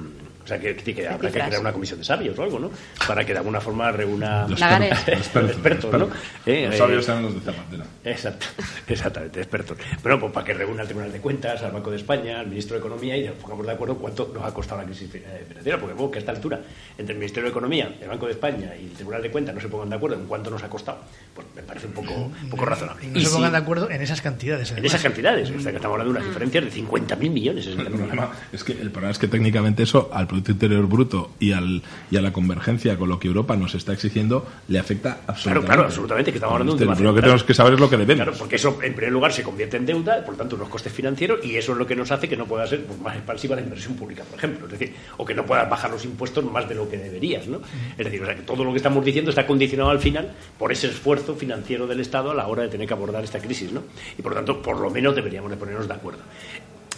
o 0.44 0.46
sea, 0.46 0.58
que, 0.58 0.76
que, 0.76 0.94
que 0.94 1.08
habrá 1.08 1.30
que 1.30 1.40
crear 1.40 1.58
una 1.60 1.72
comisión 1.72 1.98
de 1.98 2.04
sabios 2.04 2.38
o 2.38 2.42
algo, 2.42 2.58
¿no? 2.58 2.70
Para 3.08 3.24
que 3.24 3.32
de 3.32 3.38
alguna 3.38 3.60
forma 3.62 3.90
reúna 3.90 4.46
los 4.46 4.60
expertos, 4.60 5.08
expertos, 5.08 5.50
expertos, 5.50 5.92
¿no? 5.98 6.08
Eh, 6.44 6.66
los 6.68 6.76
sabios 6.76 7.08
eran 7.08 7.22
los 7.22 7.34
de 7.34 7.40
Zapatera. 7.40 7.84
Exacto, 8.04 8.46
exactamente, 8.86 9.40
expertos. 9.40 9.78
Pero 10.02 10.20
pues 10.20 10.32
para 10.32 10.44
que 10.44 10.52
reúna 10.52 10.82
al 10.82 10.86
Tribunal 10.86 11.10
de 11.10 11.20
Cuentas, 11.20 11.62
al 11.62 11.72
Banco 11.72 11.90
de 11.90 11.96
España, 11.96 12.40
al 12.40 12.48
Ministro 12.48 12.74
de 12.74 12.80
Economía 12.80 13.16
y 13.16 13.26
nos 13.26 13.36
pongamos 13.36 13.66
de 13.66 13.72
acuerdo 13.72 13.96
cuánto 13.96 14.30
nos 14.34 14.44
ha 14.44 14.52
costado 14.52 14.82
la 14.82 14.86
crisis 14.86 15.10
financiera. 15.10 15.78
Porque 15.78 15.94
bueno, 15.94 16.10
que 16.10 16.18
a 16.18 16.20
esta 16.20 16.32
altura, 16.32 16.60
entre 16.98 17.14
el 17.14 17.18
Ministerio 17.18 17.44
de 17.44 17.50
Economía, 17.50 17.96
el 18.00 18.08
Banco 18.08 18.26
de 18.26 18.32
España 18.32 18.74
y 18.78 18.84
el 18.84 18.92
Tribunal 18.92 19.22
de 19.22 19.30
Cuentas 19.30 19.54
no 19.54 19.60
se 19.62 19.68
pongan 19.68 19.88
de 19.88 19.96
acuerdo 19.96 20.16
en 20.16 20.26
cuánto 20.26 20.50
nos 20.50 20.62
ha 20.62 20.68
costado, 20.68 20.98
pues 21.34 21.46
me 21.56 21.62
parece 21.62 21.86
un 21.86 21.94
poco, 21.94 22.12
un 22.12 22.50
poco 22.50 22.66
razonable. 22.66 23.06
Y 23.06 23.08
no 23.08 23.18
y 23.18 23.24
se 23.24 23.30
pongan 23.30 23.50
si, 23.50 23.52
de 23.52 23.58
acuerdo 23.62 23.90
en 23.90 24.02
esas 24.02 24.20
cantidades. 24.20 24.72
Además. 24.72 24.78
En 24.78 24.84
esas 24.84 25.02
cantidades. 25.02 25.50
O 25.50 25.60
sea, 25.60 25.70
que 25.70 25.76
estamos 25.76 25.94
hablando 25.94 26.12
de 26.12 26.18
unas 26.18 26.28
diferencias 26.28 26.64
de 26.64 26.82
50.000 26.82 27.30
millones. 27.30 27.66
Es 27.66 27.72
el, 27.72 27.80
el 27.80 27.92
problema 27.92 28.30
es 28.52 28.62
que 28.62 28.72
el 28.72 28.90
problema 28.90 29.10
es 29.10 29.18
que 29.18 29.28
técnicamente 29.28 29.82
eso 29.82 30.10
al 30.12 30.26
Producto 30.34 30.52
Interior 30.52 30.86
Bruto 30.86 31.30
y, 31.38 31.52
al, 31.52 31.82
y 32.10 32.16
a 32.16 32.20
la 32.20 32.32
convergencia 32.32 32.96
con 32.96 33.08
lo 33.08 33.18
que 33.18 33.28
Europa 33.28 33.56
nos 33.56 33.74
está 33.74 33.92
exigiendo 33.92 34.46
le 34.68 34.78
afecta 34.78 35.20
absolutamente. 35.26 35.44
Claro, 35.44 35.64
claro, 35.64 35.82
absolutamente, 35.84 36.32
que 36.32 36.38
estamos 36.38 36.52
hablando 36.54 36.72
de 36.72 36.84
un 36.84 36.94
tema 36.96 37.00
Lo 37.00 37.14
que 37.14 37.20
tenemos 37.20 37.44
que 37.44 37.54
saber 37.54 37.74
es 37.74 37.80
lo 37.80 37.88
que 37.88 37.96
debemos. 37.96 38.24
Claro, 38.24 38.38
porque 38.38 38.56
eso 38.56 38.78
en 38.82 38.94
primer 38.94 39.12
lugar 39.12 39.32
se 39.32 39.42
convierte 39.42 39.76
en 39.76 39.86
deuda, 39.86 40.24
por 40.24 40.36
tanto 40.36 40.56
unos 40.56 40.68
costes 40.68 40.92
financieros 40.92 41.44
y 41.44 41.56
eso 41.56 41.72
es 41.72 41.78
lo 41.78 41.86
que 41.86 41.94
nos 41.94 42.10
hace 42.10 42.28
que 42.28 42.36
no 42.36 42.46
pueda 42.46 42.66
ser 42.66 42.84
pues, 42.84 43.00
más 43.00 43.14
expansiva 43.14 43.54
la 43.54 43.62
inversión 43.62 43.94
pública, 43.94 44.24
por 44.24 44.38
ejemplo, 44.38 44.66
es 44.66 44.72
decir, 44.72 44.94
o 45.16 45.24
que 45.24 45.34
no 45.34 45.46
puedas 45.46 45.68
bajar 45.70 45.90
los 45.90 46.04
impuestos 46.04 46.44
más 46.44 46.68
de 46.68 46.74
lo 46.74 46.88
que 46.88 46.98
deberías, 46.98 47.46
¿no? 47.46 47.60
Es 47.96 48.04
decir, 48.04 48.20
o 48.22 48.26
sea, 48.26 48.34
que 48.34 48.42
todo 48.42 48.64
lo 48.64 48.72
que 48.72 48.78
estamos 48.78 49.04
diciendo 49.04 49.30
está 49.30 49.46
condicionado 49.46 49.90
al 49.90 50.00
final 50.00 50.32
por 50.58 50.72
ese 50.72 50.88
esfuerzo 50.88 51.34
financiero 51.34 51.86
del 51.86 52.00
Estado 52.00 52.32
a 52.32 52.34
la 52.34 52.46
hora 52.46 52.62
de 52.62 52.68
tener 52.68 52.88
que 52.88 52.94
abordar 52.94 53.22
esta 53.22 53.38
crisis, 53.38 53.72
¿no? 53.72 53.82
Y 54.18 54.22
por 54.22 54.32
lo 54.32 54.36
tanto, 54.36 54.60
por 54.60 54.80
lo 54.80 54.90
menos 54.90 55.14
deberíamos 55.14 55.50
de 55.50 55.56
ponernos 55.56 55.86
de 55.86 55.94
acuerdo. 55.94 56.20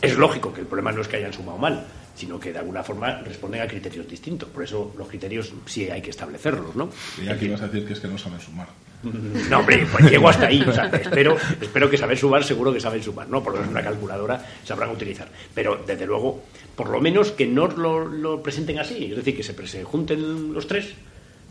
Es 0.03 0.16
lógico 0.16 0.53
que 0.53 0.61
el 0.61 0.66
problema 0.66 0.92
no 0.92 1.01
es 1.01 1.09
que 1.09 1.16
hayan 1.16 1.33
sumado 1.33 1.59
mal, 1.59 1.87
sino 2.17 2.41
que 2.41 2.53
de 2.53 2.59
alguna 2.59 2.83
forma 2.83 3.21
responden 3.23 3.61
a 3.61 3.69
criterios 3.69 4.09
distintos. 4.09 4.49
Por 4.49 4.65
eso 4.65 4.95
los 4.97 5.07
criterios 5.07 5.53
sí 5.67 5.89
hay 5.91 6.03
que 6.03 6.11
establecerlos, 6.11 6.75
¿no? 6.75 6.91
Y 7.23 7.29
aquí 7.29 7.47
vas 7.49 7.61
a 7.63 7.69
decir 7.69 7.87
que 7.87 7.93
es 7.93 8.01
que 8.01 8.09
no 8.09 8.19
saben 8.19 8.41
sumar. 8.41 8.69
No, 9.51 9.59
hombre, 9.61 9.87
pues 9.93 10.11
llego 10.11 10.29
hasta 10.29 10.47
ahí. 10.47 10.63
O 10.63 10.73
sea, 10.73 10.87
espero, 10.87 11.37
espero 11.61 11.89
que 11.89 11.99
saber 11.99 12.19
sumar, 12.19 12.43
seguro 12.43 12.73
que 12.73 12.81
saben 12.81 13.03
sumar, 13.03 13.29
¿no? 13.29 13.43
Por 13.43 13.53
lo 13.53 13.59
menos 13.59 13.73
una 13.73 13.83
calculadora 13.83 14.45
sabrán 14.65 14.91
utilizar. 14.91 15.29
Pero, 15.55 15.85
desde 15.87 16.07
luego, 16.07 16.43
por 16.75 16.89
lo 16.89 17.01
menos 17.01 17.31
que 17.31 17.47
no 17.47 17.69
lo, 17.69 18.07
lo 18.07 18.43
presenten 18.43 18.79
así. 18.79 19.05
Es 19.11 19.17
decir, 19.17 19.37
que 19.37 19.43
se, 19.43 19.67
se 19.67 19.85
junten 19.85 20.53
los 20.53 20.67
tres 20.67 20.95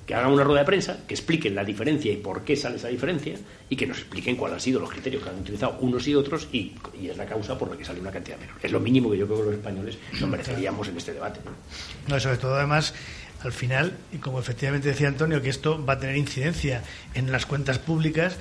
que 0.06 0.14
hagan 0.14 0.32
una 0.32 0.44
rueda 0.44 0.62
de 0.62 0.66
prensa, 0.66 0.98
que 1.08 1.16
expliquen 1.16 1.56
la 1.56 1.64
diferencia 1.64 2.12
y 2.12 2.18
por 2.18 2.44
qué 2.44 2.56
sale 2.56 2.76
esa 2.76 2.90
diferencia 2.90 3.36
y 3.70 3.76
que 3.76 3.88
nos 3.88 3.98
expliquen 3.98 4.36
cuáles 4.36 4.56
han 4.56 4.62
sido 4.62 4.80
los 4.80 4.90
criterios 4.90 5.24
que 5.24 5.30
han 5.30 5.40
utilizado 5.40 5.78
unos 5.80 6.08
y 6.08 6.14
otros 6.14 6.48
y, 6.52 6.76
y, 7.00 7.08
es 7.10 7.18
la 7.18 7.26
causa 7.26 7.58
por 7.58 7.72
la 7.72 7.78
que 7.78 7.84
sale 7.84 8.00
una 8.00 8.12
cantidad 8.12 8.38
menor. 8.38 8.56
Es 8.62 8.72
lo 8.72 8.80
mínimo 8.80 9.10
que 9.10 9.18
yo 9.18 9.26
creo 9.26 9.40
que 9.40 9.46
los 9.46 9.54
españoles 9.56 9.98
nos 10.20 10.30
mereceríamos 10.30 10.88
en 10.88 10.98
este 10.98 11.14
debate. 11.14 11.40
¿no? 12.08 12.20
sobre 12.20 12.38
todo, 12.38 12.56
además, 12.56 12.94
al 13.44 13.52
final, 13.52 13.98
y 14.14 14.18
como 14.18 14.40
efectivamente 14.40 14.90
decía 14.90 15.08
Antonio, 15.08 15.42
que 15.42 15.50
esto 15.50 15.84
va 15.84 15.94
a 15.94 16.00
tener 16.00 16.18
incidencia 16.18 16.84
en 17.16 17.32
las 17.32 17.48
cuentas 17.48 17.80
públicas, 17.80 18.38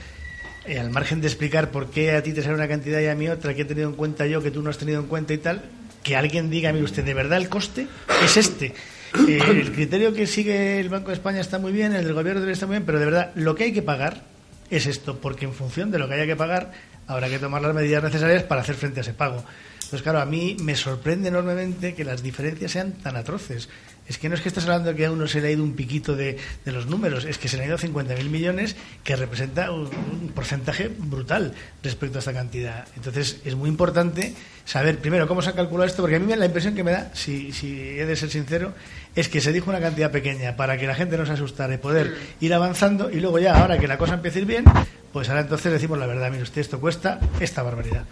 eh, 0.67 0.79
al 0.79 0.91
margen 0.91 1.21
de 1.23 1.29
explicar 1.29 1.71
por 1.71 1.91
qué 1.91 2.13
a 2.13 2.23
ti 2.23 2.33
te 2.33 2.43
sale 2.43 2.55
una 2.55 2.69
cantidad 2.69 3.01
y 3.01 3.07
a 3.07 3.15
mí 3.15 3.29
otra, 3.29 3.55
que 3.55 3.63
he 3.63 3.67
tenido 3.67 3.89
en 3.89 3.97
cuenta 3.97 4.27
yo, 4.27 4.43
que 4.43 4.51
tú 4.51 4.63
no 4.63 4.69
has 4.69 4.79
tenido 4.79 5.01
en 5.01 5.07
cuenta 5.07 5.33
y 5.33 5.39
tal, 5.39 5.63
que 6.03 6.17
alguien 6.17 6.51
diga, 6.51 6.73
mire 6.73 6.85
usted, 6.85 7.05
de 7.05 7.15
verdad 7.15 7.39
el 7.39 7.49
coste 7.49 7.87
es 8.23 8.37
este. 8.37 8.75
El 9.15 9.73
criterio 9.73 10.13
que 10.13 10.27
sigue 10.27 10.81
el 10.81 10.89
Banco 10.89 11.09
de 11.09 11.15
España 11.15 11.41
está 11.41 11.59
muy 11.59 11.73
bien, 11.73 11.95
el 11.95 12.05
del 12.05 12.15
Gobierno 12.15 12.45
estar 12.49 12.67
muy 12.67 12.77
bien, 12.77 12.87
pero 12.87 12.99
de 12.99 13.05
verdad 13.05 13.31
lo 13.37 13.55
que 13.55 13.65
hay 13.65 13.73
que 13.73 13.83
pagar 13.83 14.23
es 14.71 14.87
esto, 14.87 15.19
porque 15.21 15.45
en 15.45 15.53
función 15.53 15.91
de 15.91 15.99
lo 15.99 16.09
que 16.09 16.15
haya 16.15 16.27
que 16.27 16.37
pagar 16.37 16.73
habrá 17.07 17.29
que 17.29 17.39
tomar 17.39 17.63
las 17.63 17.75
medidas 17.75 18.03
necesarias 18.03 18.43
para 18.43 18.63
hacer 18.63 18.75
frente 18.75 19.01
a 19.01 19.03
ese 19.03 19.15
pago. 19.15 19.45
Entonces, 19.75 20.03
claro, 20.03 20.21
a 20.21 20.27
mí 20.27 20.57
me 20.61 20.75
sorprende 20.75 21.29
enormemente 21.29 21.95
que 21.95 22.05
las 22.05 22.23
diferencias 22.23 22.73
sean 22.73 22.93
tan 22.93 23.17
atroces. 23.17 23.69
Es 24.09 24.19
que 24.19 24.29
no 24.29 24.35
es 24.35 24.41
que 24.41 24.49
estás 24.49 24.65
hablando 24.65 24.91
de 24.91 24.97
que 24.97 25.07
a 25.07 25.13
uno 25.13 25.27
se 25.27 25.41
le 25.41 25.49
ha 25.49 25.51
ido 25.51 25.63
un 25.63 25.75
piquito 25.75 26.17
de, 26.17 26.37
de 26.65 26.73
los 26.73 26.87
números, 26.87 27.25
es 27.25 27.39
que 27.39 27.49
se 27.49 27.57
le 27.57 27.63
han 27.63 27.69
ido 27.69 27.79
50.000 27.79 28.29
millones, 28.29 28.77
que 29.03 29.15
representa 29.15 29.71
un, 29.71 29.89
porcentaje 30.35 30.89
brutal 30.89 31.55
respecto 31.83 32.19
a 32.19 32.21
esta 32.21 32.33
cantidad. 32.33 32.89
Entonces, 32.97 33.41
es 33.45 33.55
muy 33.55 33.69
importante 33.69 34.35
saber, 34.65 34.99
primero, 34.99 35.29
cómo 35.29 35.43
se 35.43 35.51
ha 35.51 35.53
calculado 35.55 35.87
esto, 35.87 36.03
porque 36.03 36.17
a 36.17 36.19
mí 36.19 36.35
la 36.35 36.47
impresión 36.47 36.75
que 36.75 36.83
me 36.83 36.91
da, 36.91 37.11
si, 37.15 37.53
si 37.53 37.79
he 37.79 38.05
de 38.05 38.17
ser 38.17 38.31
sincero, 38.31 38.75
es 39.15 39.29
que 39.29 39.41
se 39.41 39.53
dijo 39.53 39.71
una 39.71 39.81
cantidad 39.81 40.11
pequeña 40.11 40.57
para 40.57 40.77
que 40.77 40.87
la 40.87 40.95
gente 40.95 41.17
no 41.17 41.27
se 41.27 41.33
asustara 41.33 41.75
y 41.75 41.79
poder 41.79 42.15
ir 42.41 42.55
avanzando, 42.55 43.11
y 43.11 43.21
luego 43.21 43.39
ya, 43.39 43.61
ahora 43.61 43.79
que 43.79 43.87
la 43.87 43.99
cosa 43.99 44.15
empieza 44.15 44.39
a 44.39 44.43
ir 44.43 44.47
bien, 44.47 44.65
pues 45.13 45.29
ahora 45.29 45.43
entonces 45.43 45.73
decimos 45.73 45.99
la 45.99 46.07
verdad, 46.07 46.31
mire 46.31 46.43
usted, 46.43 46.61
esto 46.61 46.81
cuesta 46.81 47.21
esta 47.41 47.63
barbaridad. 47.63 48.05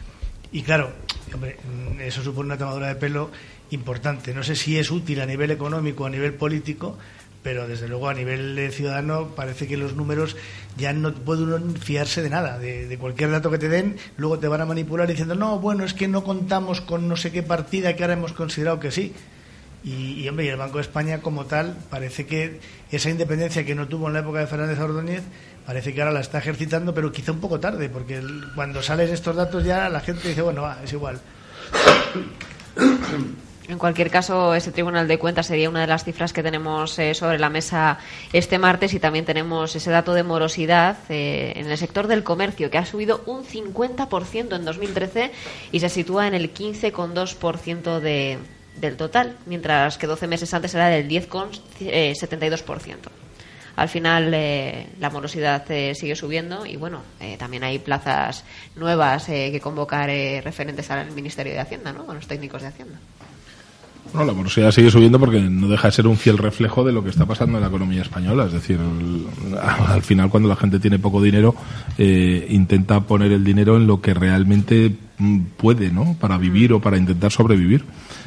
Y 0.52 0.62
claro, 0.62 0.92
hombre, 1.32 1.56
eso 2.00 2.22
supone 2.22 2.46
una 2.46 2.58
tomadura 2.58 2.88
de 2.88 2.96
pelo 2.96 3.30
importante. 3.70 4.34
No 4.34 4.42
sé 4.42 4.54
si 4.54 4.78
es 4.78 4.90
útil 4.90 5.20
a 5.20 5.26
nivel 5.26 5.50
económico 5.50 6.04
o 6.04 6.06
a 6.06 6.10
nivel 6.10 6.34
político, 6.34 6.98
pero 7.42 7.66
desde 7.66 7.88
luego 7.88 8.08
a 8.08 8.14
nivel 8.14 8.70
ciudadano 8.70 9.28
parece 9.34 9.66
que 9.66 9.76
los 9.76 9.96
números 9.96 10.36
ya 10.76 10.92
no 10.92 11.12
puede 11.12 11.42
uno 11.42 11.58
fiarse 11.80 12.22
de 12.22 12.30
nada, 12.30 12.58
de, 12.58 12.86
de, 12.86 12.98
cualquier 12.98 13.30
dato 13.30 13.50
que 13.50 13.58
te 13.58 13.68
den, 13.68 13.96
luego 14.16 14.38
te 14.38 14.46
van 14.46 14.60
a 14.60 14.66
manipular 14.66 15.08
diciendo, 15.08 15.34
no, 15.34 15.58
bueno, 15.58 15.84
es 15.84 15.94
que 15.94 16.06
no 16.06 16.22
contamos 16.22 16.80
con 16.80 17.08
no 17.08 17.16
sé 17.16 17.32
qué 17.32 17.42
partida 17.42 17.96
que 17.96 18.04
ahora 18.04 18.14
hemos 18.14 18.32
considerado 18.32 18.78
que 18.78 18.92
sí. 18.92 19.12
Y, 19.84 20.28
hombre, 20.28 20.44
y 20.44 20.48
el 20.48 20.56
Banco 20.56 20.76
de 20.78 20.82
España 20.82 21.20
como 21.20 21.46
tal 21.46 21.76
parece 21.90 22.24
que 22.24 22.60
esa 22.92 23.10
independencia 23.10 23.66
que 23.66 23.74
no 23.74 23.88
tuvo 23.88 24.06
en 24.06 24.12
la 24.12 24.20
época 24.20 24.38
de 24.38 24.46
Fernández 24.46 24.78
Ordóñez 24.78 25.24
parece 25.66 25.92
que 25.92 26.00
ahora 26.00 26.12
la 26.12 26.20
está 26.20 26.38
ejercitando, 26.38 26.94
pero 26.94 27.10
quizá 27.10 27.32
un 27.32 27.40
poco 27.40 27.58
tarde, 27.58 27.88
porque 27.88 28.22
cuando 28.54 28.80
salen 28.80 29.12
estos 29.12 29.34
datos 29.34 29.64
ya 29.64 29.88
la 29.88 30.00
gente 30.00 30.28
dice, 30.28 30.42
bueno, 30.42 30.62
va, 30.62 30.78
es 30.84 30.92
igual. 30.92 31.20
En 33.68 33.78
cualquier 33.78 34.10
caso, 34.10 34.54
ese 34.54 34.72
Tribunal 34.72 35.06
de 35.08 35.18
Cuentas 35.18 35.46
sería 35.46 35.70
una 35.70 35.80
de 35.80 35.86
las 35.86 36.04
cifras 36.04 36.32
que 36.32 36.42
tenemos 36.42 36.98
eh, 36.98 37.14
sobre 37.14 37.38
la 37.38 37.48
mesa 37.48 37.98
este 38.32 38.58
martes 38.58 38.92
y 38.92 39.00
también 39.00 39.24
tenemos 39.24 39.74
ese 39.74 39.90
dato 39.90 40.14
de 40.14 40.24
morosidad 40.24 40.98
eh, 41.08 41.52
en 41.56 41.70
el 41.70 41.78
sector 41.78 42.06
del 42.06 42.24
comercio, 42.24 42.70
que 42.70 42.78
ha 42.78 42.84
subido 42.84 43.22
un 43.26 43.44
50% 43.44 44.56
en 44.56 44.64
2013 44.64 45.32
y 45.70 45.80
se 45.80 45.88
sitúa 45.88 46.26
en 46.26 46.34
el 46.34 46.52
15,2% 46.52 48.00
de, 48.00 48.38
del 48.80 48.96
total, 48.96 49.36
mientras 49.46 49.98
que 49.98 50.06
12 50.06 50.26
meses 50.26 50.52
antes 50.54 50.74
era 50.74 50.88
del 50.88 51.08
10,72%. 51.08 52.96
Al 53.74 53.88
final 53.88 54.32
eh, 54.34 54.88
la 55.00 55.08
morosidad 55.08 55.64
eh, 55.70 55.94
sigue 55.94 56.14
subiendo 56.14 56.66
y 56.66 56.76
bueno, 56.76 57.00
eh, 57.20 57.36
también 57.38 57.64
hay 57.64 57.78
plazas 57.78 58.44
nuevas 58.76 59.24
que 59.24 59.60
convocar 59.62 60.10
referentes 60.44 60.90
al 60.90 61.10
Ministerio 61.12 61.52
de 61.54 61.60
Hacienda, 61.60 61.92
¿no? 61.92 62.10
A 62.10 62.14
los 62.14 62.26
técnicos 62.26 62.60
de 62.62 62.68
Hacienda. 62.68 62.98
No, 64.14 64.24
la 64.26 64.34
morosidad 64.34 64.70
sigue 64.72 64.90
subiendo 64.90 65.18
porque 65.18 65.40
no 65.40 65.68
deja 65.68 65.88
de 65.88 65.92
ser 65.92 66.06
un 66.06 66.18
fiel 66.18 66.36
reflejo 66.36 66.84
de 66.84 66.92
lo 66.92 67.02
que 67.02 67.08
está 67.08 67.24
pasando 67.24 67.56
en 67.56 67.62
la 67.62 67.68
economía 67.68 68.02
española. 68.02 68.44
Es 68.44 68.52
decir, 68.52 68.78
al 69.58 70.02
final 70.02 70.28
cuando 70.28 70.50
la 70.50 70.56
gente 70.56 70.78
tiene 70.78 70.98
poco 70.98 71.22
dinero, 71.22 71.54
eh, 71.96 72.46
intenta 72.50 73.00
poner 73.00 73.32
el 73.32 73.42
dinero 73.42 73.76
en 73.76 73.86
lo 73.86 74.02
que 74.02 74.12
realmente 74.12 74.94
mm, 75.16 75.40
puede, 75.56 75.90
¿no? 75.90 76.14
Para 76.20 76.36
vivir 76.36 76.74
o 76.74 76.80
para 76.80 76.98
intentar 76.98 77.32
sobrevivir. 77.32 77.84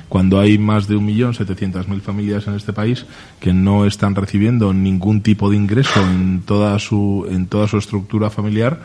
Cuando 0.09 0.39
hay 0.39 0.57
más 0.57 0.87
de 0.87 0.95
un 0.95 1.05
millón 1.05 1.33
setecientas 1.33 1.87
mil 1.87 2.01
familias 2.01 2.47
en 2.47 2.53
este 2.53 2.73
país 2.73 3.05
que 3.39 3.53
no 3.53 3.85
están 3.85 4.15
recibiendo 4.15 4.73
ningún 4.73 5.21
tipo 5.21 5.49
de 5.49 5.57
ingreso 5.57 5.99
en 6.01 6.41
toda 6.41 6.77
su, 6.79 7.27
en 7.29 7.47
toda 7.47 7.67
su 7.67 7.77
estructura 7.77 8.29
familiar, 8.29 8.79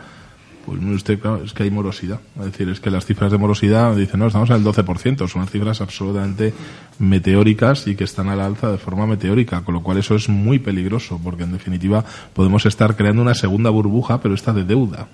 pues 0.65 0.79
usted, 0.83 1.19
claro, 1.19 1.43
es 1.43 1.53
que 1.53 1.63
hay 1.63 1.71
morosidad. 1.71 2.19
Es 2.39 2.45
decir, 2.45 2.69
es 2.69 2.79
que 2.79 2.91
las 2.91 3.05
cifras 3.05 3.31
de 3.31 3.37
morosidad 3.37 3.95
dicen, 3.95 4.19
no, 4.19 4.27
estamos 4.27 4.49
en 4.49 4.57
el 4.57 4.63
12%, 4.63 5.27
son 5.27 5.47
cifras 5.47 5.81
absolutamente 5.81 6.53
meteóricas 6.99 7.87
y 7.87 7.95
que 7.95 8.03
están 8.03 8.29
a 8.29 8.35
la 8.35 8.45
alza 8.45 8.71
de 8.71 8.77
forma 8.77 9.07
meteórica, 9.07 9.61
con 9.61 9.73
lo 9.73 9.81
cual 9.81 9.97
eso 9.97 10.15
es 10.15 10.29
muy 10.29 10.59
peligroso, 10.59 11.19
porque 11.23 11.43
en 11.43 11.53
definitiva 11.53 12.05
podemos 12.33 12.65
estar 12.65 12.95
creando 12.95 13.21
una 13.21 13.33
segunda 13.33 13.69
burbuja, 13.69 14.21
pero 14.21 14.35
esta 14.35 14.53
de 14.53 14.63
deuda. 14.63 15.07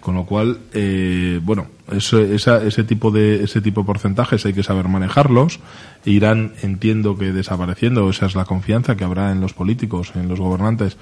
Con 0.00 0.16
lo 0.16 0.26
cual, 0.26 0.58
eh, 0.72 1.40
bueno, 1.42 1.68
eso, 1.92 2.18
ese 2.18 2.84
tipo 2.84 3.10
de 3.10 3.44
ese 3.44 3.60
tipo 3.60 3.82
de 3.82 3.86
porcentajes 3.86 4.44
hay 4.46 4.54
que 4.54 4.62
saber 4.62 4.88
manejarlos. 4.88 5.60
Irán, 6.06 6.52
entiendo 6.62 7.16
que 7.16 7.32
desapareciendo, 7.32 8.08
esa 8.10 8.26
es 8.26 8.34
la 8.34 8.44
confianza 8.44 8.96
que 8.96 9.04
habrá 9.04 9.32
en 9.32 9.40
los 9.40 9.54
políticos, 9.54 10.12
en 10.14 10.28
los 10.28 10.38
gobernantes. 10.38 10.96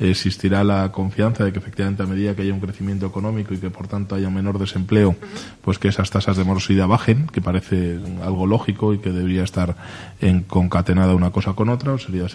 Existirá 0.00 0.64
la 0.64 0.90
confianza 0.90 1.44
de 1.44 1.52
que 1.52 1.58
efectivamente 1.58 2.02
a 2.02 2.06
medida 2.06 2.34
que 2.34 2.42
haya 2.42 2.54
un 2.54 2.60
crecimiento 2.60 3.06
económico 3.06 3.54
y 3.54 3.58
que 3.58 3.70
por 3.70 3.86
tanto 3.86 4.14
haya 4.14 4.30
menor 4.30 4.58
desempleo, 4.58 5.16
pues 5.62 5.78
que 5.78 5.88
esas 5.88 6.10
tasas 6.10 6.36
de 6.36 6.44
morosidad 6.44 6.88
bajen, 6.88 7.26
que 7.28 7.40
parece 7.40 7.98
algo 8.24 8.46
lógico 8.46 8.94
y 8.94 8.98
que 8.98 9.10
debería 9.10 9.44
estar 9.44 9.76
en 10.20 10.42
concatenada 10.42 11.14
una 11.14 11.30
cosa 11.30 11.52
con 11.52 11.68
otra, 11.68 11.98
sería 11.98 12.26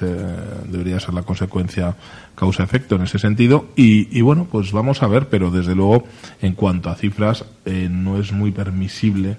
debería 0.68 1.00
ser 1.00 1.14
la 1.14 1.24
consecuencia 1.24 1.96
causa-efecto 2.36 2.96
en 2.96 3.04
ese 3.04 3.20
sentido. 3.20 3.68
Y, 3.76 4.22
bueno, 4.22 4.48
pues 4.52 4.72
vamos 4.72 5.04
a 5.04 5.08
ver, 5.08 5.28
pero 5.30 5.52
desde 5.52 5.76
luego, 5.76 6.06
en 6.42 6.54
cuanto 6.54 6.90
a 6.90 6.96
cifras, 6.96 7.46
eh, 7.66 7.90
no 7.94 8.20
es 8.20 8.32
muy 8.32 8.52
permisible 8.52 9.38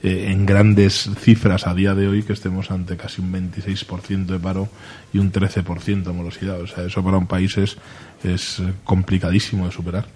eh, 0.00 0.28
en 0.30 0.46
grandes 0.46 1.10
cifras 1.18 1.66
a 1.66 1.74
día 1.74 1.92
de 1.92 2.06
hoy 2.06 2.22
que 2.22 2.32
estemos 2.32 2.70
ante 2.70 2.96
casi 2.96 3.20
un 3.20 3.32
26% 3.32 4.26
de 4.26 4.38
paro 4.38 4.68
y 5.12 5.18
un 5.18 5.32
13% 5.32 6.04
de 6.04 6.12
morosidad. 6.12 6.60
O 6.60 6.68
sea, 6.68 6.84
eso 6.84 7.02
para 7.02 7.18
un 7.18 7.26
país 7.26 7.58
es, 7.58 7.76
es 8.22 8.62
complicadísimo 8.84 9.66
de 9.66 9.72
superar. 9.72 10.06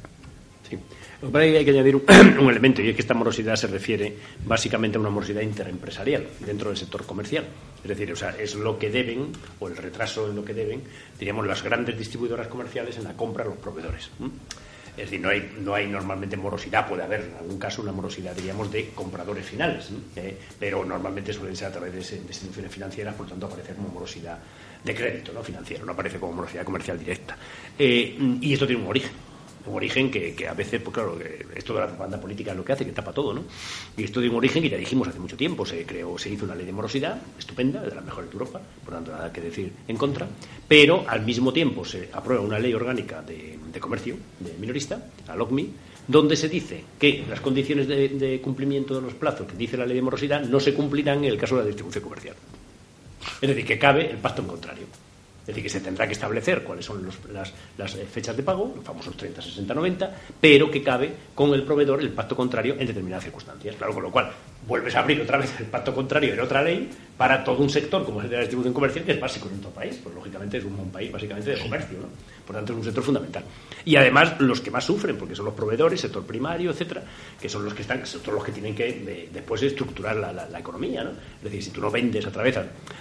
Sí. 0.70 0.78
hay 1.34 1.64
que 1.64 1.70
añadir 1.72 1.96
un, 1.96 2.04
un, 2.40 2.48
elemento 2.48 2.80
y 2.80 2.90
es 2.90 2.94
que 2.94 3.02
esta 3.02 3.14
morosidad 3.14 3.56
se 3.56 3.66
refiere 3.66 4.16
básicamente 4.46 4.98
a 4.98 5.00
una 5.00 5.10
morosidad 5.10 5.42
interempresarial 5.42 6.28
dentro 6.46 6.68
del 6.68 6.78
sector 6.78 7.04
comercial. 7.04 7.44
Es 7.82 7.88
decir, 7.88 8.12
o 8.12 8.16
sea, 8.16 8.36
es 8.38 8.54
lo 8.54 8.78
que 8.78 8.88
deben, 8.88 9.32
o 9.58 9.66
el 9.66 9.76
retraso 9.76 10.30
en 10.30 10.36
lo 10.36 10.44
que 10.44 10.54
deben, 10.54 10.82
diríamos, 11.18 11.44
las 11.44 11.64
grandes 11.64 11.98
distribuidoras 11.98 12.46
comerciales 12.46 12.96
en 12.98 13.04
la 13.04 13.16
compra 13.16 13.42
a 13.42 13.48
los 13.48 13.56
proveedores. 13.56 14.10
Es 14.96 15.04
decir, 15.04 15.20
no 15.20 15.30
hay, 15.30 15.50
no 15.60 15.74
hay 15.74 15.86
normalmente 15.86 16.36
morosidad, 16.36 16.86
puede 16.86 17.02
haber 17.02 17.22
en 17.22 17.34
algún 17.36 17.58
caso 17.58 17.80
una 17.80 17.92
morosidad, 17.92 18.34
diríamos, 18.36 18.70
de 18.70 18.90
compradores 18.90 19.46
finales, 19.46 19.88
eh, 20.16 20.38
pero 20.58 20.84
normalmente 20.84 21.32
suelen 21.32 21.56
ser 21.56 21.68
a 21.68 21.72
través 21.72 22.10
de, 22.10 22.16
instituciones 22.16 22.70
financieras, 22.70 23.14
por 23.14 23.24
lo 23.26 23.30
tanto 23.30 23.46
aparece 23.46 23.74
como 23.74 23.88
morosidad 23.88 24.38
de 24.84 24.94
crédito 24.94 25.32
¿no? 25.32 25.42
financiero, 25.42 25.86
no 25.86 25.92
aparece 25.92 26.18
como 26.18 26.34
morosidad 26.34 26.64
comercial 26.64 26.98
directa. 26.98 27.38
Eh, 27.78 28.18
y 28.40 28.52
esto 28.52 28.66
tiene 28.66 28.82
un 28.82 28.88
origen 28.88 29.31
un 29.66 29.74
origen 29.76 30.10
que, 30.10 30.34
que, 30.34 30.48
a 30.48 30.54
veces, 30.54 30.80
pues 30.80 30.94
claro, 30.94 31.18
esto 31.54 31.74
de 31.74 31.80
la 31.80 31.86
propaganda 31.86 32.20
política 32.20 32.52
es 32.52 32.56
lo 32.56 32.64
que 32.64 32.72
hace, 32.72 32.84
que 32.84 32.92
tapa 32.92 33.12
todo, 33.12 33.34
¿no? 33.34 33.44
Y 33.96 34.04
esto 34.04 34.20
de 34.20 34.28
un 34.28 34.36
origen 34.36 34.62
que 34.62 34.70
ya 34.70 34.76
dijimos 34.76 35.08
hace 35.08 35.18
mucho 35.18 35.36
tiempo, 35.36 35.64
se 35.64 35.84
creó, 35.84 36.18
se 36.18 36.30
hizo 36.30 36.44
una 36.44 36.54
ley 36.54 36.66
de 36.66 36.72
morosidad, 36.72 37.20
estupenda, 37.38 37.80
de 37.82 37.94
las 37.94 38.04
mejores 38.04 38.30
de 38.30 38.34
Europa, 38.34 38.60
por 38.84 38.94
tanto 38.94 39.12
nada 39.12 39.32
que 39.32 39.40
decir 39.40 39.72
en 39.88 39.96
contra, 39.96 40.26
pero 40.66 41.04
al 41.08 41.24
mismo 41.24 41.52
tiempo 41.52 41.84
se 41.84 42.08
aprueba 42.12 42.42
una 42.42 42.58
ley 42.58 42.74
orgánica 42.74 43.22
de, 43.22 43.58
comercio, 43.80 44.16
de 44.40 44.54
minorista, 44.58 45.10
la 45.26 45.36
LOCMI, 45.36 45.70
donde 46.08 46.36
se 46.36 46.48
dice 46.48 46.84
que 46.98 47.24
las 47.28 47.40
condiciones 47.40 47.86
de, 47.86 48.08
de 48.08 48.40
cumplimiento 48.40 48.94
de 48.94 49.02
los 49.02 49.14
plazos 49.14 49.46
que 49.46 49.56
dice 49.56 49.76
la 49.76 49.86
ley 49.86 49.96
de 49.96 50.02
morosidad 50.02 50.42
no 50.42 50.58
se 50.58 50.74
cumplirán 50.74 51.18
en 51.18 51.30
el 51.30 51.38
caso 51.38 51.56
de 51.56 51.62
la 51.62 51.66
distribución 51.68 52.04
comercial. 52.04 52.34
Es 53.40 53.48
decir, 53.48 53.64
que 53.64 53.78
cabe 53.78 54.10
el 54.10 54.18
pacto 54.18 54.42
en 54.42 54.48
contrario. 54.48 54.86
Es 55.42 55.46
decir, 55.48 55.64
que 55.64 55.68
se 55.68 55.80
tendrá 55.80 56.06
que 56.06 56.12
establecer 56.12 56.62
cuáles 56.62 56.84
son 56.84 57.04
las, 57.32 57.94
eh, 57.96 58.06
fechas 58.08 58.36
de 58.36 58.44
pago, 58.44 58.72
los 58.76 58.84
famosos 58.84 59.16
30, 59.16 59.42
60, 59.42 59.74
90, 59.74 60.16
pero 60.40 60.70
que 60.70 60.84
cabe 60.84 61.12
con 61.34 61.52
el 61.52 61.64
proveedor 61.64 62.00
el 62.00 62.10
pacto 62.10 62.36
contrario 62.36 62.76
en 62.78 62.86
determinadas 62.86 63.24
circunstancias. 63.24 63.74
Claro, 63.74 63.92
con 63.92 64.04
lo 64.04 64.12
cual 64.12 64.30
vuelves 64.68 64.94
a 64.94 65.00
abrir 65.00 65.20
otra 65.20 65.38
vez 65.38 65.52
el 65.58 65.66
pacto 65.66 65.92
contrario 65.92 66.32
en 66.32 66.40
otra 66.40 66.62
ley 66.62 66.88
para 67.16 67.42
todo 67.42 67.60
un 67.60 67.70
sector 67.70 68.04
como 68.04 68.20
es 68.20 68.26
el 68.26 68.30
de 68.30 68.36
la 68.36 68.42
distribución 68.42 68.72
comercial, 68.72 69.04
que 69.04 69.12
es 69.12 69.20
básico 69.20 69.48
en 69.48 69.58
otro 69.58 69.70
país. 69.70 69.98
Pues 70.00 70.14
lógicamente 70.14 70.58
es 70.58 70.64
un, 70.64 70.90
país 70.92 71.10
básicamente 71.10 71.50
de 71.50 71.60
comercio, 71.60 71.98
¿no? 71.98 72.08
Por 72.46 72.56
tanto, 72.56 72.72
es 72.72 72.78
un 72.78 72.84
sector 72.84 73.04
fundamental. 73.04 73.44
Y 73.84 73.96
además, 73.96 74.40
los 74.40 74.60
que 74.60 74.70
más 74.70 74.84
sufren, 74.84 75.16
porque 75.16 75.34
son 75.34 75.44
los 75.44 75.54
proveedores, 75.54 76.00
sector 76.00 76.24
primario, 76.24 76.70
etcétera, 76.70 77.02
que 77.40 77.48
son 77.48 77.64
los 77.64 77.74
que 77.74 77.82
están, 77.82 78.06
son 78.06 78.34
los 78.34 78.44
que 78.44 78.52
tienen 78.52 78.74
que 78.74 79.28
después 79.32 79.62
estructurar 79.62 80.16
la, 80.16 80.58
economía, 80.58 81.02
¿no? 81.02 81.10
Es 81.10 81.42
decir, 81.42 81.62
si 81.62 81.70
tú 81.70 81.80
no 81.80 81.90
vendes 81.90 82.24
a 82.26 82.30
través 82.30 82.56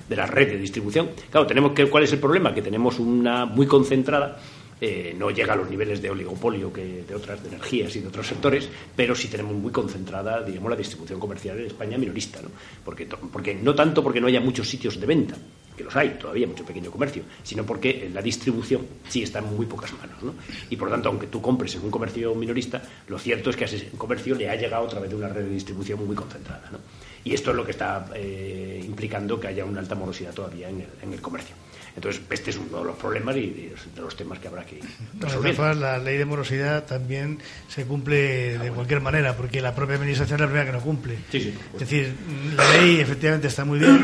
de 0.09 0.15
la 0.15 0.25
red 0.25 0.47
de 0.47 0.57
distribución, 0.57 1.09
claro, 1.29 1.45
tenemos 1.45 1.73
que, 1.73 1.87
¿cuál 1.87 2.03
es 2.03 2.13
el 2.13 2.19
problema? 2.19 2.53
Que 2.53 2.61
tenemos 2.61 2.99
una 2.99 3.45
muy 3.45 3.67
concentrada 3.67 4.39
eh, 4.83 5.13
no 5.15 5.29
llega 5.29 5.53
a 5.53 5.55
los 5.55 5.69
niveles 5.69 6.01
de 6.01 6.09
oligopolio 6.09 6.73
que 6.73 7.03
de 7.07 7.13
otras 7.13 7.39
energías 7.45 7.95
y 7.95 7.99
de 7.99 8.07
otros 8.07 8.25
sectores, 8.25 8.67
pero 8.95 9.13
sí 9.13 9.27
tenemos 9.27 9.53
muy 9.53 9.71
concentrada, 9.71 10.41
digamos, 10.41 10.71
la 10.71 10.75
distribución 10.75 11.19
comercial 11.19 11.59
en 11.59 11.67
España 11.67 11.99
minorista, 11.99 12.41
¿no? 12.41 12.49
Porque, 12.83 13.05
porque 13.31 13.53
no 13.53 13.75
tanto 13.75 14.01
porque 14.01 14.19
no 14.19 14.25
haya 14.25 14.41
muchos 14.41 14.67
sitios 14.67 14.99
de 14.99 15.05
venta, 15.05 15.35
que 15.75 15.83
los 15.83 15.95
hay 15.95 16.09
todavía, 16.11 16.47
mucho 16.47 16.65
pequeño 16.65 16.91
comercio, 16.91 17.23
sino 17.43 17.65
porque 17.65 18.09
la 18.13 18.21
distribución 18.21 18.85
sí 19.07 19.23
está 19.23 19.39
en 19.39 19.55
muy 19.55 19.65
pocas 19.65 19.91
manos, 19.93 20.21
¿no? 20.23 20.33
Y 20.69 20.75
por 20.75 20.87
lo 20.87 20.93
tanto, 20.93 21.09
aunque 21.09 21.27
tú 21.27 21.41
compres 21.41 21.75
en 21.75 21.83
un 21.83 21.91
comercio 21.91 22.33
minorista, 22.35 22.81
lo 23.07 23.17
cierto 23.17 23.49
es 23.49 23.55
que 23.55 23.63
a 23.63 23.67
ese 23.67 23.89
comercio 23.97 24.35
le 24.35 24.49
ha 24.49 24.55
llegado 24.55 24.85
a 24.85 24.89
través 24.89 25.09
de 25.09 25.15
una 25.15 25.27
red 25.27 25.43
de 25.43 25.49
distribución 25.49 26.05
muy 26.05 26.15
concentrada, 26.15 26.69
¿no? 26.71 26.79
Y 27.23 27.33
esto 27.33 27.51
es 27.51 27.55
lo 27.55 27.63
que 27.63 27.71
está 27.71 28.09
eh, 28.15 28.81
implicando 28.83 29.39
que 29.39 29.47
haya 29.47 29.63
una 29.63 29.79
alta 29.79 29.93
morosidad 29.93 30.33
todavía 30.33 30.69
en 30.69 31.13
el 31.13 31.21
comercio. 31.21 31.55
Entonces, 31.95 32.21
este 32.29 32.51
es 32.51 32.57
uno 32.57 32.79
de 32.79 32.85
los 32.85 32.95
problemas 32.95 33.35
y 33.35 33.71
de 33.95 34.01
los 34.01 34.15
temas 34.15 34.39
que 34.39 34.47
habrá 34.47 34.65
que 34.65 34.79
resolver. 35.19 35.75
la 35.75 35.97
ley 35.97 36.17
de 36.17 36.25
morosidad 36.25 36.85
también 36.85 37.39
se 37.67 37.85
cumple 37.85 38.57
de 38.57 38.71
cualquier 38.71 39.01
manera, 39.01 39.35
porque 39.35 39.61
la 39.61 39.75
propia 39.75 39.95
administración 39.95 40.37
es 40.37 40.41
la 40.41 40.47
primera 40.47 40.65
que 40.65 40.71
no 40.71 40.81
cumple. 40.81 41.17
es 41.31 41.79
decir, 41.79 42.13
la 42.55 42.77
ley 42.77 42.99
efectivamente 42.99 43.47
está 43.47 43.65
muy 43.65 43.79
bien, 43.79 44.03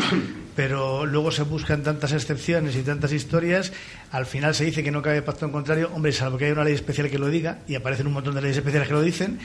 pero 0.55 1.05
luego 1.05 1.31
se 1.31 1.43
buscan 1.43 1.83
tantas 1.83 2.11
excepciones 2.11 2.75
y 2.75 2.81
tantas 2.81 3.13
historias, 3.13 3.71
al 4.11 4.25
final 4.25 4.53
se 4.53 4.65
dice 4.65 4.83
que 4.83 4.91
no 4.91 5.01
cabe 5.01 5.21
pacto 5.21 5.45
en 5.45 5.51
contrario, 5.51 5.89
hombre, 5.93 6.11
salvo 6.11 6.37
que 6.37 6.45
haya 6.45 6.53
una 6.53 6.63
ley 6.63 6.73
especial 6.73 7.09
que 7.09 7.19
lo 7.19 7.29
diga, 7.29 7.59
y 7.67 7.75
aparecen 7.75 8.07
un 8.07 8.13
montón 8.13 8.35
de 8.35 8.41
leyes 8.41 8.57
especiales 8.57 8.87
que 8.87 8.93
lo 8.93 9.01
dicen, 9.01 9.39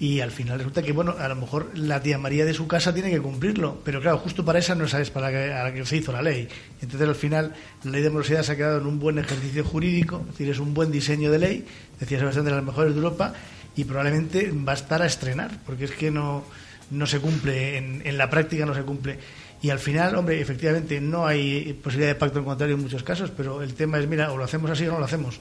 y 0.00 0.20
al 0.20 0.30
final 0.30 0.58
resulta 0.58 0.82
que, 0.82 0.92
bueno, 0.92 1.16
a 1.18 1.28
lo 1.28 1.34
mejor 1.34 1.70
la 1.74 2.00
tía 2.00 2.18
María 2.18 2.44
de 2.44 2.54
su 2.54 2.68
casa 2.68 2.94
tiene 2.94 3.10
que 3.10 3.20
cumplirlo, 3.20 3.80
pero 3.84 4.00
claro, 4.00 4.18
justo 4.18 4.44
para 4.44 4.60
esa 4.60 4.76
no 4.76 4.86
sabes 4.86 5.10
para 5.10 5.30
la 5.30 5.72
que, 5.72 5.84
se 5.84 5.96
hizo 5.96 6.12
la 6.12 6.22
ley. 6.22 6.48
Entonces, 6.80 7.08
al 7.08 7.16
final, 7.16 7.54
la 7.82 7.90
ley 7.90 8.02
de 8.02 8.10
morosidad 8.10 8.42
se 8.44 8.52
ha 8.52 8.56
quedado 8.56 8.78
en 8.78 8.86
un 8.86 9.00
buen 9.00 9.18
ejercicio 9.18 9.64
jurídico, 9.64 10.20
es 10.20 10.32
decir, 10.32 10.50
es 10.50 10.60
un 10.60 10.72
buen 10.72 10.92
diseño 10.92 11.32
de 11.32 11.38
ley, 11.38 11.66
decía 11.98 12.18
Sebastián, 12.18 12.44
de 12.44 12.52
las 12.52 12.62
mejores 12.62 12.92
de 12.92 12.98
Europa, 12.98 13.34
y 13.74 13.84
probablemente 13.84 14.52
va 14.52 14.72
a 14.72 14.76
estar 14.76 15.02
a 15.02 15.06
estrenar, 15.06 15.50
porque 15.66 15.86
es 15.86 15.90
que 15.90 16.12
no, 16.12 16.44
no 16.90 17.06
se 17.06 17.18
cumple, 17.18 17.76
en, 17.76 18.02
en 18.04 18.18
la 18.18 18.30
práctica 18.30 18.66
no 18.66 18.74
se 18.74 18.82
cumple. 18.82 19.18
Y 19.60 19.70
al 19.70 19.80
final, 19.80 20.14
hombre, 20.14 20.40
efectivamente 20.40 21.00
no 21.00 21.26
hay 21.26 21.72
posibilidad 21.82 22.12
de 22.12 22.14
pacto 22.14 22.38
en 22.38 22.44
contrario 22.44 22.76
en 22.76 22.82
muchos 22.82 23.02
casos, 23.02 23.32
pero 23.36 23.62
el 23.62 23.74
tema 23.74 23.98
es, 23.98 24.06
mira, 24.06 24.30
o 24.30 24.36
lo 24.36 24.44
hacemos 24.44 24.70
así 24.70 24.86
o 24.86 24.92
no 24.92 25.00
lo 25.00 25.04
hacemos. 25.04 25.40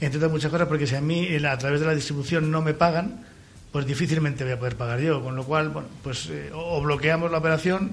Entre 0.00 0.16
otras 0.16 0.32
muchas 0.32 0.50
cosas, 0.50 0.66
porque 0.66 0.88
si 0.88 0.96
a 0.96 1.00
mí 1.00 1.28
a 1.36 1.58
través 1.58 1.78
de 1.78 1.86
la 1.86 1.94
distribución 1.94 2.50
no 2.50 2.60
me 2.60 2.74
pagan, 2.74 3.24
pues 3.72 3.86
difícilmente 3.86 4.44
voy 4.44 4.52
a 4.52 4.58
poder 4.58 4.76
pagar 4.76 5.00
yo. 5.00 5.22
Con 5.22 5.34
lo 5.34 5.44
cual, 5.44 5.70
bueno, 5.70 5.88
pues 6.02 6.28
eh, 6.30 6.50
o 6.54 6.80
bloqueamos 6.80 7.30
la 7.30 7.38
operación 7.38 7.92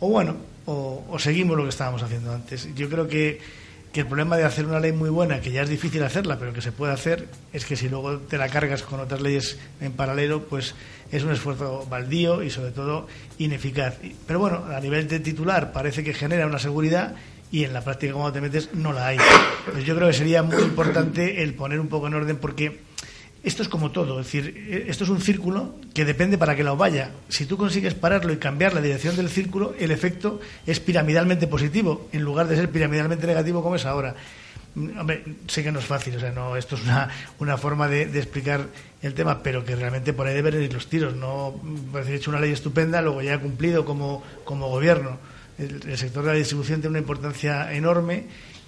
o 0.00 0.08
bueno, 0.08 0.36
o, 0.66 1.16
seguimos 1.18 1.56
lo 1.56 1.62
que 1.62 1.68
estábamos 1.70 2.02
haciendo 2.02 2.32
antes. 2.32 2.68
Yo 2.74 2.88
creo 2.88 3.06
que, 3.06 3.40
que, 3.92 4.00
el 4.00 4.06
problema 4.06 4.36
de 4.36 4.44
hacer 4.44 4.66
una 4.66 4.80
ley 4.80 4.92
muy 4.92 5.08
buena, 5.08 5.40
que 5.40 5.50
ya 5.50 5.62
es 5.62 5.68
difícil 5.68 6.02
hacerla, 6.02 6.38
pero 6.38 6.52
que 6.52 6.60
se 6.60 6.72
puede 6.72 6.92
hacer, 6.92 7.28
es 7.52 7.64
que 7.64 7.76
si 7.76 7.88
luego 7.88 8.18
te 8.18 8.36
la 8.36 8.48
cargas 8.48 8.82
con 8.82 9.00
otras 9.00 9.20
leyes 9.20 9.58
en 9.80 9.92
paralelo, 9.92 10.42
pues 10.44 10.74
es 11.12 11.22
un 11.22 11.30
esfuerzo 11.30 11.86
baldío 11.88 12.42
y 12.42 12.50
sobre 12.50 12.72
todo 12.72 13.06
ineficaz. 13.38 13.98
Pero 14.26 14.40
bueno, 14.40 14.64
a 14.74 14.80
nivel 14.80 15.06
de 15.08 15.20
titular 15.20 15.72
parece 15.72 16.02
que 16.02 16.12
genera 16.12 16.46
una 16.46 16.58
seguridad 16.58 17.14
y 17.50 17.64
en 17.64 17.72
la 17.72 17.82
práctica 17.82 18.14
cuando 18.14 18.32
te 18.32 18.40
metes 18.40 18.74
no 18.74 18.92
la 18.92 19.06
hay. 19.06 19.18
Pues 19.70 19.84
yo 19.84 19.94
creo 19.94 20.08
que 20.08 20.14
sería 20.14 20.42
muy 20.42 20.60
importante 20.62 21.42
el 21.42 21.54
poner 21.54 21.78
un 21.78 21.88
poco 21.88 22.08
en 22.08 22.14
orden 22.14 22.36
porque 22.36 22.80
esto 23.44 23.62
es 23.62 23.68
como 23.68 23.90
todo, 23.90 24.20
es 24.20 24.26
decir, 24.26 24.54
eh, 24.56 24.86
esto 24.88 25.04
es 25.04 25.10
un 25.10 25.20
círculo 25.20 25.74
que 25.92 26.06
depende 26.06 26.38
para 26.38 26.56
que 26.56 26.64
lo 26.64 26.76
vaya. 26.76 27.10
Si 27.28 27.44
tú 27.44 27.58
consigues 27.58 27.92
pararlo 27.92 28.32
y 28.32 28.38
cambiar 28.38 28.72
la 28.72 28.80
dirección 28.80 29.16
del 29.16 29.28
círculo, 29.28 29.74
el 29.78 29.90
efecto 29.90 30.40
es 30.66 30.80
piramidalmente 30.80 31.46
positivo, 31.46 32.08
en 32.12 32.22
lugar 32.22 32.48
de 32.48 32.56
ser 32.56 32.70
piramidalmente 32.70 33.26
negativo 33.26 33.62
como 33.62 33.76
es 33.76 33.84
ahora. 33.84 34.14
mm, 34.74 34.98
hombre, 34.98 35.24
sé 35.46 35.62
que 35.62 35.70
no 35.70 35.78
es 35.78 35.84
fácil, 35.84 36.16
o 36.16 36.20
sea, 36.20 36.32
no, 36.32 36.56
esto 36.56 36.76
es 36.76 36.84
una, 36.84 37.10
una 37.38 37.58
forma 37.58 37.86
de, 37.86 38.02
explicar 38.18 38.66
el 39.02 39.12
tema, 39.12 39.42
pero 39.42 39.62
que 39.62 39.76
realmente 39.76 40.14
por 40.14 40.26
ahí 40.26 40.34
deben 40.34 40.62
ir 40.62 40.72
los 40.72 40.88
tiros. 40.88 41.14
No 41.14 41.60
parece 41.92 42.14
hecho 42.14 42.30
una 42.30 42.40
ley 42.40 42.52
estupenda, 42.52 43.02
luego 43.02 43.20
ya 43.20 43.34
ha 43.34 43.40
cumplido 43.40 43.84
como, 43.84 44.22
como 44.44 44.68
gobierno. 44.70 45.18
El, 45.58 45.82
el 45.86 45.98
sector 45.98 46.24
de 46.24 46.32
la 46.32 46.38
distribución 46.38 46.80
tiene 46.80 46.92
una 46.92 46.98
importancia 47.00 47.72
enorme 47.74 48.24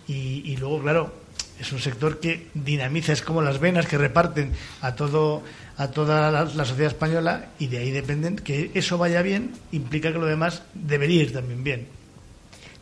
y, 0.06 0.42
y 0.44 0.56
luego, 0.58 0.82
claro, 0.82 1.25
es 1.60 1.72
un 1.72 1.78
sector 1.78 2.20
que 2.20 2.48
dinamiza, 2.54 3.12
es 3.12 3.22
como 3.22 3.42
las 3.42 3.58
venas 3.58 3.86
que 3.86 3.98
reparten 3.98 4.52
a 4.80 4.94
todo 4.94 5.42
a 5.78 5.88
toda 5.88 6.30
la, 6.30 6.44
la, 6.44 6.64
sociedad 6.64 6.92
española 6.92 7.50
y 7.58 7.66
de 7.66 7.78
ahí 7.78 7.90
dependen 7.90 8.36
que 8.36 8.70
eso 8.74 8.96
vaya 8.96 9.20
bien 9.20 9.52
implica 9.72 10.10
que 10.10 10.18
lo 10.18 10.26
demás 10.26 10.62
debería 10.74 11.22
ir 11.22 11.32
también 11.32 11.64
bien. 11.64 11.95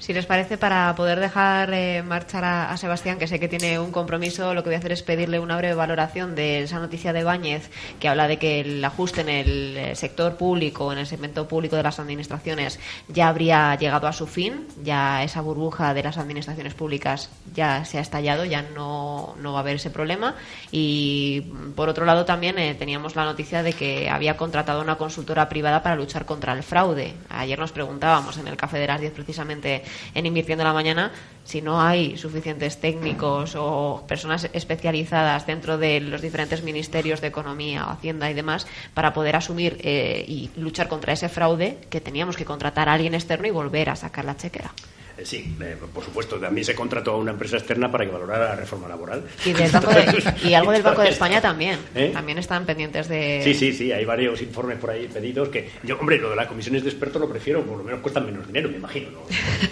Si 0.05 0.13
les 0.13 0.27
parece, 0.27 0.59
para 0.59 0.95
poder 0.97 1.19
dejar 1.19 1.73
eh, 1.73 2.03
marchar 2.03 2.45
a, 2.45 2.77
Sebastián, 2.77 3.19
que 3.19 3.27
sé 3.27 3.41
que 3.41 3.49
tiene 3.49 3.79
un 3.79 3.91
compromiso, 3.91 4.53
lo 4.53 4.63
que 4.63 4.69
voy 4.69 4.75
a 4.75 4.79
hacer 4.79 4.93
es 4.93 5.03
pedirle 5.03 5.39
una 5.39 5.57
breve 5.57 5.73
valoración 5.73 6.35
de 6.35 6.65
esa 6.65 6.79
noticia 6.79 7.15
de 7.15 7.25
Báñez, 7.25 7.71
que 8.01 8.11
habla 8.11 8.29
de 8.29 8.37
que 8.37 8.61
el 8.61 8.85
ajuste 8.85 9.23
en 9.23 9.31
el 9.31 9.77
eh, 9.79 9.97
sector 9.97 10.37
público, 10.37 10.93
en 10.93 10.99
el 10.99 11.07
segmento 11.07 11.49
público 11.49 11.77
de 11.77 11.85
las 11.85 11.99
administraciones, 12.01 12.79
ya 13.09 13.29
habría 13.29 13.75
llegado 13.77 14.07
a 14.07 14.13
su 14.13 14.27
fin, 14.27 14.67
ya 14.83 15.25
esa 15.25 15.41
burbuja 15.41 15.95
de 15.95 16.03
las 16.03 16.19
administraciones 16.19 16.75
públicas 16.75 17.31
ya 17.55 17.87
se 17.87 17.97
ha 17.97 18.03
estallado, 18.03 18.45
ya 18.45 18.61
no, 18.61 19.35
no 19.41 19.53
va 19.55 19.61
a 19.61 19.63
haber 19.63 19.77
ese 19.77 19.89
problema. 19.89 20.35
Y 20.71 21.51
por 21.75 21.89
otro 21.89 22.05
lado, 22.05 22.27
también 22.27 22.59
eh, 22.59 22.75
teníamos 22.75 23.17
la 23.17 23.25
noticia 23.25 23.63
de 23.63 23.73
que 23.73 24.11
había 24.11 24.37
contratado 24.37 24.83
una 24.83 24.97
consultora 24.97 25.49
privada 25.49 25.83
para 25.83 25.97
luchar 25.97 26.27
contra 26.27 26.53
el 26.53 26.63
fraude. 26.63 27.15
Ayer 27.31 27.59
nos 27.59 27.73
preguntábamos 27.73 28.37
en 28.37 28.49
el 28.49 28.59
Café 28.59 28.77
de 28.77 28.87
las 28.87 29.01
10 29.01 29.15
precisamente 29.15 29.83
en 30.15 30.27
Invirtiendo 30.27 30.65
la 30.65 30.73
Mañana, 30.73 31.13
si 31.45 31.61
no 31.61 31.81
hay 31.81 32.17
suficientes 32.17 32.81
técnicos 32.81 33.55
o 33.57 34.05
personas 34.09 34.49
especializadas 34.53 35.47
dentro 35.47 35.79
de 35.79 36.01
los 36.01 36.23
diferentes 36.23 36.63
ministerios 36.63 37.21
de 37.21 37.29
Economía, 37.29 37.85
Hacienda 37.85 38.31
y 38.31 38.35
demás 38.35 38.67
para 38.95 39.13
poder 39.13 39.37
asumir 39.37 39.79
eh, 39.81 40.25
y 40.27 40.51
luchar 40.57 40.89
contra 40.89 41.13
ese 41.13 41.29
fraude, 41.29 41.79
que 41.91 42.01
teníamos 42.01 42.37
que 42.37 42.45
contratar 42.45 42.89
a 42.89 42.95
alguien 42.95 43.15
externo 43.15 43.47
y 43.47 43.51
volver 43.51 43.91
a 43.91 43.97
sacar 43.97 44.25
la 44.25 44.37
chequera. 44.37 44.73
Sí, 45.25 45.57
eh, 45.61 45.77
por 45.93 46.05
supuesto. 46.05 46.37
También 46.37 46.65
se 46.65 46.75
contrató 46.75 47.13
a 47.13 47.17
una 47.17 47.33
empresa 47.33 47.57
externa 47.57 47.91
para 47.91 48.05
que 48.05 48.13
valorara 48.13 48.51
la 48.51 48.57
reforma 48.57 48.87
laboral. 48.87 49.25
Y, 49.45 49.53
del 49.53 49.71
banco 49.71 49.91
de, 49.91 50.35
y 50.45 50.55
algo 50.55 50.71
del 50.71 50.83
Banco 50.83 51.03
de 51.03 51.09
España 51.09 51.41
también. 51.41 51.79
¿Eh? 51.95 52.11
También 52.13 52.39
están 52.39 52.67
pendientes 52.67 53.09
de. 53.09 53.41
Sí, 53.43 53.55
sí, 53.55 53.73
sí. 53.73 53.91
Hay 53.91 54.05
varios 54.05 54.41
informes 54.43 54.79
por 54.79 54.91
ahí 54.91 55.09
pedidos 55.09 55.49
que. 55.49 55.71
Yo, 55.83 55.99
hombre, 55.99 56.19
lo 56.19 56.31
de 56.31 56.37
las 56.37 56.47
comisiones 56.47 56.85
de 56.85 56.91
expertos 56.91 57.21
lo 57.21 57.29
prefiero, 57.29 57.63
por 57.63 57.79
lo 57.79 57.85
menos 57.85 58.01
cuestan 58.01 58.27
menos 58.27 58.47
dinero, 58.47 58.69
me 58.69 58.77
imagino. 58.77 59.11
¿no? 59.11 59.21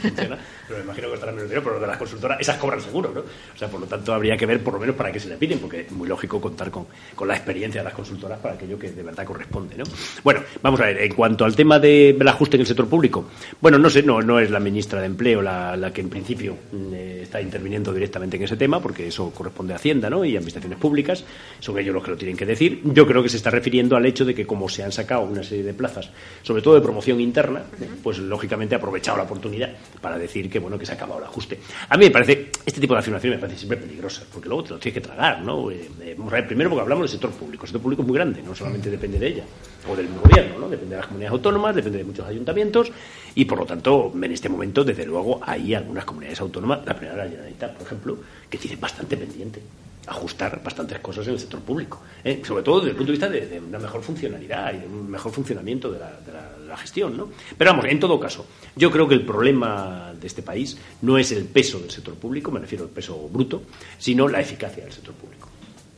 Funciona, 0.01 0.39
pero 0.67 0.79
me 0.79 0.85
imagino 0.85 1.07
que 1.07 1.11
costarán 1.11 1.35
menos 1.35 1.51
dinero, 1.51 1.63
pero 1.63 1.75
lo 1.77 1.81
de 1.83 1.87
las 1.87 1.97
consultoras, 1.99 2.41
esas 2.41 2.57
cobran 2.57 2.81
seguro, 2.81 3.13
¿no? 3.15 3.21
O 3.21 3.59
sea, 3.59 3.69
por 3.69 3.81
lo 3.81 3.87
tanto, 3.87 4.15
habría 4.15 4.37
que 4.37 4.47
ver 4.47 4.63
por 4.63 4.75
lo 4.75 4.81
menos 4.81 4.97
para 4.97 5.13
qué 5.13 5.21
se 5.21 5.29
le 5.29 5.37
piden, 5.37 5.59
porque 5.59 5.83
es 5.83 5.93
muy 5.93 6.09
lógico 6.09 6.41
contar 6.41 6.71
con, 6.71 6.87
con 7.15 7.29
la 7.29 7.35
experiencia 7.35 7.83
de 7.83 7.85
las 7.85 7.95
consultoras 7.95 8.39
para 8.39 8.55
aquello 8.55 8.79
que 8.79 8.91
de 8.91 9.03
verdad 9.03 9.25
corresponde, 9.27 9.77
¿no? 9.77 9.85
Bueno, 10.25 10.41
vamos 10.63 10.81
a 10.81 10.87
ver. 10.87 11.03
En 11.03 11.15
cuanto 11.15 11.45
al 11.45 11.55
tema 11.55 11.79
del 11.79 12.27
ajuste 12.27 12.57
en 12.57 12.63
el 12.63 12.67
sector 12.67 12.89
público, 12.89 13.29
bueno, 13.61 13.79
no 13.79 13.91
sé, 13.91 14.03
no, 14.03 14.23
no 14.23 14.41
es 14.41 14.51
la 14.51 14.61
ministra 14.61 15.01
de 15.01 15.07
Empleo 15.07 15.42
la, 15.43 15.93
que 15.93 16.03
principio 16.05 16.57
eh, 16.93 17.21
está 17.23 17.41
interviniendo 17.41 17.93
directamente 17.93 18.37
en 18.37 18.45
ese 18.45 18.57
tema, 18.57 18.81
porque 18.81 19.09
eso 19.09 19.31
corresponde 19.31 19.73
a 19.73 19.77
Hacienda 19.77 20.11
¿no? 20.11 20.25
y 20.25 20.37
administraciones 20.37 20.79
públicas, 20.79 21.25
son 21.59 21.79
ellos 21.79 21.95
los 21.95 22.05
que 22.05 22.11
lo 22.11 22.17
tienen 22.17 22.37
que 22.37 22.47
decir. 22.47 22.81
Yo 22.85 23.07
creo 23.07 23.23
que 23.23 23.29
se 23.29 23.39
está 23.39 23.51
refiriendo 23.51 23.97
al 23.97 24.05
hecho 24.07 24.25
de 24.25 24.35
que 24.35 24.47
como 24.47 24.69
se 24.69 24.83
han 24.83 24.93
sacado 24.93 25.23
una 25.23 25.43
serie 25.43 25.65
de 25.65 25.75
plazas, 25.75 26.11
sobre 26.43 26.63
todo 26.63 26.75
de 26.75 26.81
promoción 26.81 27.21
interna, 27.21 27.63
pues 28.03 28.19
lógicamente 28.19 28.75
ha 28.75 28.79
aprovechado 28.79 29.17
la 29.17 29.25
oportunidad 29.25 29.71
para 30.01 30.19
decir 30.19 30.51
que 30.51 30.59
bueno 30.59 30.79
que 30.79 30.87
se 30.87 30.93
ha 30.93 30.95
acabado 30.97 31.21
el 31.21 31.27
ajuste. 31.27 31.59
A 31.89 31.97
mí 31.97 32.07
me 32.07 32.11
parece, 32.11 32.51
este 32.65 32.81
tipo 32.81 32.95
de 32.95 33.01
afirmaciones 33.01 33.39
me 33.39 33.41
parece 33.41 33.59
siempre 33.59 33.79
peligrosas, 33.79 34.25
porque 34.33 34.49
luego 34.49 34.65
te 34.65 34.71
lo 34.71 34.79
tienes 34.79 35.03
que 35.03 35.09
tragar, 35.09 35.43
¿no? 35.43 35.71
Eh, 35.71 35.89
eh, 36.03 36.17
primero 36.47 36.71
porque 36.71 36.83
hablamos 36.83 37.03
del 37.05 37.11
sector 37.11 37.31
público, 37.31 37.65
el 37.65 37.69
sector 37.69 37.83
público 37.83 38.03
es 38.03 38.09
muy 38.09 38.17
grande, 38.17 38.43
no 38.43 38.55
solamente 38.55 38.91
depende 38.91 39.19
de 39.19 39.29
ella, 39.29 39.45
o 39.89 39.97
del 39.97 40.09
gobierno, 40.09 40.59
¿no? 40.59 40.69
Depende 40.69 40.95
de 40.95 41.01
las 41.01 41.07
comunidades 41.07 41.33
autónomas, 41.33 41.75
depende 41.75 41.99
de 41.99 42.05
muchos 42.05 42.27
ayuntamientos, 42.27 42.93
y 43.35 43.45
por 43.45 43.59
lo 43.59 43.67
tanto, 43.67 44.13
en 44.15 44.33
este 44.33 44.49
momento, 44.49 44.85
desde 44.85 45.07
luego, 45.07 45.41
hay 45.43 45.75
algunas 45.75 46.05
comunidades 46.05 46.41
autónomas, 46.41 46.81
la 46.85 46.95
primera 46.95 47.17
la 47.17 47.29
Generalitat, 47.29 47.75
por 47.75 47.87
ejemplo, 47.87 48.19
que 48.49 48.59
tiene 48.59 48.77
bastante 48.77 49.17
pendiente 49.17 49.63
ajustar 50.07 50.61
bastantes 50.63 50.99
cosas 50.99 51.27
en 51.29 51.35
el 51.35 51.39
sector 51.39 51.61
público, 51.61 52.01
¿eh? 52.25 52.43
sobre 52.45 52.63
todo 52.63 52.81
desde 52.81 52.91
el 52.91 52.97
punto 52.97 53.13
de 53.13 53.19
vista 53.19 53.29
de, 53.29 53.61
una 53.61 53.79
mejor 53.79 54.03
funcionalidad 54.03 54.75
y 54.75 54.79
de 54.79 54.87
un 54.87 55.09
mejor 55.09 55.33
funcionamiento 55.33 55.93
de 55.93 56.01
la, 56.01 56.11
de, 56.27 56.33
la, 56.33 56.59
de 56.59 56.67
la, 56.67 56.77
gestión. 56.77 57.17
¿no? 57.17 57.29
Pero 57.57 57.71
vamos, 57.71 57.85
en 57.87 58.01
todo 58.01 58.19
caso, 58.19 58.47
yo 58.75 58.91
creo 58.91 59.07
que 59.07 59.15
el 59.15 59.25
problema 59.25 60.13
de 60.19 60.27
este 60.27 60.43
país 60.43 60.77
no 61.03 61.19
es 61.19 61.31
el 61.33 61.45
peso 61.45 61.79
del 61.79 61.91
sector 61.91 62.15
público, 62.15 62.51
me 62.51 62.59
refiero 62.59 62.85
al 62.85 62.91
peso 62.91 63.29
bruto, 63.29 63.63
sino 63.99 64.27
la 64.27 64.41
eficacia 64.41 64.83
del 64.83 64.93
sector 64.93 65.15
público. 65.15 65.49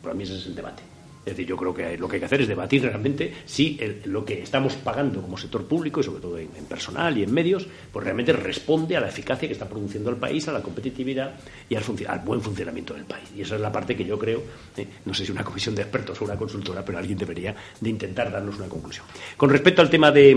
Para 0.02 0.14
mí 0.14 0.24
ese 0.24 0.36
es 0.36 0.46
el 0.46 0.54
debate. 0.54 0.93
Es 1.24 1.32
decir, 1.32 1.46
yo 1.46 1.56
creo 1.56 1.72
que 1.72 1.96
lo 1.96 2.06
que 2.06 2.16
hay 2.16 2.20
que 2.20 2.26
hacer 2.26 2.42
es 2.42 2.48
debatir 2.48 2.82
realmente 2.82 3.32
si 3.46 3.78
lo 4.04 4.24
que 4.24 4.42
estamos 4.42 4.74
pagando 4.74 5.22
como 5.22 5.38
sector 5.38 5.64
público, 5.64 6.00
y 6.00 6.02
sobre 6.02 6.20
todo 6.20 6.38
en, 6.38 6.48
personal 6.68 7.16
y 7.16 7.22
en 7.22 7.32
medios, 7.32 7.66
pues 7.92 8.04
realmente 8.04 8.32
responde 8.32 8.96
a 8.96 9.00
la 9.00 9.08
eficacia 9.08 9.48
que 9.48 9.54
está 9.54 9.68
produciendo 9.68 10.10
el 10.10 10.16
país, 10.16 10.46
a 10.48 10.52
la 10.52 10.60
competitividad 10.60 11.34
y 11.68 11.76
al, 11.76 11.84
buen 12.24 12.40
funcionamiento 12.40 12.94
del 12.94 13.04
país. 13.04 13.24
Y 13.34 13.40
esa 13.40 13.54
es 13.54 13.60
la 13.60 13.72
parte 13.72 13.96
que 13.96 14.04
yo 14.04 14.18
creo, 14.18 14.42
eh, 14.76 14.86
no 15.04 15.14
sé 15.14 15.24
si 15.24 15.32
una 15.32 15.44
comisión 15.44 15.74
de 15.74 15.82
expertos 15.82 16.20
o 16.20 16.24
una 16.24 16.36
consultora, 16.36 16.84
pero 16.84 16.98
alguien 16.98 17.16
debería 17.16 17.54
de 17.80 17.90
intentar 17.90 18.30
darnos 18.30 18.56
una 18.58 18.68
conclusión. 18.68 19.06
Con 19.36 19.48
respecto 19.50 19.80
al 19.80 19.88
tema 19.88 20.10
de 20.10 20.34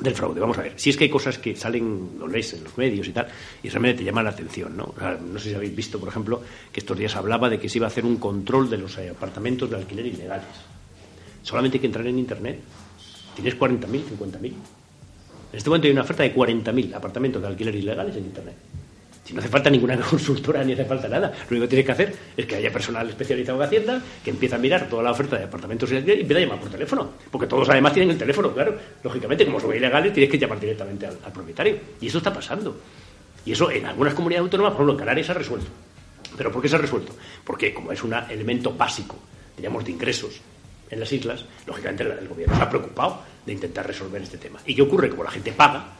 del 0.00 0.14
fraude. 0.14 0.40
Vamos 0.40 0.58
a 0.58 0.62
ver, 0.62 0.74
si 0.76 0.90
es 0.90 0.96
que 0.96 1.04
hay 1.04 1.10
cosas 1.10 1.38
que 1.38 1.56
salen, 1.56 2.18
lo 2.18 2.28
lees 2.28 2.52
en 2.52 2.64
los 2.64 2.76
medios 2.76 3.08
y 3.08 3.12
tal, 3.12 3.28
y 3.62 3.68
realmente 3.68 3.98
te 3.98 4.04
llaman 4.04 4.24
la 4.24 4.30
atención, 4.30 4.76
¿no? 4.76 4.92
O 4.96 4.98
sea, 4.98 5.18
no 5.20 5.38
sé 5.38 5.50
si 5.50 5.54
habéis 5.54 5.74
visto, 5.74 5.98
por 5.98 6.08
ejemplo, 6.08 6.42
que 6.72 6.80
estos 6.80 6.98
días 6.98 7.16
hablaba 7.16 7.48
de 7.48 7.58
que 7.58 7.68
se 7.68 7.78
iba 7.78 7.86
a 7.86 7.88
hacer 7.88 8.04
un 8.04 8.16
control 8.16 8.68
de 8.68 8.78
los 8.78 8.98
apartamentos 8.98 9.70
de 9.70 9.76
alquiler 9.76 10.06
ilegales. 10.06 10.46
Solamente 11.42 11.76
hay 11.76 11.80
que 11.80 11.86
entrar 11.86 12.06
en 12.06 12.18
Internet. 12.18 12.60
Tienes 13.34 13.58
40.000, 13.58 13.86
50.000. 13.86 14.44
En 14.46 14.54
este 15.52 15.70
momento 15.70 15.86
hay 15.86 15.92
una 15.92 16.02
oferta 16.02 16.22
de 16.22 16.34
40.000 16.34 16.94
apartamentos 16.94 17.40
de 17.40 17.48
alquiler 17.48 17.74
ilegales 17.74 18.16
en 18.16 18.24
Internet. 18.24 18.54
Si 19.26 19.34
no 19.34 19.40
hace 19.40 19.48
falta 19.48 19.68
ninguna 19.68 19.98
consultora 20.10 20.62
ni 20.62 20.72
hace 20.72 20.84
falta 20.84 21.08
nada, 21.08 21.32
lo 21.32 21.50
único 21.50 21.64
que 21.64 21.68
tienes 21.68 21.86
que 21.86 21.92
hacer 21.92 22.14
es 22.36 22.46
que 22.46 22.54
haya 22.54 22.72
personal 22.72 23.08
especializado 23.08 23.58
en 23.58 23.64
Hacienda 23.64 24.02
que 24.24 24.30
empiece 24.30 24.54
a 24.54 24.58
mirar 24.58 24.88
toda 24.88 25.02
la 25.02 25.10
oferta 25.10 25.36
de 25.36 25.44
apartamentos 25.44 25.90
y 25.90 25.96
empiece 25.96 26.36
a 26.36 26.40
llamar 26.40 26.60
por 26.60 26.70
teléfono. 26.70 27.10
Porque 27.30 27.48
todos 27.48 27.68
además 27.68 27.92
tienen 27.92 28.10
el 28.10 28.18
teléfono, 28.18 28.52
claro. 28.52 28.76
Lógicamente, 29.02 29.44
como 29.44 29.58
son 29.58 29.74
ilegales, 29.74 30.12
tienes 30.12 30.30
que 30.30 30.38
llamar 30.38 30.60
directamente 30.60 31.06
al, 31.06 31.32
propietario. 31.32 31.76
Y 32.00 32.06
eso 32.06 32.18
está 32.18 32.32
pasando. 32.32 32.78
Y 33.44 33.50
eso 33.50 33.68
en 33.68 33.86
algunas 33.86 34.14
comunidades 34.14 34.44
autónomas, 34.44 34.72
por 34.72 34.82
ejemplo, 34.82 34.92
en 34.92 34.98
Canarias 35.00 35.26
se 35.26 35.32
ha 35.32 35.34
resuelto. 35.34 35.66
¿Pero 36.36 36.52
por 36.52 36.62
qué 36.62 36.68
se 36.68 36.76
ha 36.76 36.78
resuelto? 36.78 37.12
Porque 37.44 37.74
como 37.74 37.90
es 37.90 38.04
un 38.04 38.14
elemento 38.30 38.74
básico, 38.74 39.16
digamos, 39.56 39.84
de 39.84 39.90
ingresos 39.90 40.40
en 40.88 41.00
las 41.00 41.10
islas, 41.12 41.44
lógicamente 41.66 42.04
el 42.04 42.28
gobierno 42.28 42.54
está 42.54 42.68
preocupado 42.68 43.22
de 43.44 43.52
intentar 43.52 43.86
resolver 43.86 44.22
este 44.22 44.38
tema. 44.38 44.60
¿Y 44.66 44.74
qué 44.74 44.82
ocurre? 44.82 45.10
Como 45.10 45.24
la 45.24 45.30
gente 45.30 45.50
paga, 45.52 45.96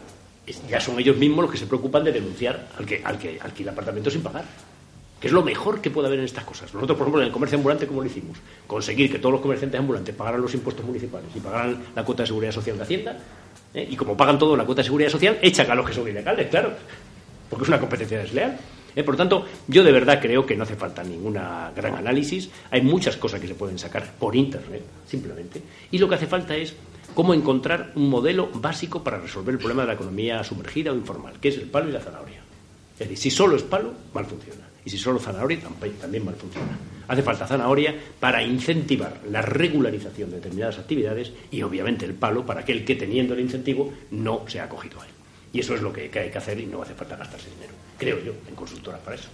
ya 0.68 0.80
son 0.80 0.98
ellos 0.98 1.16
mismos 1.16 1.44
los 1.44 1.50
que 1.50 1.58
se 1.58 1.66
preocupan 1.66 2.04
de 2.04 2.12
denunciar 2.12 2.68
al 2.78 2.86
que, 2.86 3.02
al 3.04 3.18
que 3.18 3.38
alquila 3.40 3.72
apartamento 3.72 4.10
sin 4.10 4.22
pagar. 4.22 4.44
Que 5.20 5.28
es 5.28 5.32
lo 5.32 5.42
mejor 5.42 5.80
que 5.80 5.90
puede 5.90 6.08
haber 6.08 6.18
en 6.18 6.26
estas 6.26 6.44
cosas. 6.44 6.72
Nosotros, 6.74 6.96
por 6.96 7.06
ejemplo, 7.06 7.22
en 7.22 7.28
el 7.28 7.32
comercio 7.32 7.56
ambulante, 7.56 7.86
¿cómo 7.86 8.02
lo 8.02 8.06
hicimos? 8.06 8.36
Conseguir 8.66 9.10
que 9.10 9.18
todos 9.18 9.32
los 9.32 9.40
comerciantes 9.40 9.80
ambulantes 9.80 10.14
pagaran 10.14 10.42
los 10.42 10.52
impuestos 10.52 10.84
municipales 10.84 11.28
y 11.34 11.40
pagaran 11.40 11.84
la 11.94 12.04
cuota 12.04 12.22
de 12.22 12.26
seguridad 12.26 12.52
social 12.52 12.76
de 12.76 12.82
Hacienda. 12.82 13.16
¿eh? 13.72 13.88
Y 13.90 13.96
como 13.96 14.16
pagan 14.16 14.38
todo 14.38 14.56
la 14.56 14.64
cuota 14.64 14.82
de 14.82 14.84
seguridad 14.84 15.08
social, 15.08 15.38
echan 15.40 15.70
a 15.70 15.74
los 15.74 15.86
que 15.86 15.94
son 15.94 16.06
ilegales, 16.06 16.48
claro. 16.48 16.74
Porque 17.48 17.62
es 17.62 17.68
una 17.68 17.80
competencia 17.80 18.18
desleal. 18.18 18.58
¿eh? 18.94 19.02
Por 19.02 19.14
lo 19.14 19.18
tanto, 19.18 19.46
yo 19.68 19.82
de 19.82 19.92
verdad 19.92 20.20
creo 20.20 20.44
que 20.44 20.54
no 20.54 20.64
hace 20.64 20.76
falta 20.76 21.02
ninguna 21.02 21.72
gran 21.74 21.94
análisis. 21.94 22.50
Hay 22.70 22.82
muchas 22.82 23.16
cosas 23.16 23.40
que 23.40 23.48
se 23.48 23.54
pueden 23.54 23.78
sacar 23.78 24.12
por 24.18 24.36
Internet, 24.36 24.82
simplemente. 25.08 25.62
Y 25.90 25.98
lo 25.98 26.10
que 26.10 26.16
hace 26.16 26.26
falta 26.26 26.54
es 26.54 26.74
cómo 27.16 27.32
encontrar 27.32 27.92
un 27.94 28.10
modelo 28.10 28.50
básico 28.52 29.02
para 29.02 29.18
resolver 29.18 29.54
el 29.54 29.58
problema 29.58 29.82
de 29.82 29.88
la 29.88 29.94
economía 29.94 30.44
sumergida 30.44 30.92
o 30.92 30.94
informal, 30.94 31.40
que 31.40 31.48
es 31.48 31.56
el 31.56 31.64
palo 31.64 31.88
y 31.88 31.92
la 31.92 32.00
zanahoria. 32.00 32.42
Es 32.92 32.98
decir, 32.98 33.16
si 33.16 33.30
solo 33.30 33.56
es 33.56 33.62
palo, 33.62 33.94
mal 34.12 34.26
funciona. 34.26 34.68
Y 34.84 34.90
si 34.90 34.98
solo 34.98 35.18
zanahoria, 35.18 35.58
también 35.98 36.26
mal 36.26 36.34
funciona. 36.34 36.76
Hace 37.08 37.22
falta 37.22 37.46
zanahoria 37.46 37.94
para 38.20 38.42
incentivar 38.42 39.22
la 39.30 39.40
regularización 39.40 40.28
de 40.28 40.36
determinadas 40.36 40.78
actividades 40.78 41.32
y, 41.50 41.62
obviamente, 41.62 42.04
el 42.04 42.12
palo 42.12 42.44
para 42.44 42.60
aquel 42.60 42.84
que, 42.84 42.96
teniendo 42.96 43.32
el 43.32 43.40
incentivo, 43.40 43.94
no 44.10 44.44
se 44.46 44.60
ha 44.60 44.64
acogido 44.64 45.00
a 45.00 45.06
él. 45.06 45.12
Y 45.54 45.60
eso 45.60 45.74
es 45.74 45.80
lo 45.80 45.94
que 45.94 46.02
hay 46.02 46.30
que 46.30 46.38
hacer 46.38 46.60
y 46.60 46.66
no 46.66 46.82
hace 46.82 46.94
falta 46.94 47.16
gastarse 47.16 47.48
dinero, 47.48 47.72
creo 47.96 48.22
yo, 48.22 48.32
en 48.46 48.54
consultoras 48.54 49.00
para 49.00 49.16
eso. 49.16 49.30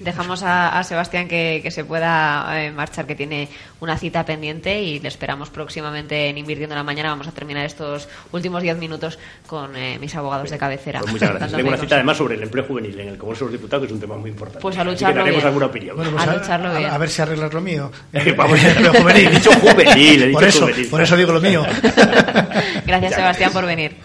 Dejamos 0.00 0.42
a, 0.42 0.78
a 0.78 0.84
Sebastián 0.84 1.28
que, 1.28 1.60
que, 1.62 1.70
se 1.70 1.84
pueda 1.84 2.46
eh, 2.64 2.72
marchar, 2.72 3.06
que 3.06 3.14
tiene 3.14 3.48
una 3.80 3.96
cita 3.96 4.24
pendiente 4.24 4.80
y 4.82 4.98
le 4.98 5.08
esperamos 5.08 5.50
próximamente 5.50 6.28
en 6.28 6.36
Invirtiendo 6.38 6.74
en 6.74 6.78
la 6.78 6.82
Mañana. 6.82 7.10
Vamos 7.10 7.28
a 7.28 7.32
terminar 7.32 7.64
estos 7.64 8.08
últimos 8.32 8.62
diez 8.62 8.76
minutos 8.76 9.18
con 9.46 9.76
eh, 9.76 9.98
mis 10.00 10.14
abogados 10.16 10.50
de 10.50 10.58
cabecera. 10.58 11.00
Pues 11.00 11.12
muchas 11.12 11.30
gracias. 11.30 11.52
Tengo 11.52 11.68
una 11.68 11.76
cita 11.78 11.94
además 11.94 12.16
sobre 12.16 12.34
el 12.34 12.42
empleo 12.42 12.64
juvenil 12.64 12.98
en 12.98 13.08
el 13.10 13.18
Congreso 13.18 13.44
de 13.46 13.52
los 13.52 13.60
Diputados, 13.60 13.82
que 13.82 13.86
es 13.86 13.92
un 13.92 14.00
tema 14.00 14.16
muy 14.16 14.30
importante. 14.30 14.60
Pues 14.60 14.76
a 14.78 14.84
lucharlo 14.84 15.22
Así 15.22 15.30
que 15.30 15.36
bien. 15.36 15.46
alguna 15.46 15.66
opinión. 15.66 15.96
Bueno, 15.96 16.10
pues 16.12 16.26
a, 16.26 16.30
a, 16.30 16.36
lucharlo 16.36 16.68
a, 16.70 16.78
bien. 16.78 16.90
a 16.90 16.98
ver 16.98 17.08
si 17.10 17.22
arreglas 17.22 17.52
lo 17.52 17.60
mío. 17.60 17.92
Vamos, 18.36 18.58
El 18.64 18.66
empleo 18.70 18.92
juvenil. 18.94 19.26
He 19.28 19.30
dicho 19.30 19.50
juvenil, 19.52 20.22
he 20.22 20.26
dicho 20.26 20.32
por 20.38 20.44
eso, 20.44 20.60
juvenil. 20.62 20.86
por 20.88 21.02
eso 21.02 21.16
digo 21.16 21.32
lo 21.32 21.40
mío. 21.40 21.64
Gracias, 22.86 23.10
Ya 23.12 23.16
Sebastián, 23.16 23.50
ves. 23.50 23.54
por 23.54 23.66
venir. 23.66 23.96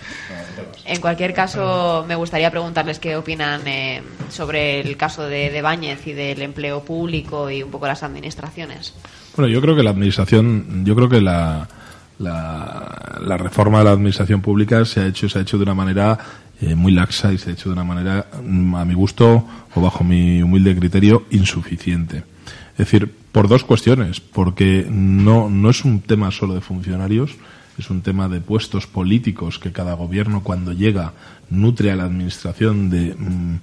En 0.89 1.01
cualquier 1.01 1.35
caso, 1.35 2.03
me 2.07 2.15
gustaría 2.15 2.49
preguntarles 2.49 2.97
qué 2.97 3.15
opinan 3.15 3.61
eh, 3.67 4.01
sobre 4.29 4.79
el 4.79 4.97
caso 4.97 5.21
de, 5.21 5.51
de 5.51 5.61
Báñez 5.61 6.07
y 6.07 6.13
del 6.13 6.41
empleo 6.41 6.83
público 6.83 7.47
y 7.51 7.61
un 7.61 7.69
poco 7.69 7.85
las 7.85 8.01
administraciones. 8.01 8.95
Bueno, 9.35 9.53
yo 9.53 9.61
creo 9.61 9.75
que 9.75 9.83
la 9.83 9.91
administración, 9.91 10.83
yo 10.83 10.95
creo 10.95 11.07
que 11.07 11.21
la, 11.21 11.67
la, 12.17 13.37
reforma 13.37 13.77
de 13.77 13.83
la 13.83 13.91
administración 13.91 14.41
pública 14.41 14.83
se 14.83 15.01
ha 15.01 15.05
hecho, 15.05 15.29
se 15.29 15.37
ha 15.37 15.43
hecho 15.43 15.57
de 15.57 15.63
una 15.63 15.75
manera 15.75 16.17
eh, 16.59 16.73
muy 16.73 16.91
laxa 16.91 17.31
y 17.31 17.37
se 17.37 17.51
ha 17.51 17.53
hecho 17.53 17.69
de 17.69 17.73
una 17.73 17.83
manera, 17.83 18.25
mm, 18.41 18.73
a 18.73 18.83
mi 18.83 18.95
gusto 18.95 19.45
o 19.75 19.81
bajo 19.81 20.03
mi 20.03 20.41
humilde 20.41 20.75
criterio, 20.75 21.25
insuficiente. 21.29 22.23
Es 22.71 22.77
decir, 22.77 23.13
por 23.31 23.47
dos 23.47 23.63
cuestiones, 23.63 24.21
porque 24.21 24.87
no, 24.89 25.51
no 25.51 25.69
es 25.69 25.85
un 25.85 26.01
tema 26.01 26.31
solo 26.31 26.55
de 26.55 26.61
funcionarios, 26.61 27.35
es 27.79 27.89
un 27.89 28.01
tema 28.01 28.27
de 28.27 28.41
puestos 28.41 28.87
políticos 28.87 29.57
que 29.57 29.71
cada 29.71 29.93
gobierno 29.93 30.43
cuando 30.43 30.73
llega 30.73 31.13
nutre 31.49 31.91
a 31.91 31.95
la 31.95 32.03
administración 32.03 32.89
de 32.89 33.15
mm, 33.17 33.59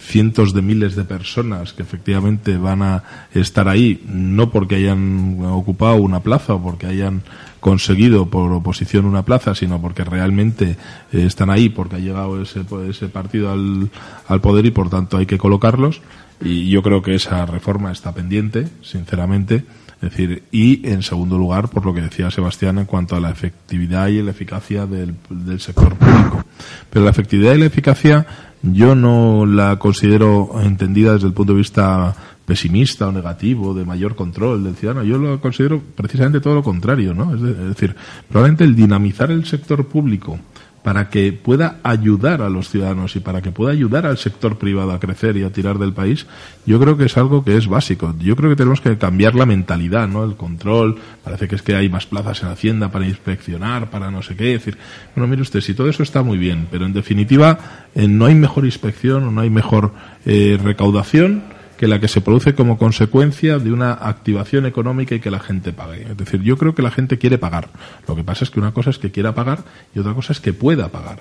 cientos 0.00 0.54
de 0.54 0.62
miles 0.62 0.96
de 0.96 1.04
personas 1.04 1.72
que 1.72 1.82
efectivamente 1.82 2.56
van 2.56 2.82
a 2.82 3.04
estar 3.34 3.68
ahí, 3.68 4.02
no 4.08 4.50
porque 4.50 4.76
hayan 4.76 5.44
ocupado 5.44 5.96
una 5.96 6.20
plaza 6.20 6.54
o 6.54 6.62
porque 6.62 6.86
hayan 6.86 7.22
conseguido 7.60 8.30
por 8.30 8.52
oposición 8.52 9.04
una 9.04 9.24
plaza, 9.24 9.54
sino 9.54 9.80
porque 9.80 10.04
realmente 10.04 10.76
eh, 11.12 11.24
están 11.26 11.50
ahí, 11.50 11.68
porque 11.68 11.96
ha 11.96 11.98
llegado 11.98 12.40
ese, 12.40 12.64
ese 12.88 13.08
partido 13.08 13.52
al, 13.52 13.90
al 14.28 14.40
poder 14.40 14.64
y 14.66 14.70
por 14.70 14.88
tanto 14.88 15.18
hay 15.18 15.26
que 15.26 15.38
colocarlos. 15.38 16.00
Y 16.40 16.70
yo 16.70 16.82
creo 16.82 17.02
que 17.02 17.16
esa 17.16 17.44
reforma 17.46 17.90
está 17.90 18.14
pendiente, 18.14 18.68
sinceramente. 18.80 19.64
Es 20.00 20.10
decir, 20.10 20.44
y 20.52 20.86
en 20.88 21.02
segundo 21.02 21.36
lugar, 21.36 21.68
por 21.70 21.84
lo 21.84 21.92
que 21.92 22.00
decía 22.02 22.30
Sebastián 22.30 22.78
en 22.78 22.84
cuanto 22.84 23.16
a 23.16 23.20
la 23.20 23.30
efectividad 23.30 24.06
y 24.08 24.22
la 24.22 24.30
eficacia 24.30 24.86
del, 24.86 25.14
del 25.28 25.60
sector 25.60 25.94
público. 25.96 26.44
Pero 26.90 27.04
la 27.04 27.10
efectividad 27.10 27.54
y 27.54 27.58
la 27.58 27.66
eficacia 27.66 28.26
yo 28.62 28.94
no 28.94 29.44
la 29.46 29.76
considero 29.78 30.50
entendida 30.62 31.14
desde 31.14 31.26
el 31.26 31.32
punto 31.32 31.52
de 31.52 31.58
vista 31.58 32.14
pesimista 32.46 33.08
o 33.08 33.12
negativo, 33.12 33.74
de 33.74 33.84
mayor 33.84 34.14
control 34.14 34.64
del 34.64 34.74
ciudadano. 34.76 35.04
Yo 35.04 35.18
lo 35.18 35.40
considero 35.40 35.82
precisamente 35.96 36.40
todo 36.40 36.54
lo 36.54 36.62
contrario, 36.62 37.12
¿no? 37.12 37.34
Es, 37.34 37.42
de- 37.42 37.50
es 37.50 37.68
decir, 37.68 37.94
probablemente 38.28 38.64
el 38.64 38.74
dinamizar 38.76 39.30
el 39.30 39.44
sector 39.46 39.84
público 39.86 40.38
para 40.82 41.10
que 41.10 41.32
pueda 41.32 41.76
ayudar 41.82 42.42
a 42.42 42.48
los 42.48 42.70
ciudadanos 42.70 43.16
y 43.16 43.20
para 43.20 43.42
que 43.42 43.50
pueda 43.50 43.72
ayudar 43.72 44.06
al 44.06 44.18
sector 44.18 44.58
privado 44.58 44.92
a 44.92 45.00
crecer 45.00 45.36
y 45.36 45.42
a 45.42 45.52
tirar 45.52 45.78
del 45.78 45.92
país, 45.92 46.26
yo 46.66 46.78
creo 46.80 46.96
que 46.96 47.06
es 47.06 47.16
algo 47.16 47.44
que 47.44 47.56
es 47.56 47.66
básico. 47.66 48.14
Yo 48.18 48.36
creo 48.36 48.50
que 48.50 48.56
tenemos 48.56 48.80
que 48.80 48.96
cambiar 48.96 49.34
la 49.34 49.46
mentalidad, 49.46 50.08
¿no? 50.08 50.24
El 50.24 50.36
control, 50.36 50.96
parece 51.24 51.48
que 51.48 51.56
es 51.56 51.62
que 51.62 51.74
hay 51.74 51.88
más 51.88 52.06
plazas 52.06 52.42
en 52.42 52.48
Hacienda 52.48 52.90
para 52.90 53.06
inspeccionar, 53.06 53.90
para 53.90 54.10
no 54.10 54.22
sé 54.22 54.36
qué. 54.36 54.44
Decir, 54.44 54.78
bueno, 55.14 55.28
mire 55.28 55.42
usted, 55.42 55.60
si 55.60 55.74
todo 55.74 55.88
eso 55.88 56.02
está 56.02 56.22
muy 56.22 56.38
bien, 56.38 56.68
pero 56.70 56.86
en 56.86 56.92
definitiva 56.92 57.58
eh, 57.94 58.08
no 58.08 58.26
hay 58.26 58.34
mejor 58.34 58.64
inspección 58.64 59.24
o 59.24 59.30
no 59.30 59.40
hay 59.40 59.50
mejor 59.50 59.92
eh, 60.24 60.58
recaudación 60.62 61.57
que 61.78 61.86
la 61.88 62.00
que 62.00 62.08
se 62.08 62.20
produce 62.20 62.54
como 62.54 62.76
consecuencia 62.76 63.58
de 63.58 63.72
una 63.72 63.92
activación 63.92 64.66
económica 64.66 65.14
y 65.14 65.20
que 65.20 65.30
la 65.30 65.38
gente 65.38 65.72
pague. 65.72 66.02
Es 66.02 66.16
decir, 66.16 66.42
yo 66.42 66.58
creo 66.58 66.74
que 66.74 66.82
la 66.82 66.90
gente 66.90 67.18
quiere 67.18 67.38
pagar. 67.38 67.70
Lo 68.06 68.16
que 68.16 68.24
pasa 68.24 68.44
es 68.44 68.50
que 68.50 68.60
una 68.60 68.72
cosa 68.72 68.90
es 68.90 68.98
que 68.98 69.10
quiera 69.10 69.34
pagar 69.34 69.64
y 69.94 70.00
otra 70.00 70.12
cosa 70.12 70.32
es 70.32 70.40
que 70.40 70.52
pueda 70.52 70.88
pagar. 70.88 71.20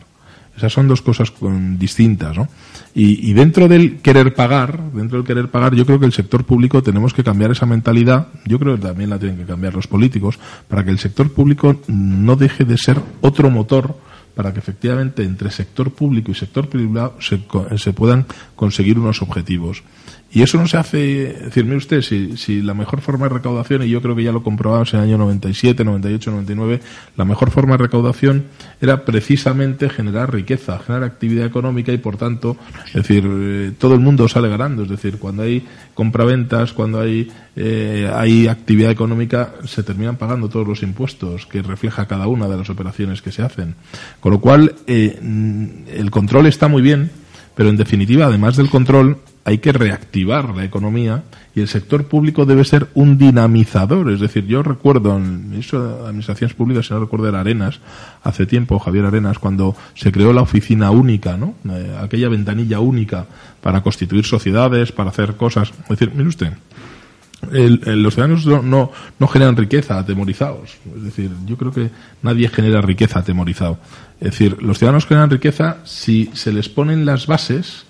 Esas 0.58 0.74
son 0.74 0.88
dos 0.88 1.04
cosas 1.04 1.32
distintas, 1.78 2.36
¿no? 2.36 2.48
Y, 2.96 3.32
dentro 3.34 3.68
del 3.68 3.98
querer 3.98 4.34
pagar, 4.34 4.92
dentro 4.92 5.20
del 5.20 5.28
querer 5.28 5.52
pagar, 5.52 5.76
yo 5.76 5.86
creo 5.86 6.00
que 6.00 6.08
el 6.08 6.14
sector 6.14 6.46
público 6.46 6.82
tenemos 6.82 7.14
que 7.14 7.24
cambiar 7.24 7.52
esa 7.52 7.68
mentalidad. 7.68 8.30
Yo 8.44 8.58
creo 8.58 8.76
que 8.76 8.82
también 8.82 9.12
la 9.12 9.20
tienen 9.20 9.38
que 9.38 9.46
cambiar 9.46 9.76
los 9.76 9.86
políticos 9.86 10.40
para 10.68 10.84
que 10.84 10.90
el 10.90 10.98
sector 10.98 11.32
público 11.32 11.80
no 11.88 12.36
deje 12.36 12.66
de 12.66 12.80
ser 12.80 13.00
otro 13.22 13.52
motor 13.52 13.96
para 14.34 14.54
que 14.54 14.60
efectivamente 14.60 15.24
entre 15.24 15.50
sector 15.50 15.92
público 15.92 16.32
y 16.32 16.36
sector 16.36 16.70
privado 16.70 17.16
se, 17.20 17.40
se 17.78 17.94
puedan 17.94 18.26
conseguir 18.56 19.00
unos 19.00 19.24
objetivos. 19.24 19.84
Y 20.30 20.42
eso 20.42 20.58
no 20.58 20.68
se 20.68 20.78
hace, 20.78 21.30
es 21.32 21.46
decir, 21.46 21.64
mire 21.64 21.78
usted, 21.78 22.02
si, 22.02 22.36
si 22.36 22.62
la 22.62 22.74
mejor 22.74 23.00
forma 23.00 23.28
de 23.28 23.36
recaudación, 23.36 23.84
y 23.84 23.90
yo 23.90 24.02
creo 24.02 24.16
que 24.16 24.24
ya 24.24 24.34
lo 24.34 24.44
comprobamos 24.44 24.94
en 24.94 25.00
el 25.00 25.06
año 25.06 25.18
97, 25.18 25.86
98, 25.86 26.32
99, 26.32 26.82
la 27.16 27.24
mejor 27.24 27.50
forma 27.50 27.78
de 27.78 27.84
recaudación 27.84 28.46
era 28.82 29.06
precisamente 29.06 29.90
generar 29.90 30.34
riqueza, 30.34 30.80
generar 30.80 31.04
actividad 31.06 31.46
económica 31.46 31.94
y 31.94 31.98
por 31.98 32.18
tanto, 32.18 32.58
es 32.88 32.94
decir, 32.94 33.24
eh, 33.26 33.72
todo 33.78 33.94
el 33.94 34.02
mundo 34.02 34.28
sale 34.28 34.50
ganando. 34.50 34.84
Es 34.84 34.90
decir, 34.90 35.18
cuando 35.18 35.44
hay 35.44 35.66
compraventas, 35.94 36.74
cuando 36.74 37.00
hay, 37.00 37.32
eh, 37.56 38.12
hay 38.14 38.48
actividad 38.48 38.92
económica, 38.92 39.54
se 39.66 39.82
terminan 39.84 40.18
pagando 40.18 40.50
todos 40.50 40.68
los 40.68 40.84
impuestos 40.84 41.46
que 41.46 41.62
refleja 41.62 42.08
cada 42.08 42.28
una 42.28 42.48
de 42.48 42.58
las 42.58 42.70
operaciones 42.70 43.22
que 43.22 43.32
se 43.32 43.44
hacen. 43.44 43.76
Con 44.20 44.34
lo 44.34 44.42
cual, 44.42 44.76
eh, 44.88 45.18
el 45.94 46.12
control 46.12 46.48
está 46.48 46.68
muy 46.68 46.82
bien, 46.82 47.12
pero 47.58 47.70
en 47.70 47.76
definitiva, 47.76 48.28
además 48.28 48.56
del 48.56 48.70
control, 48.70 49.18
hay 49.44 49.58
que 49.58 49.72
reactivar 49.72 50.56
la 50.56 50.64
economía 50.64 51.24
y 51.56 51.62
el 51.62 51.68
sector 51.68 52.06
público 52.06 52.46
debe 52.46 52.64
ser 52.64 52.88
un 52.94 53.18
dinamizador. 53.18 54.12
Es 54.12 54.20
decir, 54.20 54.46
yo 54.46 54.62
recuerdo 54.62 55.18
en 55.18 55.24
el 55.24 55.40
ministro 55.40 55.84
de 55.84 56.06
Administraciones 56.06 56.54
Públicas, 56.54 56.86
si 56.86 56.94
no 56.94 57.00
recuerdo, 57.00 57.28
era 57.30 57.40
Arenas, 57.40 57.80
hace 58.22 58.46
tiempo, 58.46 58.78
Javier 58.78 59.06
Arenas, 59.06 59.40
cuando 59.40 59.76
se 59.96 60.12
creó 60.12 60.34
la 60.34 60.44
oficina 60.44 60.92
única, 60.92 61.36
¿no? 61.36 61.56
Eh, 61.68 61.98
aquella 62.00 62.30
ventanilla 62.30 62.80
única 62.80 63.26
para 63.60 63.82
constituir 63.82 64.24
sociedades, 64.24 64.92
para 64.92 65.10
hacer 65.10 65.36
cosas. 65.36 65.74
Es 65.82 65.90
decir, 65.90 66.12
mire 66.14 66.30
usted, 66.30 66.54
el- 67.52 67.82
los 68.04 68.14
ciudadanos 68.16 68.46
no, 68.46 68.62
no, 68.62 68.92
no 69.20 69.28
generan 69.28 69.56
riqueza 69.56 70.00
atemorizados. 70.00 70.78
Es 70.96 71.04
decir, 71.04 71.32
yo 71.46 71.58
creo 71.58 71.72
que 71.72 71.90
nadie 72.24 72.50
genera 72.50 72.82
riqueza 72.82 73.20
atemorizado. 73.20 73.80
Es 74.20 74.32
decir, 74.32 74.62
los 74.62 74.78
ciudadanos 74.80 75.06
generan 75.06 75.30
riqueza 75.30 75.78
si 75.84 76.30
se 76.34 76.52
les 76.52 76.70
ponen 76.70 77.06
las 77.06 77.28
bases 77.28 77.86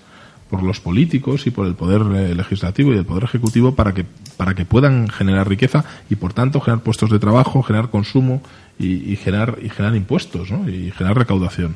por 0.50 0.62
los 0.62 0.80
políticos 0.80 1.46
y 1.46 1.50
por 1.50 1.66
el 1.66 1.74
poder 1.74 2.02
eh, 2.16 2.34
legislativo 2.34 2.92
y 2.92 2.96
el 2.96 3.04
poder 3.04 3.24
ejecutivo 3.24 3.74
para 3.74 3.92
que 3.92 4.06
para 4.38 4.54
que 4.54 4.64
puedan 4.64 5.08
generar 5.08 5.48
riqueza 5.48 5.84
y 6.08 6.14
por 6.14 6.32
tanto 6.32 6.60
generar 6.60 6.82
puestos 6.84 7.10
de 7.10 7.18
trabajo, 7.18 7.62
generar 7.62 7.90
consumo 7.90 8.40
y, 8.78 9.12
y 9.12 9.16
generar 9.16 9.58
y 9.62 9.68
generar 9.68 9.96
impuestos, 9.96 10.50
¿no? 10.50 10.68
y 10.68 10.90
generar 10.92 11.18
recaudación. 11.18 11.74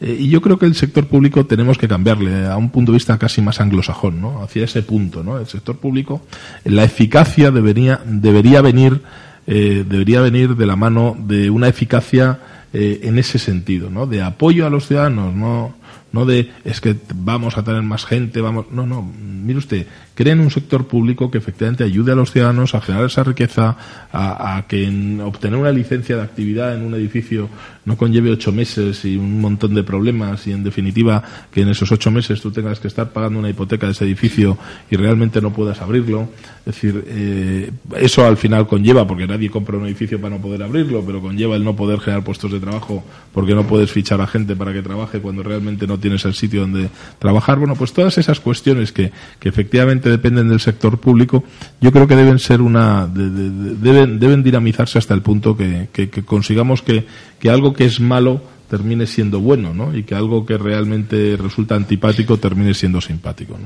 Eh, 0.00 0.16
y 0.20 0.28
yo 0.28 0.40
creo 0.40 0.58
que 0.58 0.66
el 0.66 0.74
sector 0.74 1.06
público 1.06 1.46
tenemos 1.46 1.78
que 1.78 1.88
cambiarle 1.88 2.46
a 2.46 2.56
un 2.56 2.70
punto 2.70 2.92
de 2.92 2.96
vista 2.96 3.16
casi 3.18 3.40
más 3.40 3.60
anglosajón, 3.60 4.20
¿no? 4.20 4.42
Hacia 4.42 4.64
ese 4.64 4.82
punto, 4.82 5.22
¿no? 5.22 5.38
El 5.38 5.46
sector 5.46 5.76
público, 5.76 6.22
la 6.64 6.84
eficacia 6.84 7.50
debería, 7.50 8.00
debería 8.04 8.60
venir, 8.60 9.02
eh, 9.46 9.84
debería 9.88 10.20
venir 10.20 10.56
de 10.56 10.66
la 10.66 10.76
mano 10.76 11.16
de 11.18 11.50
una 11.50 11.68
eficacia 11.68 12.40
eh, 12.72 13.00
en 13.04 13.18
ese 13.18 13.38
sentido, 13.38 13.88
¿no? 13.88 14.06
De 14.06 14.20
apoyo 14.20 14.66
a 14.66 14.70
los 14.70 14.88
ciudadanos, 14.88 15.32
no, 15.34 15.74
no 16.14 16.24
de 16.24 16.48
es 16.64 16.80
que 16.80 16.94
vamos 17.12 17.58
a 17.58 17.64
tener 17.64 17.82
más 17.82 18.06
gente, 18.06 18.40
vamos, 18.40 18.66
no, 18.70 18.86
no, 18.86 19.02
mire 19.02 19.58
usted, 19.58 19.86
creen 20.14 20.38
un 20.38 20.50
sector 20.50 20.86
público 20.86 21.28
que 21.28 21.38
efectivamente 21.38 21.82
ayude 21.82 22.12
a 22.12 22.14
los 22.14 22.30
ciudadanos 22.30 22.76
a 22.76 22.80
generar 22.80 23.06
esa 23.06 23.24
riqueza, 23.24 23.76
a, 24.12 24.64
que 24.68 24.84
en 24.84 25.20
obtener 25.20 25.58
una 25.58 25.72
licencia 25.72 26.16
de 26.16 26.22
actividad 26.22 26.76
en 26.76 26.82
un 26.82 26.94
edificio 26.94 27.48
no 27.84 27.96
conlleve 27.96 28.30
ocho 28.30 28.52
meses 28.52 29.04
y 29.04 29.16
un 29.16 29.40
montón 29.40 29.74
de 29.74 29.82
problemas 29.82 30.46
y 30.46 30.52
en 30.52 30.62
definitiva 30.62 31.22
que 31.50 31.62
en 31.62 31.68
esos 31.68 31.90
ocho 31.90 32.12
meses 32.12 32.40
tú 32.40 32.52
tengas 32.52 32.78
que 32.78 32.86
estar 32.86 33.10
pagando 33.10 33.40
una 33.40 33.50
hipoteca 33.50 33.86
de 33.86 33.92
ese 33.92 34.04
edificio 34.04 34.56
y 34.90 34.96
realmente 34.96 35.40
no 35.40 35.52
puedas 35.52 35.82
abrirlo. 35.82 36.28
Es 36.60 36.76
decir, 36.76 37.04
eh, 37.08 37.70
eso 37.96 38.24
al 38.24 38.36
final 38.36 38.66
conlleva, 38.68 39.06
porque 39.06 39.26
nadie 39.26 39.50
compra 39.50 39.76
un 39.76 39.84
edificio 39.84 40.20
para 40.20 40.36
no 40.36 40.40
poder 40.40 40.62
abrirlo, 40.62 41.04
pero 41.04 41.20
conlleva 41.20 41.56
el 41.56 41.64
no 41.64 41.74
poder 41.76 41.98
generar 41.98 42.24
puestos 42.24 42.52
de 42.52 42.60
trabajo 42.60 43.04
porque 43.34 43.54
no 43.54 43.66
puedes 43.66 43.90
fichar 43.90 44.20
a 44.20 44.26
gente 44.26 44.56
para 44.56 44.72
que 44.72 44.80
trabaje 44.80 45.20
cuando 45.20 45.42
realmente 45.42 45.86
no 45.86 45.98
tienes 46.04 46.24
el 46.26 46.34
sitio 46.34 46.60
donde 46.60 46.90
trabajar. 47.18 47.58
Bueno, 47.58 47.74
pues 47.76 47.94
todas 47.94 48.18
esas 48.18 48.40
cuestiones 48.40 48.92
que, 48.92 49.10
que 49.40 49.48
efectivamente 49.48 50.10
dependen 50.10 50.50
del 50.50 50.60
sector 50.60 50.98
público, 51.00 51.44
yo 51.80 51.90
creo 51.92 52.06
que 52.06 52.14
deben 52.16 52.38
ser 52.38 52.60
una, 52.60 53.06
de- 53.06 53.30
de- 53.30 53.50
de- 53.50 53.74
deben, 53.76 54.20
deben 54.20 54.42
dinamizarse 54.42 54.98
hasta 54.98 55.14
el 55.14 55.22
punto 55.22 55.56
que, 55.56 55.88
que- 55.90 56.10
consigamos 56.24 56.82
que, 56.82 57.06
que 57.40 57.48
algo 57.48 57.72
que 57.72 57.86
es 57.86 58.00
malo 58.00 58.42
termine 58.68 59.06
siendo 59.06 59.40
bueno, 59.40 59.72
¿no? 59.72 59.96
Y 59.96 60.02
que 60.02 60.14
algo 60.14 60.44
que 60.44 60.58
realmente 60.58 61.36
resulta 61.40 61.74
antipático 61.76 62.36
termine 62.36 62.74
siendo 62.74 63.00
simpático. 63.00 63.56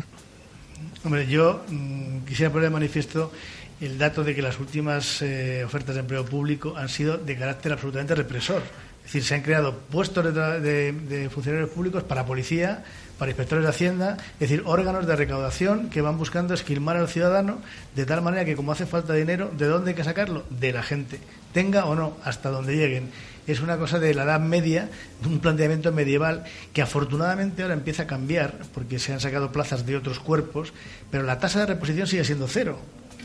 Hombre, 1.05 1.27
yo 1.27 1.65
mm, 1.69 2.27
quisiera 2.27 2.53
poner 2.53 2.69
de 2.69 2.75
manifiesto 2.75 3.33
el 3.81 3.97
dato 3.97 4.25
de 4.25 4.35
que 4.35 4.43
las 4.43 4.59
últimas 4.59 5.23
eh, 5.23 5.63
ofertas 5.65 5.95
de 5.95 6.01
empleo 6.01 6.25
público 6.25 6.75
han 6.77 6.89
sido 6.89 7.17
de 7.17 7.37
carácter 7.37 7.73
absolutamente 7.73 8.15
represor. 8.15 8.63
Es 9.09 9.15
decir, 9.15 9.25
se 9.27 9.35
han 9.37 9.41
creado 9.41 9.75
puestos 9.75 10.35
de, 10.35 11.31
funcionarios 11.33 11.71
públicos 11.71 12.03
para 12.03 12.27
policía, 12.27 12.85
para 13.17 13.31
inspectores 13.31 13.65
de 13.65 13.71
Hacienda, 13.71 14.19
es 14.35 14.51
decir, 14.51 14.63
órganos 14.67 15.07
de 15.07 15.17
recaudación 15.17 15.89
que 15.89 16.03
van 16.03 16.19
buscando 16.19 16.53
esquilmar 16.53 16.99
al 16.99 17.09
ciudadano 17.09 17.63
de 17.97 18.05
tal 18.05 18.21
manera 18.21 18.45
que 18.45 18.55
como 18.55 18.71
hace 18.71 18.85
falta 18.85 19.15
dinero, 19.15 19.51
¿de 19.57 19.65
dónde 19.65 19.93
hay 19.93 19.97
que 19.97 20.05
sacarlo? 20.05 20.45
De 20.51 20.75
la 20.75 20.83
gente, 20.83 21.21
tenga 21.55 21.87
o 21.87 21.95
no, 21.95 22.19
hasta 22.23 22.51
donde 22.51 22.77
lleguen. 22.77 23.09
Es 23.47 23.61
una 23.61 23.79
cosa 23.79 23.99
de 23.99 24.13
la 24.13 24.25
Edad 24.25 24.41
Media, 24.41 24.91
de 25.23 25.29
un 25.29 25.39
planteamiento 25.39 25.91
medieval 25.91 26.45
que 26.75 26.83
afortunadamente 26.83 27.63
ahora 27.63 27.73
empieza 27.73 28.03
a 28.03 28.07
cambiar 28.07 28.59
porque 28.75 28.99
se 28.99 29.15
han 29.15 29.21
sacado 29.21 29.53
plazas 29.53 29.87
de 29.87 29.97
otros 29.97 30.21
cuerpos, 30.21 30.75
pero 31.11 31.23
la 31.23 31.39
tasa 31.39 31.61
de 31.61 31.67
reposición 31.67 32.07
sigue 32.07 32.27
siendo 32.27 32.47
cero, 32.47 32.79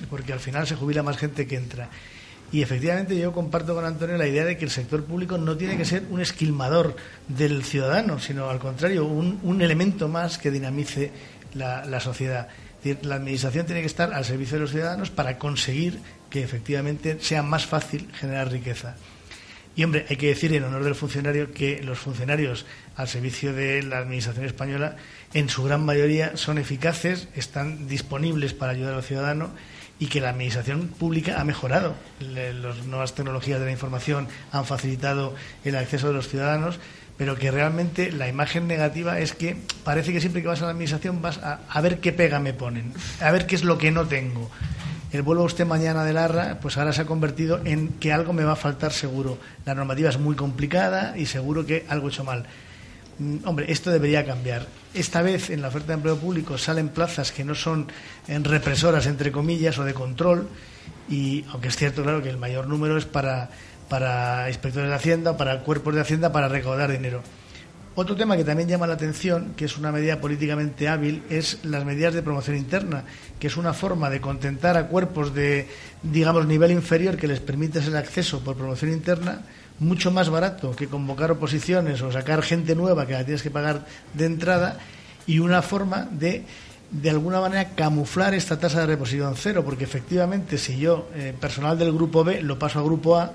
porque 0.09 0.31
al 0.31 0.39
final 0.39 0.65
se 0.65 0.75
jubila 0.75 1.03
más 1.03 1.17
gente 1.17 1.45
que 1.45 1.57
entra. 1.57 1.89
Y 2.53 2.61
efectivamente 2.61 3.17
yo 3.17 3.33
comparto 3.33 3.73
con 3.73 3.83
Antonio 3.83 4.15
la 4.15 4.27
idea 4.27 4.45
de 4.45 4.57
que 4.57 4.65
el 4.65 4.69
sector 4.69 5.03
público 5.03 5.39
no 5.39 5.57
tiene 5.57 5.75
que 5.75 5.85
ser 5.85 6.03
un 6.11 6.21
esquilmador 6.21 6.95
del 7.27 7.63
ciudadano, 7.63 8.19
sino 8.19 8.47
al 8.47 8.59
contrario, 8.59 9.05
un, 9.05 9.61
elemento 9.63 10.07
más 10.07 10.37
que 10.37 10.51
dinamice 10.51 11.11
la, 11.55 11.99
sociedad. 11.99 12.49
La 13.01 13.15
administración 13.15 13.65
tiene 13.65 13.81
que 13.81 13.87
estar 13.87 14.13
al 14.13 14.23
servicio 14.23 14.57
de 14.57 14.61
los 14.61 14.69
ciudadanos 14.69 15.09
para 15.09 15.39
conseguir 15.39 15.99
que 16.29 16.43
efectivamente 16.43 17.17
sea 17.21 17.41
más 17.41 17.65
fácil 17.65 18.07
generar 18.13 18.51
riqueza. 18.51 18.97
Y 19.75 19.83
hombre, 19.83 20.05
hay 20.07 20.17
que 20.17 20.27
decir 20.27 20.53
en 20.53 20.63
honor 20.63 20.83
del 20.83 20.93
funcionario 20.93 21.51
que 21.51 21.81
los 21.81 21.97
funcionarios 21.97 22.67
al 22.95 23.07
servicio 23.07 23.51
de 23.53 23.81
la 23.81 23.97
Administración 23.97 24.45
española, 24.45 24.97
en 25.33 25.49
su 25.49 25.63
gran 25.63 25.83
mayoría, 25.83 26.37
son 26.37 26.59
eficaces, 26.59 27.29
están 27.35 27.87
disponibles 27.87 28.53
para 28.53 28.73
ayudar 28.73 28.93
al 28.93 29.01
ciudadano 29.01 29.49
y 30.03 30.07
que 30.07 30.19
la 30.19 30.31
Administración 30.31 30.89
pública 30.89 31.39
ha 31.39 31.45
mejorado. 31.45 31.95
Las 32.19 32.83
nuevas 32.83 33.15
tecnologías 33.15 33.57
de 33.57 33.67
la 33.67 33.71
información 33.71 34.27
han 34.51 34.65
facilitado 34.65 35.33
el 35.63 35.77
acceso 35.77 36.07
de 36.07 36.13
los 36.13 36.27
ciudadanos, 36.27 36.77
pero 37.15 37.37
que 37.37 37.51
realmente 37.51 38.11
la 38.11 38.27
imagen 38.27 38.67
negativa 38.67 39.19
es 39.19 39.31
que 39.31 39.55
parece 39.85 40.11
que 40.11 40.19
siempre 40.19 40.41
que 40.41 40.49
vas 40.49 40.61
a 40.61 40.65
la 40.65 40.71
Administración 40.71 41.21
vas 41.21 41.37
a, 41.37 41.61
a 41.69 41.79
ver 41.79 41.99
qué 42.01 42.11
pega 42.11 42.39
me 42.39 42.51
ponen, 42.51 42.91
a 43.21 43.31
ver 43.31 43.47
qué 43.47 43.55
es 43.55 43.63
lo 43.63 43.77
que 43.77 43.91
no 43.91 44.05
tengo 44.05 44.51
el 45.13 45.21
vuelvo 45.21 45.43
a 45.43 45.45
usted 45.45 45.67
mañana 45.67 46.03
de 46.03 46.11
Larra, 46.11 46.57
pues 46.59 46.75
ahora 46.77 46.91
se 46.91 47.03
ha 47.03 47.05
convertido 47.05 47.61
en 47.63 47.89
que 47.99 48.11
algo 48.11 48.33
me 48.33 48.43
va 48.43 48.53
a 48.53 48.55
faltar 48.55 48.91
seguro. 48.91 49.37
La 49.63 49.75
normativa 49.75 50.09
es 50.09 50.17
muy 50.17 50.35
complicada 50.35 51.15
y 51.15 51.27
seguro 51.27 51.67
que 51.67 51.85
algo 51.87 52.07
he 52.07 52.11
hecho 52.11 52.23
mal. 52.23 52.47
Mm, 53.19 53.37
hombre, 53.45 53.71
esto 53.71 53.91
debería 53.91 54.25
cambiar. 54.25 54.65
Esta 54.93 55.21
vez 55.21 55.49
en 55.49 55.61
la 55.61 55.67
oferta 55.67 55.87
de 55.89 55.93
empleo 55.95 56.17
público 56.17 56.57
salen 56.57 56.89
plazas 56.89 57.31
que 57.31 57.43
no 57.43 57.55
son 57.55 57.87
en 58.27 58.43
represoras, 58.43 59.05
entre 59.05 59.31
comillas, 59.31 59.77
o 59.77 59.83
de 59.83 59.93
control, 59.93 60.47
y 61.09 61.45
aunque 61.51 61.67
es 61.67 61.75
cierto, 61.75 62.03
claro, 62.03 62.23
que 62.23 62.29
el 62.29 62.37
mayor 62.37 62.67
número 62.67 62.97
es 62.97 63.05
para, 63.05 63.49
para 63.89 64.49
inspectores 64.49 64.89
de 64.89 64.95
Hacienda, 64.95 65.37
para 65.37 65.61
cuerpos 65.61 65.93
de 65.93 66.01
Hacienda, 66.01 66.31
para 66.31 66.47
recaudar 66.47 66.91
dinero. 66.91 67.21
Otro 67.95 68.15
tema 68.15 68.35
que 68.35 68.43
también 68.43 68.67
llama 68.67 68.87
la 68.87 68.95
atención, 68.95 69.53
que 69.55 69.65
es 69.65 69.77
una 69.77 69.91
medida 69.91 70.19
políticamente 70.19 70.87
hábil, 70.87 71.21
es 71.29 71.59
las 71.63 71.85
medidas 71.85 72.15
de 72.15 72.23
promoción 72.23 72.57
interna, 72.57 73.03
que 73.39 73.45
es 73.45 73.55
una 73.55 73.73
forma 73.73 74.09
de 74.09 74.19
contentar 74.19 74.77
a 74.77 74.87
cuerpos 74.87 75.35
de, 75.35 75.67
digamos, 76.01 76.47
nivel 76.47 76.71
inferior 76.71 77.17
que 77.17 77.27
les 77.27 77.39
permite 77.39 77.77
el 77.77 77.95
acceso 77.95 78.43
por 78.43 78.55
promoción 78.55 78.91
interna 78.91 79.43
mucho 79.83 80.11
más 80.11 80.29
barato 80.29 80.75
que 80.75 80.87
convocar 80.87 81.31
oposiciones 81.31 82.01
o 82.01 82.11
sacar 82.11 82.41
gente 82.41 82.75
nueva 82.75 83.05
que 83.05 83.13
la 83.13 83.23
tienes 83.23 83.43
que 83.43 83.51
pagar 83.51 83.85
de 84.13 84.25
entrada 84.25 84.79
y 85.27 85.39
una 85.39 85.61
forma 85.61 86.07
de 86.11 86.45
de 86.91 87.09
alguna 87.09 87.41
manera 87.41 87.69
camuflar 87.69 88.35
esta 88.35 88.59
tasa 88.59 88.81
de 88.81 88.85
reposición 88.85 89.33
cero, 89.35 89.63
porque 89.65 89.83
efectivamente 89.83 90.59
si 90.59 90.77
yo, 90.77 91.09
eh, 91.15 91.33
personal 91.39 91.77
del 91.79 91.91
grupo 91.91 92.23
B, 92.23 92.43
lo 92.43 92.59
paso 92.59 92.77
a 92.77 92.83
grupo 92.83 93.17
A, 93.17 93.33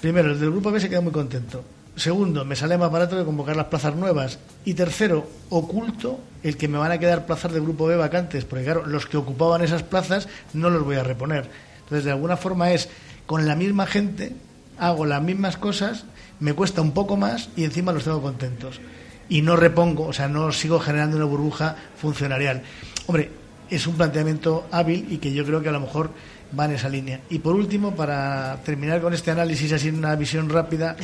primero, 0.00 0.32
el 0.32 0.40
del 0.40 0.50
grupo 0.50 0.72
B 0.72 0.80
se 0.80 0.88
queda 0.88 1.00
muy 1.00 1.12
contento, 1.12 1.62
Segundo, 1.96 2.44
me 2.44 2.56
sale 2.56 2.76
más 2.76 2.90
barato 2.90 3.16
que 3.16 3.24
convocar 3.24 3.54
las 3.54 3.66
plazas 3.66 3.94
nuevas. 3.94 4.40
Y 4.64 4.74
tercero, 4.74 5.28
oculto 5.48 6.18
el 6.42 6.56
que 6.56 6.66
me 6.66 6.76
van 6.76 6.90
a 6.90 6.98
quedar 6.98 7.24
plazas 7.24 7.52
de 7.52 7.60
grupo 7.60 7.86
B 7.86 7.96
vacantes, 7.96 8.44
porque 8.44 8.64
claro, 8.64 8.84
los 8.84 9.06
que 9.06 9.16
ocupaban 9.16 9.62
esas 9.62 9.84
plazas 9.84 10.28
no 10.52 10.70
los 10.70 10.84
voy 10.84 10.96
a 10.96 11.04
reponer. 11.04 11.48
Entonces, 11.82 12.04
de 12.04 12.10
alguna 12.10 12.36
forma 12.36 12.72
es, 12.72 12.88
con 13.26 13.46
la 13.46 13.54
misma 13.54 13.86
gente, 13.86 14.32
hago 14.78 15.06
las 15.06 15.22
mismas 15.22 15.56
cosas, 15.56 16.04
me 16.40 16.52
cuesta 16.54 16.82
un 16.82 16.92
poco 16.92 17.16
más 17.16 17.48
y 17.56 17.64
encima 17.64 17.92
los 17.92 18.04
tengo 18.04 18.22
contentos. 18.22 18.80
Y 19.28 19.42
no 19.42 19.56
repongo, 19.56 20.06
o 20.06 20.12
sea, 20.12 20.28
no 20.28 20.52
sigo 20.52 20.78
generando 20.80 21.16
una 21.16 21.24
burbuja 21.24 21.76
funcionarial. 21.96 22.62
Hombre, 23.06 23.30
es 23.70 23.86
un 23.86 23.94
planteamiento 23.94 24.66
hábil 24.70 25.06
y 25.10 25.18
que 25.18 25.32
yo 25.32 25.44
creo 25.44 25.62
que 25.62 25.68
a 25.68 25.72
lo 25.72 25.80
mejor 25.80 26.10
va 26.58 26.66
en 26.66 26.72
esa 26.72 26.88
línea. 26.88 27.20
Y 27.30 27.38
por 27.38 27.54
último, 27.54 27.94
para 27.94 28.58
terminar 28.64 29.00
con 29.00 29.14
este 29.14 29.30
análisis 29.30 29.72
así 29.72 29.88
una 29.88 30.14
visión 30.16 30.48
rápida, 30.48 30.96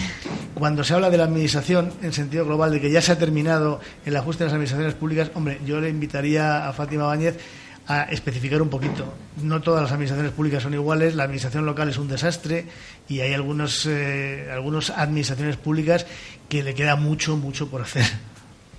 cuando 0.55 0.85
se 0.85 0.95
habla 0.95 1.11
de 1.11 1.19
la 1.19 1.25
administración 1.25 1.93
en 2.03 2.13
sentido 2.13 2.45
global, 2.45 2.73
de 2.73 2.81
que 2.81 2.91
ya 2.91 3.03
se 3.03 3.13
ha 3.13 3.19
terminado 3.19 3.81
el 4.05 4.17
ajuste 4.17 4.45
de 4.45 4.49
las 4.49 4.55
administraciones 4.55 4.95
públicas, 4.95 5.31
hombre, 5.35 5.61
yo 5.65 5.81
le 5.81 5.89
invitaría 5.89 6.69
a 6.69 6.73
Fátima 6.73 7.07
Báñez 7.07 7.39
a 7.91 8.05
especificar 8.05 8.63
un 8.63 8.69
poquito. 8.69 9.13
No 9.43 9.61
todas 9.63 9.83
las 9.83 9.91
administraciones 9.91 10.33
públicas 10.33 10.63
son 10.63 10.75
iguales, 10.75 11.17
la 11.17 11.25
administración 11.25 11.67
local 11.67 11.89
es 11.89 11.99
un 11.99 12.07
desastre 12.07 12.67
y 13.09 13.19
hay 13.19 13.35
algunos, 13.35 13.85
eh, 13.87 14.49
algunas 14.53 14.91
administraciones 14.91 15.57
públicas 15.57 16.07
que 16.49 16.63
le 16.63 16.73
queda 16.75 16.95
mucho, 16.95 17.37
mucho 17.37 17.69
por 17.69 17.83
hacer. 17.83 18.05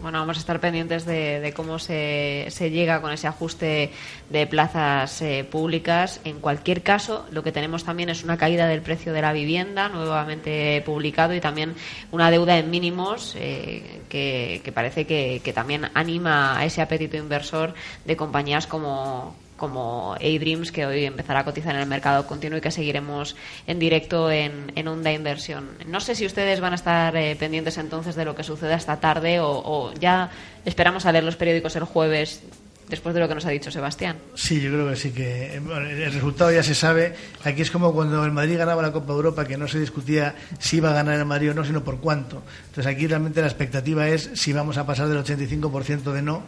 Bueno, 0.02 0.18
vamos 0.18 0.38
a 0.38 0.40
estar 0.40 0.60
pendientes 0.60 1.06
de, 1.06 1.54
cómo 1.56 1.78
se, 1.78 2.48
se, 2.50 2.72
llega 2.72 3.02
con 3.02 3.12
ese 3.12 3.28
ajuste 3.28 3.92
de 4.32 4.48
plazas 4.48 5.22
eh, 5.22 5.44
públicas. 5.44 6.20
En 6.24 6.40
cualquier 6.40 6.82
caso, 6.82 7.28
lo 7.30 7.44
que 7.44 7.52
tenemos 7.52 7.84
también 7.84 8.10
es 8.10 8.24
una 8.24 8.36
caída 8.36 8.66
del 8.66 8.82
precio 8.82 9.14
de 9.14 9.22
la 9.22 9.32
vivienda, 9.32 9.90
nuevamente 9.90 10.82
publicado, 10.88 11.36
y 11.36 11.40
también 11.40 11.76
una 12.12 12.32
deuda 12.32 12.58
en 12.58 12.72
mínimos 12.72 13.36
eh, 13.38 14.02
que, 14.10 14.72
parece 14.74 15.06
que 15.06 15.54
también 15.54 15.92
anima 15.94 16.58
a 16.58 16.66
ese 16.66 16.82
apetito 16.82 17.18
inversor 17.18 17.76
de 18.04 18.16
compañías 18.18 18.66
como 18.66 19.36
como 19.62 20.16
A-Dreams, 20.16 20.72
que 20.72 20.88
hoy 20.88 21.06
empezará 21.06 21.42
a 21.42 21.46
cotizar 21.46 21.76
en 21.76 21.82
el 21.82 21.88
mercado 21.88 22.26
continuo 22.26 22.58
y 22.58 22.62
que 22.62 22.72
seguiremos 22.72 23.36
en 23.68 23.78
directo 23.78 24.32
en, 24.32 24.72
en 24.76 24.88
Onda 24.88 25.14
Inversión. 25.14 25.70
No 25.86 26.00
sé 26.00 26.16
si 26.16 26.26
ustedes 26.26 26.60
van 26.60 26.72
a 26.72 26.78
estar 26.78 27.16
eh, 27.16 27.36
pendientes 27.36 27.78
entonces 27.78 28.16
de 28.16 28.26
lo 28.26 28.34
que 28.34 28.42
suceda 28.42 28.74
esta 28.74 29.00
tarde 29.00 29.38
o, 29.40 29.94
ya 30.00 30.32
esperamos 30.66 31.06
a 31.06 31.12
leer 31.12 31.26
los 31.26 31.36
periódicos 31.36 31.76
el 31.76 31.84
jueves 31.84 32.42
después 32.90 33.14
de 33.14 33.22
lo 33.22 33.28
que 33.28 33.36
nos 33.36 33.46
ha 33.46 33.52
dicho 33.52 33.70
Sebastián. 33.70 34.18
Sí, 34.34 34.60
yo 34.60 34.72
creo 34.72 34.90
que 34.90 34.96
sí, 34.96 35.12
que 35.12 35.58
el 35.58 36.12
resultado 36.12 36.52
ya 36.52 36.64
se 36.64 36.74
sabe. 36.74 37.14
Aquí 37.44 37.62
es 37.62 37.70
como 37.70 37.94
cuando 37.94 38.26
el 38.26 38.32
Madrid 38.32 38.58
ganaba 38.58 38.82
la 38.82 38.92
Copa 38.92 39.14
Europa, 39.14 39.46
que 39.46 39.58
no 39.58 39.68
se 39.68 39.80
discutía 39.80 40.34
si 40.58 40.78
iba 40.78 40.90
a 40.90 40.94
ganar 40.94 41.20
el 41.20 41.26
Madrid 41.26 41.52
o 41.52 41.54
no, 41.54 41.64
sino 41.64 41.84
por 41.84 42.00
cuánto. 42.00 42.42
Entonces 42.66 42.92
aquí 42.92 43.06
realmente 43.06 43.42
la 43.42 43.48
expectativa 43.48 44.08
es 44.08 44.32
si 44.34 44.54
vamos 44.54 44.80
a 44.80 44.88
pasar 44.88 45.08
del 45.08 45.24
85% 45.24 46.14
de 46.14 46.24
no 46.24 46.42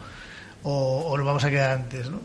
o, 0.63 1.11
o 1.11 1.15
lo 1.15 1.23
vamos 1.23 1.43
a 1.43 1.51
quedar 1.51 1.77
antes, 1.77 2.09
¿no? 2.09 2.19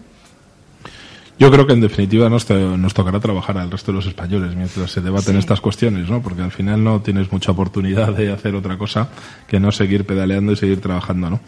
Yo 1.38 1.52
creo 1.52 1.66
que 1.66 1.72
en 1.72 1.80
definitiva 1.80 2.28
nos, 2.28 2.50
nos 2.50 2.94
tocará 2.94 3.20
trabajar 3.20 3.58
al 3.58 3.70
resto 3.70 3.92
de 3.92 3.96
los 3.96 4.06
españoles 4.06 4.56
mientras 4.56 4.90
se 4.90 5.00
debaten 5.00 5.36
estas 5.36 5.60
cuestiones, 5.60 6.10
¿no? 6.10 6.20
Porque 6.20 6.42
al 6.42 6.50
final 6.50 6.82
no 6.82 7.00
tienes 7.00 7.30
mucha 7.30 7.52
oportunidad 7.52 8.12
de 8.12 8.32
hacer 8.32 8.56
otra 8.56 8.76
cosa 8.76 9.08
que 9.46 9.60
no 9.60 9.70
seguir 9.70 10.04
pedaleando 10.04 10.52
y 10.52 10.56
seguir 10.56 10.80
trabajando, 10.80 11.30
¿no? 11.30 11.40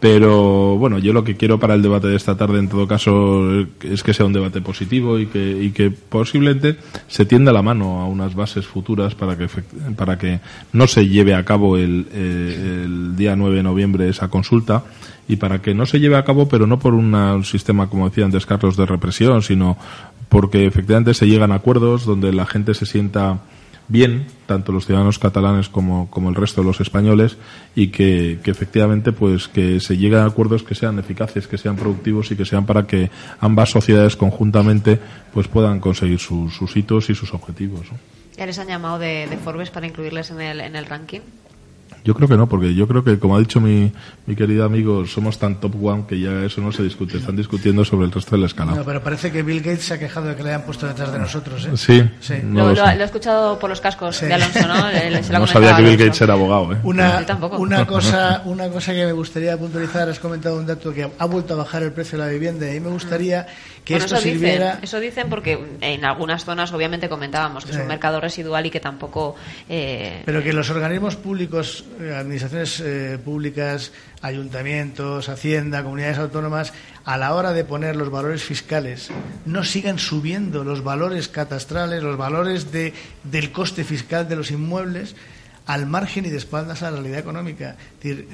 Pero 0.00 0.76
bueno, 0.76 0.98
yo 0.98 1.12
lo 1.12 1.24
que 1.24 1.36
quiero 1.36 1.58
para 1.58 1.74
el 1.74 1.82
debate 1.82 2.06
de 2.06 2.14
esta 2.14 2.36
tarde, 2.36 2.60
en 2.60 2.68
todo 2.68 2.86
caso, 2.86 3.66
es 3.82 4.02
que 4.04 4.14
sea 4.14 4.26
un 4.26 4.32
debate 4.32 4.60
positivo 4.60 5.18
y 5.18 5.26
que, 5.26 5.60
y 5.60 5.70
que 5.70 5.90
posiblemente 5.90 6.76
se 7.08 7.24
tienda 7.24 7.52
la 7.52 7.62
mano 7.62 8.00
a 8.00 8.06
unas 8.06 8.34
bases 8.36 8.64
futuras 8.64 9.16
para 9.16 9.36
que, 9.36 9.48
para 9.96 10.16
que 10.16 10.38
no 10.72 10.86
se 10.86 11.08
lleve 11.08 11.34
a 11.34 11.44
cabo 11.44 11.76
el, 11.76 12.06
eh, 12.12 12.84
el 12.84 13.16
día 13.16 13.34
9 13.34 13.56
de 13.56 13.62
noviembre 13.64 14.08
esa 14.08 14.28
consulta 14.28 14.84
y 15.28 15.36
para 15.36 15.60
que 15.60 15.74
no 15.74 15.86
se 15.86 16.00
lleve 16.00 16.16
a 16.16 16.24
cabo, 16.24 16.48
pero 16.48 16.66
no 16.66 16.78
por 16.78 16.94
un 16.94 17.44
sistema, 17.44 17.88
como 17.88 18.08
decía 18.08 18.24
antes 18.24 18.46
Carlos, 18.46 18.76
de 18.76 18.86
represión, 18.86 19.42
sino 19.42 19.76
porque 20.28 20.66
efectivamente 20.66 21.14
se 21.14 21.26
llegan 21.26 21.52
a 21.52 21.56
acuerdos 21.56 22.04
donde 22.04 22.32
la 22.32 22.46
gente 22.46 22.74
se 22.74 22.86
sienta 22.86 23.40
bien, 23.88 24.26
tanto 24.46 24.72
los 24.72 24.86
ciudadanos 24.86 25.18
catalanes 25.18 25.68
como, 25.68 26.10
como 26.10 26.28
el 26.28 26.34
resto 26.34 26.60
de 26.60 26.66
los 26.66 26.80
españoles, 26.80 27.36
y 27.74 27.88
que, 27.88 28.38
efectivamente 28.44 29.12
pues 29.12 29.48
que 29.48 29.80
se 29.80 29.96
lleguen 29.96 30.20
a 30.20 30.26
acuerdos 30.26 30.62
que 30.62 30.74
sean 30.74 30.98
eficaces, 30.98 31.46
que 31.46 31.58
sean 31.58 31.76
productivos 31.76 32.30
y 32.30 32.36
que 32.36 32.44
sean 32.44 32.66
para 32.66 32.86
que 32.86 33.10
ambas 33.40 33.70
sociedades 33.70 34.16
conjuntamente 34.16 34.98
pues 35.32 35.48
puedan 35.48 35.80
conseguir 35.80 36.18
sus 36.18 36.76
hitos 36.76 37.10
y 37.10 37.14
sus 37.14 37.34
objetivos. 37.34 37.86
¿Ya 38.36 38.46
les 38.46 38.58
han 38.58 38.68
llamado 38.68 38.98
de, 38.98 39.26
de 39.28 39.36
Forbes 39.36 39.70
para 39.70 39.86
incluirles 39.86 40.30
en 40.30 40.40
el, 40.40 40.60
en 40.60 40.76
el 40.76 40.86
ranking? 40.86 41.20
Yo 42.04 42.14
creo 42.14 42.28
que 42.28 42.36
no, 42.36 42.48
porque 42.48 42.74
yo 42.74 42.86
creo 42.88 43.04
que, 43.04 43.18
como 43.18 43.36
ha 43.36 43.40
dicho 43.40 43.60
mi, 43.60 43.92
mi 44.26 44.36
querido 44.36 44.64
amigo, 44.64 45.06
somos 45.06 45.38
tan 45.38 45.60
top 45.60 45.74
one 45.82 46.04
que 46.08 46.18
ya 46.18 46.44
eso 46.44 46.60
no 46.60 46.72
se 46.72 46.82
discute. 46.82 47.18
Están 47.18 47.36
discutiendo 47.36 47.84
sobre 47.84 48.06
el 48.06 48.12
resto 48.12 48.36
de 48.36 48.40
la 48.40 48.46
escala. 48.46 48.74
No, 48.74 48.84
pero 48.84 49.02
parece 49.02 49.30
que 49.30 49.42
Bill 49.42 49.60
Gates 49.60 49.84
se 49.84 49.94
ha 49.94 49.98
quejado 49.98 50.28
de 50.28 50.36
que 50.36 50.42
le 50.42 50.50
hayan 50.50 50.62
puesto 50.62 50.86
detrás 50.86 51.12
de 51.12 51.18
nosotros. 51.18 51.66
¿eh? 51.66 51.76
Sí, 51.76 52.02
sí. 52.20 52.34
lo, 52.42 52.72
lo, 52.72 52.86
he 52.88 53.02
escuchado 53.02 53.58
por 53.58 53.70
los 53.70 53.80
cascos 53.80 54.20
de 54.20 54.32
Alonso, 54.32 54.66
¿no? 54.66 55.38
no 55.38 55.46
sabía 55.46 55.76
que 55.76 55.82
Bill 55.82 55.96
Gates 55.96 56.20
era 56.20 56.34
abogado. 56.34 56.72
¿eh? 56.72 56.78
Una, 56.82 57.24
una, 57.58 57.86
cosa, 57.86 58.42
una 58.44 58.68
cosa 58.68 58.92
que 58.92 59.04
me 59.04 59.12
gustaría 59.12 59.56
puntualizar, 59.56 60.08
has 60.08 60.18
comentado 60.18 60.58
un 60.58 60.66
dato 60.66 60.92
que 60.92 61.10
ha 61.18 61.24
vuelto 61.26 61.54
a 61.54 61.58
bajar 61.58 61.82
el 61.82 61.92
precio 61.92 62.18
de 62.18 62.24
la 62.24 62.30
vivienda 62.30 62.72
y 62.72 62.80
me 62.80 62.88
gustaría 62.88 63.46
que 63.88 63.96
esto 63.96 64.16
eso 64.16 64.22
sirviera. 64.22 64.66
Dicen, 64.66 64.84
eso 64.84 65.00
dicen 65.00 65.28
porque 65.30 65.58
en 65.80 66.04
algunas 66.04 66.44
zonas, 66.44 66.70
obviamente, 66.72 67.08
comentábamos 67.08 67.64
que 67.64 67.70
es 67.70 67.78
un 67.78 67.86
mercado 67.86 68.20
residual 68.20 68.66
y 68.66 68.70
que 68.70 68.80
tampoco. 68.80 69.34
Eh, 69.66 70.22
pero 70.26 70.42
que 70.42 70.52
los 70.52 70.68
organismos 70.68 71.16
públicos, 71.16 71.86
eh, 71.98 72.14
administraciones 72.14 72.80
eh, 72.80 73.18
públicas, 73.24 73.92
ayuntamientos, 74.20 75.30
Hacienda, 75.30 75.82
comunidades 75.82 76.18
autónomas, 76.18 76.74
a 77.06 77.16
la 77.16 77.34
hora 77.34 77.54
de 77.54 77.64
poner 77.64 77.96
los 77.96 78.10
valores 78.10 78.42
fiscales, 78.42 79.08
no 79.46 79.64
sigan 79.64 79.98
subiendo 79.98 80.64
los 80.64 80.84
valores 80.84 81.28
catastrales, 81.28 82.02
los 82.02 82.18
valores 82.18 82.70
de, 82.70 82.92
del 83.24 83.52
coste 83.52 83.84
fiscal 83.84 84.28
de 84.28 84.36
los 84.36 84.50
inmuebles 84.50 85.16
al 85.68 85.86
margen 85.86 86.24
y 86.24 86.30
de 86.30 86.38
espaldas 86.38 86.82
a 86.82 86.90
la 86.90 86.96
realidad 86.96 87.20
económica. 87.20 87.76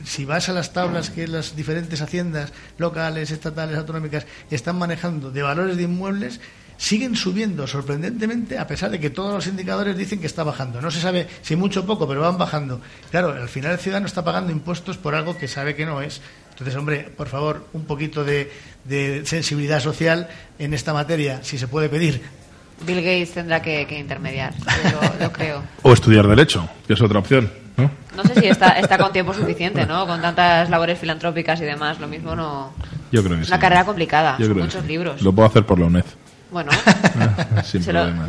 si 0.05 0.25
vas 0.25 0.49
a 0.49 0.53
las 0.53 0.73
tablas 0.73 1.11
que 1.11 1.27
las 1.27 1.57
diferentes 1.57 2.01
haciendas 2.01 2.53
locales, 2.79 3.33
estatales, 3.33 3.77
autonómicas 3.77 4.25
están 4.53 4.79
manejando 4.79 5.33
de 5.33 5.43
valores 5.43 5.77
de 5.77 5.83
inmuebles, 5.83 6.41
siguen 6.77 7.17
subiendo 7.17 7.67
sorprendentemente 7.67 8.57
a 8.57 8.69
pesar 8.69 8.91
de 8.93 9.01
que 9.01 9.11
todos 9.11 9.35
los 9.35 9.47
indicadores 9.49 9.97
dicen 9.97 10.21
que 10.21 10.29
está 10.29 10.45
bajando. 10.45 10.81
No 10.81 10.93
se 10.93 11.01
sabe 11.01 11.27
si 11.43 11.57
mucho 11.57 11.81
o 11.81 11.87
poco, 11.87 12.07
pero 12.07 12.21
van 12.21 12.39
bajando. 12.39 12.81
Claro, 13.11 13.33
al 13.33 13.49
final 13.49 13.73
el 13.73 13.79
ciudadano 13.79 14.07
está 14.07 14.23
pagando 14.23 14.53
impuestos 14.53 14.97
por 14.97 15.17
algo 15.17 15.37
que 15.37 15.49
sabe 15.49 15.75
que 15.75 15.87
no 15.87 16.03
es. 16.03 16.21
Entonces, 16.51 16.77
hombre, 16.77 17.11
por 17.17 17.27
favor, 17.27 17.67
un 17.73 17.85
poquito 17.85 18.25
de, 18.25 18.49
sensibilidad 19.25 19.81
social 19.81 20.29
en 20.61 20.73
esta 20.73 20.95
materia, 20.95 21.43
si 21.43 21.59
se 21.59 21.67
puede 21.67 21.89
pedir. 21.89 22.23
Bill 22.83 22.97
Gates 22.97 23.33
tendrá 23.33 23.63
que, 23.63 23.87
intermediar, 23.99 24.55
lo, 25.21 25.33
creo. 25.33 25.63
O 25.83 25.93
estudiar 25.93 26.27
Derecho, 26.27 26.69
que 26.87 26.95
es 26.95 27.01
otra 27.01 27.19
opción. 27.19 27.51
¿no? 27.77 27.91
no 28.17 28.23
sé 28.25 28.41
si 28.41 28.47
está, 28.47 28.79
está 28.79 28.99
con 28.99 29.13
tiempo 29.13 29.35
suficiente, 29.35 29.87
¿no? 29.87 30.07
Con 30.07 30.21
tantas 30.21 30.71
labores 30.71 30.99
filantrópicas 30.99 31.61
y 31.61 31.65
demás, 31.65 31.99
lo 32.01 32.07
mismo 32.07 32.37
no. 32.37 32.73
Yo 33.11 33.23
creo 33.23 33.41
que 33.41 33.47
Una 33.47 33.59
carrera 33.59 33.85
complicada, 33.85 34.37
muchos 34.39 34.85
libros. 34.87 35.23
Lo 35.23 35.33
puedo 35.33 35.49
hacer 35.49 35.65
por 35.65 35.79
la 35.79 35.87
UNED. 35.87 36.05
Bueno, 36.51 36.71
Sin 37.65 37.83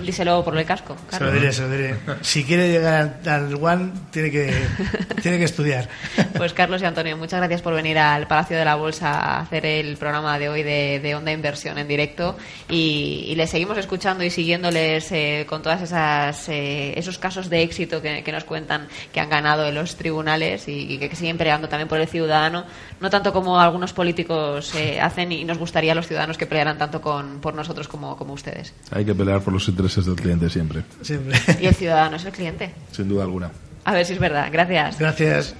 díselo 0.03 0.43
por 0.43 0.57
el 0.57 0.65
casco. 0.65 0.95
Se 1.09 1.19
lo 1.19 1.31
diré, 1.31 1.53
se 1.53 1.61
lo 1.61 1.69
diré. 1.69 1.95
Si 2.21 2.43
quiere 2.43 2.71
llegar 2.71 3.19
al 3.27 3.53
One, 3.53 3.91
tiene 4.11 4.31
que, 4.31 4.53
tiene 5.21 5.37
que 5.37 5.43
estudiar. 5.43 5.87
Pues 6.35 6.53
Carlos 6.53 6.81
y 6.81 6.85
Antonio, 6.85 7.17
muchas 7.17 7.39
gracias 7.39 7.61
por 7.61 7.73
venir 7.73 7.99
al 7.99 8.27
Palacio 8.27 8.57
de 8.57 8.65
la 8.65 8.75
Bolsa 8.75 9.11
a 9.11 9.41
hacer 9.41 9.65
el 9.65 9.97
programa 9.97 10.39
de 10.39 10.49
hoy 10.49 10.63
de, 10.63 10.99
de 11.01 11.15
Onda 11.15 11.31
Inversión 11.31 11.77
en 11.77 11.87
directo. 11.87 12.35
Y, 12.69 13.33
les 13.35 13.49
seguimos 13.49 13.77
escuchando 13.77 14.23
y 14.23 14.29
siguiéndoles 14.29 15.11
eh, 15.11 15.45
con 15.47 15.61
todas 15.61 15.81
esas 15.81 16.47
eh, 16.47 16.97
esos 16.97 17.17
casos 17.17 17.49
de 17.49 17.61
éxito 17.61 18.01
que, 18.01 18.31
nos 18.31 18.45
cuentan 18.45 18.87
que 19.11 19.19
han 19.19 19.29
ganado 19.29 19.67
en 19.67 19.75
los 19.75 19.95
tribunales 19.95 20.67
y, 20.67 20.97
que, 20.97 21.13
siguen 21.15 21.37
peleando 21.37 21.67
también 21.67 21.87
por 21.87 21.99
el 21.99 22.07
ciudadano, 22.07 22.65
no 22.99 23.09
tanto 23.09 23.33
como 23.33 23.59
algunos 23.59 23.93
políticos 23.93 24.73
eh, 24.75 24.99
hacen 25.01 25.31
y 25.31 25.43
nos 25.43 25.57
gustaría 25.57 25.91
a 25.91 25.95
los 25.95 26.07
ciudadanos 26.07 26.37
que 26.37 26.45
pelearan 26.45 26.77
tanto 26.77 27.01
con, 27.01 27.39
por 27.41 27.53
nosotros 27.53 27.87
como 28.15 28.25
como, 28.25 28.33
ustedes. 28.33 28.73
Hay 28.91 29.05
que 29.05 29.13
pelear 29.13 29.41
por 29.41 29.53
los 29.53 29.67
intereses 29.67 30.05
del 30.05 30.15
cliente 30.15 30.49
siempre. 30.49 30.83
Siempre. 31.01 31.37
Y 31.61 31.67
el 31.67 31.75
ciudadano 31.75 32.15
es 32.15 32.25
el 32.25 32.31
cliente. 32.31 32.73
Sin 32.91 33.07
duda 33.07 33.23
alguna. 33.23 33.51
A 33.83 33.93
ver 33.93 34.05
si 34.05 34.13
es 34.13 34.19
verdad. 34.19 34.49
Gracias. 34.51 34.97
Gracias. 34.97 35.53